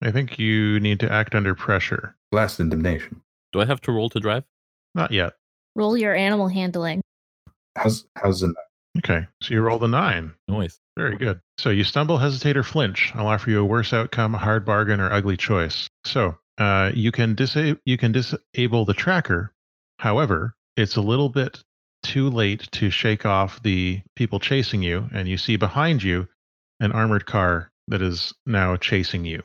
I 0.02 0.10
think 0.12 0.38
you 0.38 0.78
need 0.80 1.00
to 1.00 1.10
act 1.12 1.34
under 1.34 1.54
pressure. 1.54 2.14
Blast 2.36 2.60
indignation. 2.60 3.22
Do 3.54 3.62
I 3.62 3.64
have 3.64 3.80
to 3.80 3.92
roll 3.92 4.10
to 4.10 4.20
drive? 4.20 4.44
Not 4.94 5.10
yet. 5.10 5.32
Roll 5.74 5.96
your 5.96 6.14
animal 6.14 6.48
handling. 6.48 7.00
How's 7.78 8.06
how's 8.14 8.40
the 8.40 8.52
Okay. 8.98 9.26
So 9.42 9.54
you 9.54 9.62
roll 9.62 9.78
the 9.78 9.88
nine. 9.88 10.34
Noise. 10.46 10.78
Very 10.98 11.16
good. 11.16 11.40
So 11.56 11.70
you 11.70 11.82
stumble, 11.82 12.18
hesitate, 12.18 12.58
or 12.58 12.62
flinch. 12.62 13.10
I'll 13.14 13.28
offer 13.28 13.48
you 13.48 13.60
a 13.60 13.64
worse 13.64 13.94
outcome, 13.94 14.34
a 14.34 14.38
hard 14.38 14.66
bargain, 14.66 15.00
or 15.00 15.10
ugly 15.10 15.38
choice. 15.38 15.88
So 16.04 16.36
uh, 16.58 16.92
you 16.92 17.10
can 17.10 17.36
disa- 17.36 17.78
you 17.86 17.96
can 17.96 18.12
disable 18.12 18.84
the 18.84 18.92
tracker. 18.92 19.54
However, 19.98 20.52
it's 20.76 20.96
a 20.96 21.00
little 21.00 21.30
bit 21.30 21.64
too 22.02 22.28
late 22.28 22.68
to 22.72 22.90
shake 22.90 23.24
off 23.24 23.62
the 23.62 24.02
people 24.14 24.40
chasing 24.40 24.82
you, 24.82 25.08
and 25.10 25.26
you 25.26 25.38
see 25.38 25.56
behind 25.56 26.02
you 26.02 26.28
an 26.80 26.92
armored 26.92 27.24
car 27.24 27.72
that 27.88 28.02
is 28.02 28.34
now 28.44 28.76
chasing 28.76 29.24
you. 29.24 29.42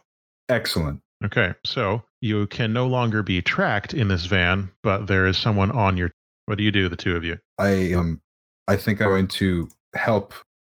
excellent? 0.49 0.99
Okay, 1.23 1.53
so 1.65 2.03
you 2.21 2.47
can 2.47 2.71
no 2.71 2.87
longer 2.87 3.23
be 3.23 3.41
tracked 3.41 3.93
in 3.93 4.07
this 4.07 4.25
van, 4.25 4.71
but 4.83 5.07
there 5.07 5.27
is 5.27 5.37
someone 5.37 5.71
on 5.71 5.97
your. 5.97 6.11
What 6.45 6.57
do 6.57 6.63
you 6.63 6.71
do, 6.71 6.89
the 6.89 6.95
two 6.95 7.15
of 7.15 7.23
you? 7.23 7.37
I 7.57 7.93
um 7.93 8.21
I 8.67 8.77
think 8.77 9.01
I'm 9.01 9.09
going 9.09 9.27
to 9.27 9.69
help 9.95 10.33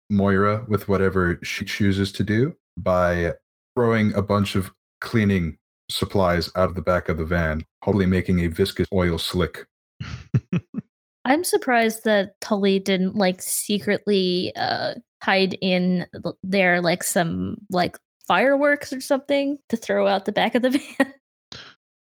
Moira 0.09 0.65
with 0.67 0.87
whatever 0.87 1.39
she 1.43 1.65
chooses 1.65 2.11
to 2.13 2.23
do 2.23 2.55
by 2.77 3.33
throwing 3.75 4.13
a 4.13 4.21
bunch 4.21 4.55
of 4.55 4.71
cleaning 5.01 5.57
supplies 5.89 6.49
out 6.55 6.69
of 6.69 6.75
the 6.75 6.81
back 6.81 7.09
of 7.09 7.17
the 7.17 7.25
van, 7.25 7.65
hopefully 7.83 8.05
making 8.05 8.39
a 8.39 8.47
viscous 8.47 8.87
oil 8.93 9.17
slick. 9.17 9.65
I'm 11.25 11.43
surprised 11.43 12.03
that 12.03 12.39
Tully 12.41 12.79
didn't 12.79 13.15
like 13.15 13.41
secretly 13.41 14.53
uh 14.55 14.95
hide 15.21 15.57
in 15.61 16.05
there 16.43 16.81
like 16.81 17.03
some 17.03 17.55
like 17.69 17.97
fireworks 18.27 18.91
or 18.91 19.01
something 19.01 19.57
to 19.69 19.77
throw 19.77 20.07
out 20.07 20.25
the 20.25 20.31
back 20.31 20.55
of 20.55 20.61
the 20.61 20.69
van. 20.97 21.13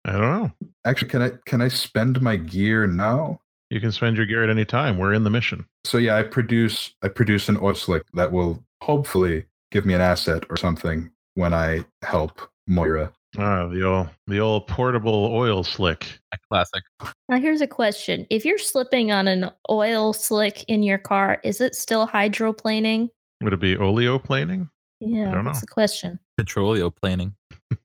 I 0.06 0.12
don't 0.14 0.22
know. 0.22 0.52
Actually, 0.86 1.10
can 1.10 1.22
I 1.22 1.32
can 1.46 1.62
I 1.62 1.68
spend 1.68 2.22
my 2.22 2.36
gear 2.36 2.88
now? 2.88 3.40
You 3.70 3.80
can 3.80 3.92
spend 3.92 4.18
your 4.18 4.26
gear 4.26 4.44
at 4.44 4.50
any 4.50 4.66
time. 4.66 4.98
We're 4.98 5.14
in 5.14 5.24
the 5.24 5.30
mission. 5.30 5.66
So 5.86 5.98
yeah, 5.98 6.18
I 6.18 6.24
produce 6.24 6.94
I 7.02 7.08
produce 7.08 7.50
an 7.50 7.58
oil 7.62 7.76
slick 7.76 8.04
that 8.14 8.32
will 8.32 8.64
hopefully 8.82 9.46
give 9.72 9.86
me 9.86 9.94
an 9.94 10.02
asset 10.02 10.44
or 10.50 10.58
something 10.58 11.10
when 11.36 11.54
I 11.54 11.86
help 12.02 12.42
Moira. 12.68 13.14
Ah, 13.38 13.68
the 13.68 13.84
old 13.86 14.10
the 14.28 14.40
old 14.40 14.68
portable 14.68 15.30
oil 15.32 15.64
slick. 15.64 16.20
A 16.34 16.38
classic. 16.50 16.84
now 17.30 17.40
here's 17.40 17.62
a 17.62 17.68
question. 17.68 18.28
If 18.30 18.44
you're 18.44 18.58
slipping 18.58 19.12
on 19.12 19.28
an 19.28 19.52
oil 19.70 20.14
slick 20.14 20.66
in 20.68 20.84
your 20.84 20.98
car, 20.98 21.40
is 21.44 21.62
it 21.62 21.76
still 21.76 22.08
hydroplaning? 22.08 23.10
Would 23.42 23.54
it 23.54 23.60
be 23.60 23.76
oleoplaning? 23.76 24.70
Yeah, 25.00 25.30
I 25.30 25.34
don't 25.36 25.46
that's 25.46 25.58
know. 25.58 25.62
the 25.62 25.68
question. 25.68 26.20
Petrolio 26.40 26.94
planning. 26.94 27.34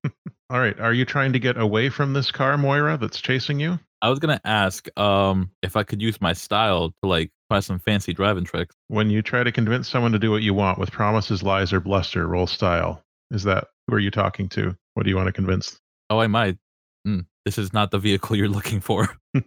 All 0.49 0.61
right. 0.61 0.79
Are 0.79 0.93
you 0.93 1.05
trying 1.05 1.33
to 1.33 1.39
get 1.39 1.57
away 1.57 1.89
from 1.89 2.13
this 2.13 2.31
car, 2.31 2.57
Moira, 2.57 2.97
that's 2.97 3.21
chasing 3.21 3.59
you? 3.59 3.79
I 4.03 4.11
was 4.11 4.19
gonna 4.19 4.41
ask 4.45 4.87
um 4.99 5.51
if 5.63 5.77
I 5.77 5.83
could 5.83 6.01
use 6.01 6.21
my 6.21 6.33
style 6.33 6.91
to 7.03 7.09
like 7.09 7.31
try 7.51 7.61
some 7.61 7.79
fancy 7.79 8.13
driving 8.13 8.45
tricks. 8.45 8.75
When 8.89 9.11
you 9.11 9.23
try 9.23 9.43
to 9.43 9.51
convince 9.51 9.89
someone 9.89 10.13
to 10.13 10.19
do 10.19 10.31
what 10.31 10.43
you 10.43 10.55
want 10.55 10.79
with 10.79 10.93
promises, 10.93 11.43
lies, 11.43 11.73
or 11.73 11.81
bluster, 11.81 12.27
roll 12.27 12.47
style. 12.47 13.03
Is 13.33 13.43
that 13.45 13.69
who 13.89 13.95
are 13.95 13.99
you 13.99 14.11
talking 14.11 14.49
to? 14.51 14.77
What 14.95 15.03
do 15.03 15.11
you 15.11 15.17
want 15.17 15.27
to 15.27 15.33
convince? 15.33 15.81
Oh, 16.11 16.19
I 16.19 16.29
might. 16.29 16.59
Hmm, 17.05 17.21
this 17.45 17.59
is 17.59 17.73
not 17.73 17.91
the 17.91 17.99
vehicle 17.99 18.37
you're 18.37 18.49
looking 18.49 18.81
for. 18.81 19.17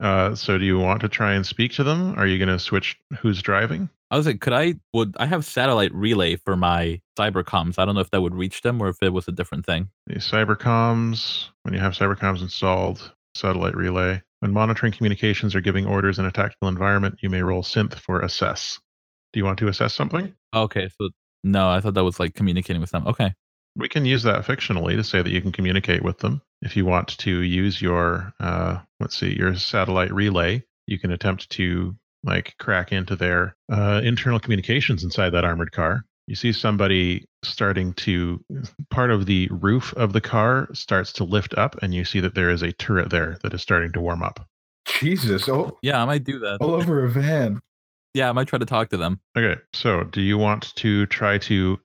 Uh, 0.00 0.34
so 0.34 0.58
do 0.58 0.64
you 0.64 0.78
want 0.78 1.00
to 1.00 1.08
try 1.08 1.34
and 1.34 1.46
speak 1.46 1.72
to 1.72 1.84
them? 1.84 2.18
Are 2.18 2.26
you 2.26 2.36
going 2.36 2.48
to 2.48 2.58
switch 2.58 2.98
who's 3.20 3.40
driving? 3.40 3.88
I 4.10 4.16
was 4.16 4.26
like, 4.26 4.40
could 4.40 4.52
I? 4.52 4.74
Would 4.92 5.16
I 5.18 5.26
have 5.26 5.44
satellite 5.44 5.92
relay 5.94 6.36
for 6.36 6.56
my 6.56 7.00
cybercoms? 7.18 7.78
I 7.78 7.84
don't 7.84 7.94
know 7.94 8.00
if 8.00 8.10
that 8.10 8.20
would 8.20 8.34
reach 8.34 8.62
them 8.62 8.80
or 8.80 8.88
if 8.88 8.96
it 9.02 9.12
was 9.12 9.26
a 9.28 9.32
different 9.32 9.66
thing. 9.66 9.88
The 10.06 10.16
cybercoms, 10.16 11.46
when 11.62 11.74
you 11.74 11.80
have 11.80 11.94
cybercoms 11.94 12.42
installed, 12.42 13.12
satellite 13.34 13.74
relay. 13.76 14.22
When 14.40 14.52
monitoring 14.52 14.92
communications 14.92 15.54
or 15.54 15.60
giving 15.60 15.86
orders 15.86 16.18
in 16.18 16.26
a 16.26 16.30
tactical 16.30 16.68
environment, 16.68 17.18
you 17.22 17.30
may 17.30 17.42
roll 17.42 17.62
synth 17.62 17.94
for 17.94 18.20
assess. 18.20 18.78
Do 19.32 19.40
you 19.40 19.44
want 19.44 19.58
to 19.60 19.68
assess 19.68 19.94
something? 19.94 20.34
Okay, 20.54 20.88
so 21.00 21.08
no, 21.42 21.70
I 21.70 21.80
thought 21.80 21.94
that 21.94 22.04
was 22.04 22.20
like 22.20 22.34
communicating 22.34 22.80
with 22.80 22.90
them. 22.90 23.06
Okay, 23.06 23.32
We 23.76 23.88
can 23.88 24.04
use 24.04 24.22
that 24.24 24.44
fictionally 24.44 24.96
to 24.96 25.02
say 25.02 25.22
that 25.22 25.30
you 25.30 25.40
can 25.40 25.50
communicate 25.50 26.02
with 26.02 26.18
them. 26.18 26.42
If 26.62 26.76
you 26.76 26.84
want 26.84 27.16
to 27.18 27.40
use 27.42 27.80
your, 27.82 28.32
uh, 28.38 28.78
let's 29.00 29.16
see, 29.16 29.34
your 29.36 29.54
satellite 29.56 30.12
relay, 30.12 30.62
you 30.86 30.98
can 30.98 31.10
attempt 31.10 31.48
to 31.50 31.96
like 32.24 32.54
crack 32.58 32.92
into 32.92 33.16
their 33.16 33.56
uh, 33.70 34.00
internal 34.02 34.40
communications 34.40 35.04
inside 35.04 35.30
that 35.30 35.44
armored 35.44 35.72
car. 35.72 36.04
You 36.26 36.34
see 36.34 36.52
somebody 36.52 37.26
starting 37.42 37.92
to, 37.94 38.42
part 38.90 39.10
of 39.10 39.26
the 39.26 39.48
roof 39.50 39.92
of 39.94 40.14
the 40.14 40.22
car 40.22 40.68
starts 40.72 41.12
to 41.14 41.24
lift 41.24 41.52
up, 41.58 41.76
and 41.82 41.92
you 41.94 42.04
see 42.04 42.20
that 42.20 42.34
there 42.34 42.48
is 42.48 42.62
a 42.62 42.72
turret 42.72 43.10
there 43.10 43.38
that 43.42 43.52
is 43.52 43.60
starting 43.60 43.92
to 43.92 44.00
warm 44.00 44.22
up. 44.22 44.40
Jesus, 44.86 45.48
oh, 45.48 45.76
yeah, 45.82 46.00
I 46.00 46.04
might 46.06 46.24
do 46.24 46.38
that. 46.40 46.58
all 46.60 46.74
over 46.74 47.04
a 47.04 47.10
van. 47.10 47.60
Yeah, 48.14 48.28
I 48.28 48.32
might 48.32 48.48
try 48.48 48.58
to 48.58 48.66
talk 48.66 48.90
to 48.90 48.96
them. 48.96 49.20
Okay, 49.36 49.60
so 49.74 50.04
do 50.04 50.22
you 50.22 50.38
want 50.38 50.74
to 50.76 51.04
try 51.06 51.36
to 51.38 51.78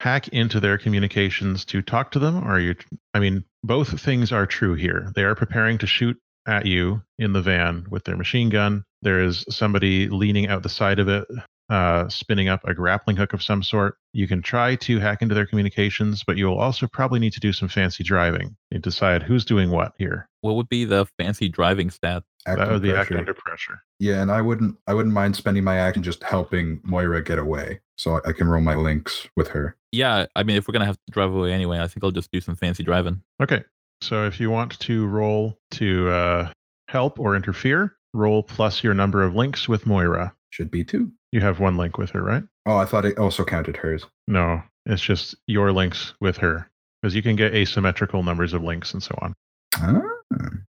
hack 0.00 0.28
into 0.28 0.60
their 0.60 0.76
communications 0.76 1.64
to 1.66 1.80
talk 1.80 2.10
to 2.10 2.18
them, 2.18 2.44
or 2.44 2.56
are 2.56 2.60
you? 2.60 2.74
I 3.14 3.20
mean, 3.20 3.44
both 3.62 4.00
things 4.00 4.32
are 4.32 4.46
true 4.46 4.74
here. 4.74 5.10
They 5.14 5.22
are 5.22 5.34
preparing 5.34 5.78
to 5.78 5.86
shoot 5.86 6.18
at 6.46 6.66
you 6.66 7.02
in 7.18 7.32
the 7.32 7.42
van 7.42 7.86
with 7.90 8.04
their 8.04 8.16
machine 8.16 8.48
gun. 8.50 8.84
There 9.02 9.22
is 9.22 9.44
somebody 9.50 10.08
leaning 10.08 10.48
out 10.48 10.62
the 10.62 10.68
side 10.68 10.98
of 10.98 11.08
it, 11.08 11.26
uh, 11.68 12.08
spinning 12.08 12.48
up 12.48 12.60
a 12.64 12.74
grappling 12.74 13.16
hook 13.16 13.32
of 13.32 13.42
some 13.42 13.62
sort. 13.62 13.96
You 14.12 14.28
can 14.28 14.42
try 14.42 14.76
to 14.76 14.98
hack 14.98 15.22
into 15.22 15.34
their 15.34 15.46
communications, 15.46 16.22
but 16.26 16.36
you 16.36 16.46
will 16.46 16.58
also 16.58 16.86
probably 16.86 17.18
need 17.18 17.32
to 17.32 17.40
do 17.40 17.52
some 17.52 17.68
fancy 17.68 18.04
driving 18.04 18.56
and 18.70 18.82
decide 18.82 19.22
who's 19.22 19.44
doing 19.44 19.70
what 19.70 19.92
here. 19.98 20.28
What 20.40 20.54
would 20.56 20.68
be 20.68 20.84
the 20.84 21.06
fancy 21.18 21.48
driving 21.48 21.90
stat? 21.90 22.22
Act 22.46 22.58
that 22.58 22.62
under 22.62 22.74
would 22.74 22.82
be 22.82 22.90
act 22.90 23.08
pressure. 23.08 23.18
under 23.18 23.34
pressure. 23.34 23.82
Yeah, 23.98 24.22
and 24.22 24.30
I 24.30 24.40
wouldn't 24.40 24.76
I 24.86 24.94
wouldn't 24.94 25.14
mind 25.14 25.34
spending 25.34 25.64
my 25.64 25.78
action 25.78 26.04
just 26.04 26.22
helping 26.22 26.80
Moira 26.84 27.22
get 27.22 27.40
away. 27.40 27.80
So 27.98 28.20
I 28.24 28.32
can 28.32 28.46
roll 28.46 28.60
my 28.60 28.76
links 28.76 29.26
with 29.36 29.48
her. 29.48 29.76
Yeah, 29.90 30.26
I 30.36 30.42
mean, 30.44 30.56
if 30.56 30.68
we're 30.68 30.72
gonna 30.72 30.86
have 30.86 30.96
to 30.96 31.12
drive 31.12 31.34
away 31.34 31.52
anyway, 31.52 31.80
I 31.80 31.88
think 31.88 32.04
I'll 32.04 32.12
just 32.12 32.30
do 32.30 32.40
some 32.40 32.54
fancy 32.54 32.84
driving. 32.84 33.22
Okay. 33.42 33.64
So 34.00 34.26
if 34.26 34.40
you 34.40 34.50
want 34.50 34.78
to 34.80 35.06
roll 35.06 35.58
to 35.72 36.08
uh, 36.10 36.50
help 36.88 37.18
or 37.18 37.36
interfere, 37.36 37.96
roll 38.12 38.42
plus 38.42 38.82
your 38.82 38.94
number 38.94 39.22
of 39.22 39.34
links 39.34 39.68
with 39.68 39.86
Moira. 39.86 40.34
Should 40.50 40.70
be 40.70 40.84
two. 40.84 41.12
You 41.32 41.40
have 41.40 41.60
one 41.60 41.76
link 41.76 41.98
with 41.98 42.10
her, 42.10 42.22
right? 42.22 42.44
Oh, 42.66 42.76
I 42.76 42.84
thought 42.84 43.04
it 43.04 43.18
also 43.18 43.44
counted 43.44 43.76
hers. 43.76 44.06
No, 44.26 44.62
it's 44.86 45.02
just 45.02 45.34
your 45.46 45.72
links 45.72 46.14
with 46.20 46.36
her. 46.38 46.70
Because 47.02 47.14
you 47.14 47.22
can 47.22 47.36
get 47.36 47.54
asymmetrical 47.54 48.22
numbers 48.22 48.52
of 48.52 48.62
links 48.62 48.94
and 48.94 49.02
so 49.02 49.14
on. 49.20 49.34
Ah. 49.76 50.00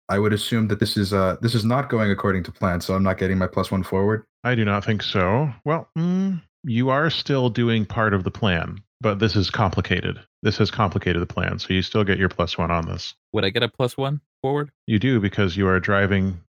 I 0.09 0.19
would 0.19 0.33
assume 0.33 0.67
that 0.67 0.79
this 0.79 0.97
is 0.97 1.13
uh 1.13 1.37
this 1.41 1.55
is 1.55 1.63
not 1.63 1.89
going 1.89 2.11
according 2.11 2.43
to 2.43 2.51
plan, 2.51 2.81
so 2.81 2.93
I'm 2.93 3.03
not 3.03 3.17
getting 3.17 3.37
my 3.37 3.47
plus 3.47 3.71
one 3.71 3.83
forward. 3.83 4.25
I 4.43 4.55
do 4.55 4.65
not 4.65 4.83
think 4.83 5.01
so. 5.01 5.51
Well, 5.65 5.89
mm, 5.97 6.41
you 6.63 6.89
are 6.89 7.09
still 7.09 7.49
doing 7.49 7.85
part 7.85 8.13
of 8.13 8.23
the 8.23 8.31
plan, 8.31 8.79
but 9.01 9.19
this 9.19 9.35
is 9.35 9.49
complicated. 9.49 10.19
This 10.43 10.57
has 10.57 10.69
complicated 10.69 11.21
the 11.21 11.25
plan, 11.33 11.57
so 11.57 11.73
you 11.73 11.81
still 11.81 12.03
get 12.03 12.19
your 12.19 12.27
plus 12.27 12.57
one 12.57 12.69
on 12.69 12.85
this. 12.85 13.15
Would 13.31 13.45
I 13.45 13.49
get 13.49 13.63
a 13.63 13.69
plus 13.69 13.97
one 13.97 14.19
forward? 14.41 14.71
You 14.85 14.99
do 14.99 15.21
because 15.21 15.55
you 15.55 15.67
are 15.69 15.79
driving 15.79 16.41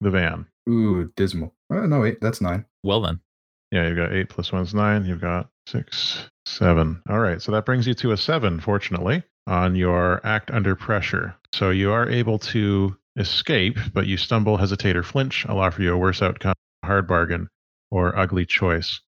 the 0.00 0.08
van. 0.10 0.46
Ooh, 0.68 1.12
dismal. 1.16 1.52
Oh, 1.70 1.84
no, 1.86 2.00
wait, 2.00 2.18
that's 2.22 2.40
nine. 2.40 2.64
Well 2.82 3.02
then, 3.02 3.20
Yeah, 3.70 3.86
you've 3.86 3.96
got 3.96 4.12
eight 4.12 4.30
plus 4.30 4.52
one's 4.52 4.72
nine. 4.74 5.04
You've 5.04 5.20
got 5.20 5.50
six, 5.66 6.30
seven. 6.46 7.02
All 7.10 7.20
right, 7.20 7.42
so 7.42 7.52
that 7.52 7.66
brings 7.66 7.86
you 7.86 7.92
to 7.94 8.12
a 8.12 8.16
seven, 8.16 8.58
fortunately, 8.58 9.22
on 9.46 9.76
your 9.76 10.24
act 10.26 10.50
under 10.50 10.74
pressure. 10.74 11.34
So 11.52 11.68
you 11.70 11.92
are 11.92 12.08
able 12.08 12.38
to 12.38 12.96
escape, 13.18 13.76
but 13.92 14.06
you 14.06 14.16
stumble, 14.16 14.56
hesitate, 14.56 14.96
or 14.96 15.02
flinch. 15.02 15.44
I'll 15.46 15.58
offer 15.58 15.82
you 15.82 15.92
a 15.92 15.98
worse 15.98 16.22
outcome, 16.22 16.54
hard 16.82 17.06
bargain, 17.06 17.48
or 17.90 18.18
ugly 18.18 18.46
choice. 18.46 19.00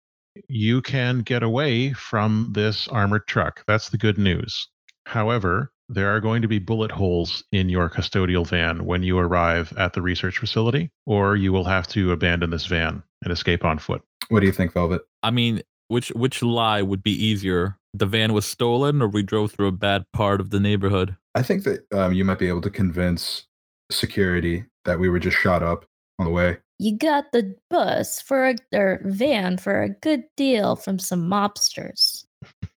You 0.49 0.83
can 0.83 1.21
get 1.21 1.43
away 1.43 1.93
from 1.93 2.51
this 2.53 2.89
armored 2.89 3.27
truck. 3.27 3.65
That's 3.67 3.91
the 3.91 3.99
good 3.99 4.19
news. 4.19 4.69
However, 5.07 5.73
there 5.89 6.15
are 6.15 6.21
going 6.21 6.43
to 6.43 6.49
be 6.49 6.59
bullet 6.59 6.91
holes 6.91 7.45
in 7.53 7.69
your 7.69 7.91
custodial 7.91 8.47
van 8.47 8.85
when 8.85 9.03
you 9.03 9.19
arrive 9.19 9.73
at 9.77 9.93
the 9.93 10.03
research 10.03 10.39
facility, 10.39 10.91
or 11.07 11.37
you 11.37 11.53
will 11.53 11.65
have 11.65 11.87
to 11.89 12.13
abandon 12.13 12.51
this 12.51 12.67
van 12.67 13.03
and 13.23 13.33
escape 13.33 13.65
on 13.65 13.79
foot. 13.79 14.03
What 14.29 14.41
do 14.41 14.47
you 14.47 14.53
think, 14.53 14.73
Velvet? 14.73 15.03
I 15.23 15.31
mean, 15.31 15.63
which 15.89 16.09
which 16.11 16.43
lie 16.43 16.83
would 16.83 17.03
be 17.03 17.13
easier? 17.13 17.79
The 17.93 18.07
van 18.07 18.33
was 18.33 18.47
stolen, 18.47 19.03
or 19.03 19.09
we 19.09 19.23
drove 19.23 19.53
through 19.53 19.69
a 19.69 19.73
bad 19.73 20.05
part 20.13 20.41
of 20.41 20.51
the 20.51 20.59
neighborhood? 20.59 21.17
I 21.35 21.43
think 21.43 21.65
that 21.65 21.85
um, 21.93 22.13
you 22.13 22.25
might 22.25 22.39
be 22.39 22.49
able 22.49 22.63
to 22.63 22.71
convince 22.71 23.47
security 23.91 24.65
that 24.85 24.99
we 24.99 25.09
were 25.09 25.19
just 25.19 25.37
shot 25.37 25.63
up 25.63 25.85
on 26.19 26.27
the 26.27 26.33
way. 26.33 26.59
You 26.79 26.97
got 26.97 27.33
the 27.33 27.55
bus 27.71 28.21
for 28.21 28.49
a 28.49 28.57
or 28.73 29.01
van 29.05 29.59
for 29.59 29.83
a 29.83 29.89
good 29.89 30.25
deal 30.37 30.77
from 30.77 30.99
some 30.99 31.29
mobsters. 31.29 32.25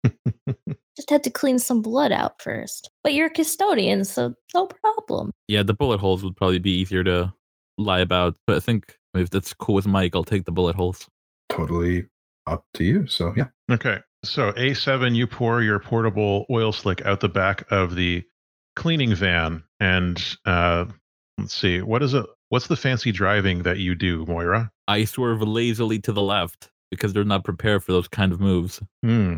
Just 0.95 1.09
had 1.09 1.23
to 1.23 1.29
clean 1.29 1.59
some 1.59 1.81
blood 1.81 2.11
out 2.11 2.41
first. 2.41 2.89
But 3.03 3.13
you're 3.13 3.27
a 3.27 3.31
custodian, 3.31 4.05
so 4.05 4.33
no 4.53 4.67
problem. 4.67 5.31
Yeah, 5.47 5.63
the 5.63 5.73
bullet 5.73 5.99
holes 5.99 6.23
would 6.23 6.35
probably 6.35 6.59
be 6.59 6.71
easier 6.71 7.03
to 7.03 7.33
lie 7.77 7.99
about. 7.99 8.35
But 8.47 8.57
I 8.57 8.59
think 8.59 8.97
if 9.13 9.29
that's 9.29 9.53
cool 9.53 9.75
with 9.75 9.87
Mike, 9.87 10.15
I'll 10.15 10.23
take 10.23 10.45
the 10.45 10.51
bullet 10.51 10.75
holes. 10.75 11.07
Totally 11.49 12.05
up 12.47 12.65
to 12.75 12.83
you. 12.83 13.07
So 13.07 13.33
yeah, 13.35 13.47
Okay, 13.69 13.99
so 14.23 14.51
A7, 14.53 15.15
you 15.15 15.27
pour 15.27 15.61
your 15.61 15.79
portable 15.79 16.45
oil 16.49 16.71
slick 16.71 17.05
out 17.05 17.19
the 17.19 17.29
back 17.29 17.69
of 17.71 17.95
the 17.95 18.23
cleaning 18.75 19.13
van, 19.13 19.63
and 19.79 20.23
uh, 20.45 20.85
let's 21.37 21.53
see, 21.53 21.81
what 21.81 22.01
is 22.01 22.13
it? 22.13 22.25
What's 22.49 22.67
the 22.67 22.77
fancy 22.77 23.11
driving 23.11 23.63
that 23.63 23.79
you 23.79 23.93
do, 23.93 24.25
Moira? 24.25 24.71
I 24.87 25.03
swerve 25.03 25.41
lazily 25.41 25.99
to 25.99 26.13
the 26.13 26.21
left 26.21 26.71
because 26.89 27.11
they're 27.11 27.25
not 27.25 27.43
prepared 27.43 27.83
for 27.83 27.91
those 27.91 28.07
kind 28.07 28.31
of 28.31 28.39
moves. 28.39 28.81
Hmm. 29.03 29.35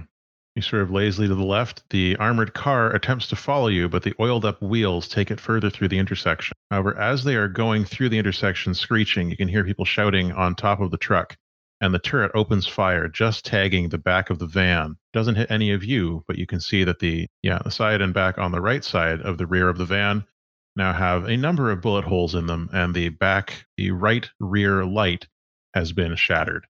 You 0.55 0.61
swerve 0.61 0.91
lazily 0.91 1.27
to 1.27 1.33
the 1.33 1.43
left. 1.43 1.83
The 1.89 2.15
armored 2.17 2.53
car 2.53 2.93
attempts 2.93 3.27
to 3.29 3.35
follow 3.35 3.67
you, 3.67 3.89
but 3.89 4.03
the 4.03 4.13
oiled 4.19 4.45
up 4.45 4.61
wheels 4.61 5.07
take 5.07 5.31
it 5.31 5.39
further 5.39 5.71
through 5.71 5.87
the 5.87 5.97
intersection. 5.97 6.53
However, 6.69 6.99
as 6.99 7.23
they 7.23 7.35
are 7.35 7.47
going 7.47 7.83
through 7.83 8.09
the 8.09 8.19
intersection 8.19 8.75
screeching, 8.75 9.31
you 9.31 9.37
can 9.37 9.47
hear 9.47 9.63
people 9.63 9.85
shouting 9.85 10.31
on 10.31 10.53
top 10.53 10.79
of 10.79 10.91
the 10.91 10.97
truck, 10.97 11.35
and 11.81 11.91
the 11.93 11.99
turret 11.99 12.31
opens 12.35 12.67
fire, 12.67 13.07
just 13.07 13.43
tagging 13.43 13.89
the 13.89 13.97
back 13.97 14.29
of 14.29 14.37
the 14.37 14.45
van. 14.45 14.97
Doesn't 15.13 15.35
hit 15.35 15.49
any 15.49 15.71
of 15.71 15.83
you, 15.83 16.23
but 16.27 16.37
you 16.37 16.45
can 16.45 16.59
see 16.59 16.83
that 16.83 16.99
the 16.99 17.25
yeah, 17.41 17.59
the 17.63 17.71
side 17.71 18.01
and 18.01 18.13
back 18.13 18.37
on 18.37 18.51
the 18.51 18.61
right 18.61 18.83
side 18.83 19.21
of 19.21 19.39
the 19.39 19.47
rear 19.47 19.67
of 19.67 19.79
the 19.79 19.85
van 19.85 20.25
now 20.75 20.93
have 20.93 21.25
a 21.25 21.37
number 21.37 21.71
of 21.71 21.81
bullet 21.81 22.05
holes 22.05 22.35
in 22.35 22.45
them, 22.45 22.69
and 22.73 22.93
the 22.93 23.09
back, 23.09 23.65
the 23.77 23.91
right 23.91 24.29
rear 24.39 24.85
light 24.85 25.27
has 25.73 25.91
been 25.91 26.15
shattered. 26.15 26.65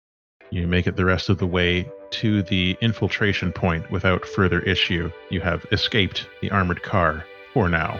You 0.52 0.68
make 0.68 0.88
it 0.88 0.96
the 0.96 1.06
rest 1.06 1.30
of 1.30 1.38
the 1.38 1.48
way 1.48 1.90
to 2.12 2.44
the 2.44 2.78
infiltration 2.82 3.52
point 3.52 3.90
without 3.92 4.26
further 4.26 4.60
issue. 4.62 5.12
You 5.30 5.42
have 5.42 5.66
escaped 5.72 6.28
the 6.42 6.52
armored 6.52 6.84
car 6.84 7.26
for 7.54 7.68
now. 7.68 8.00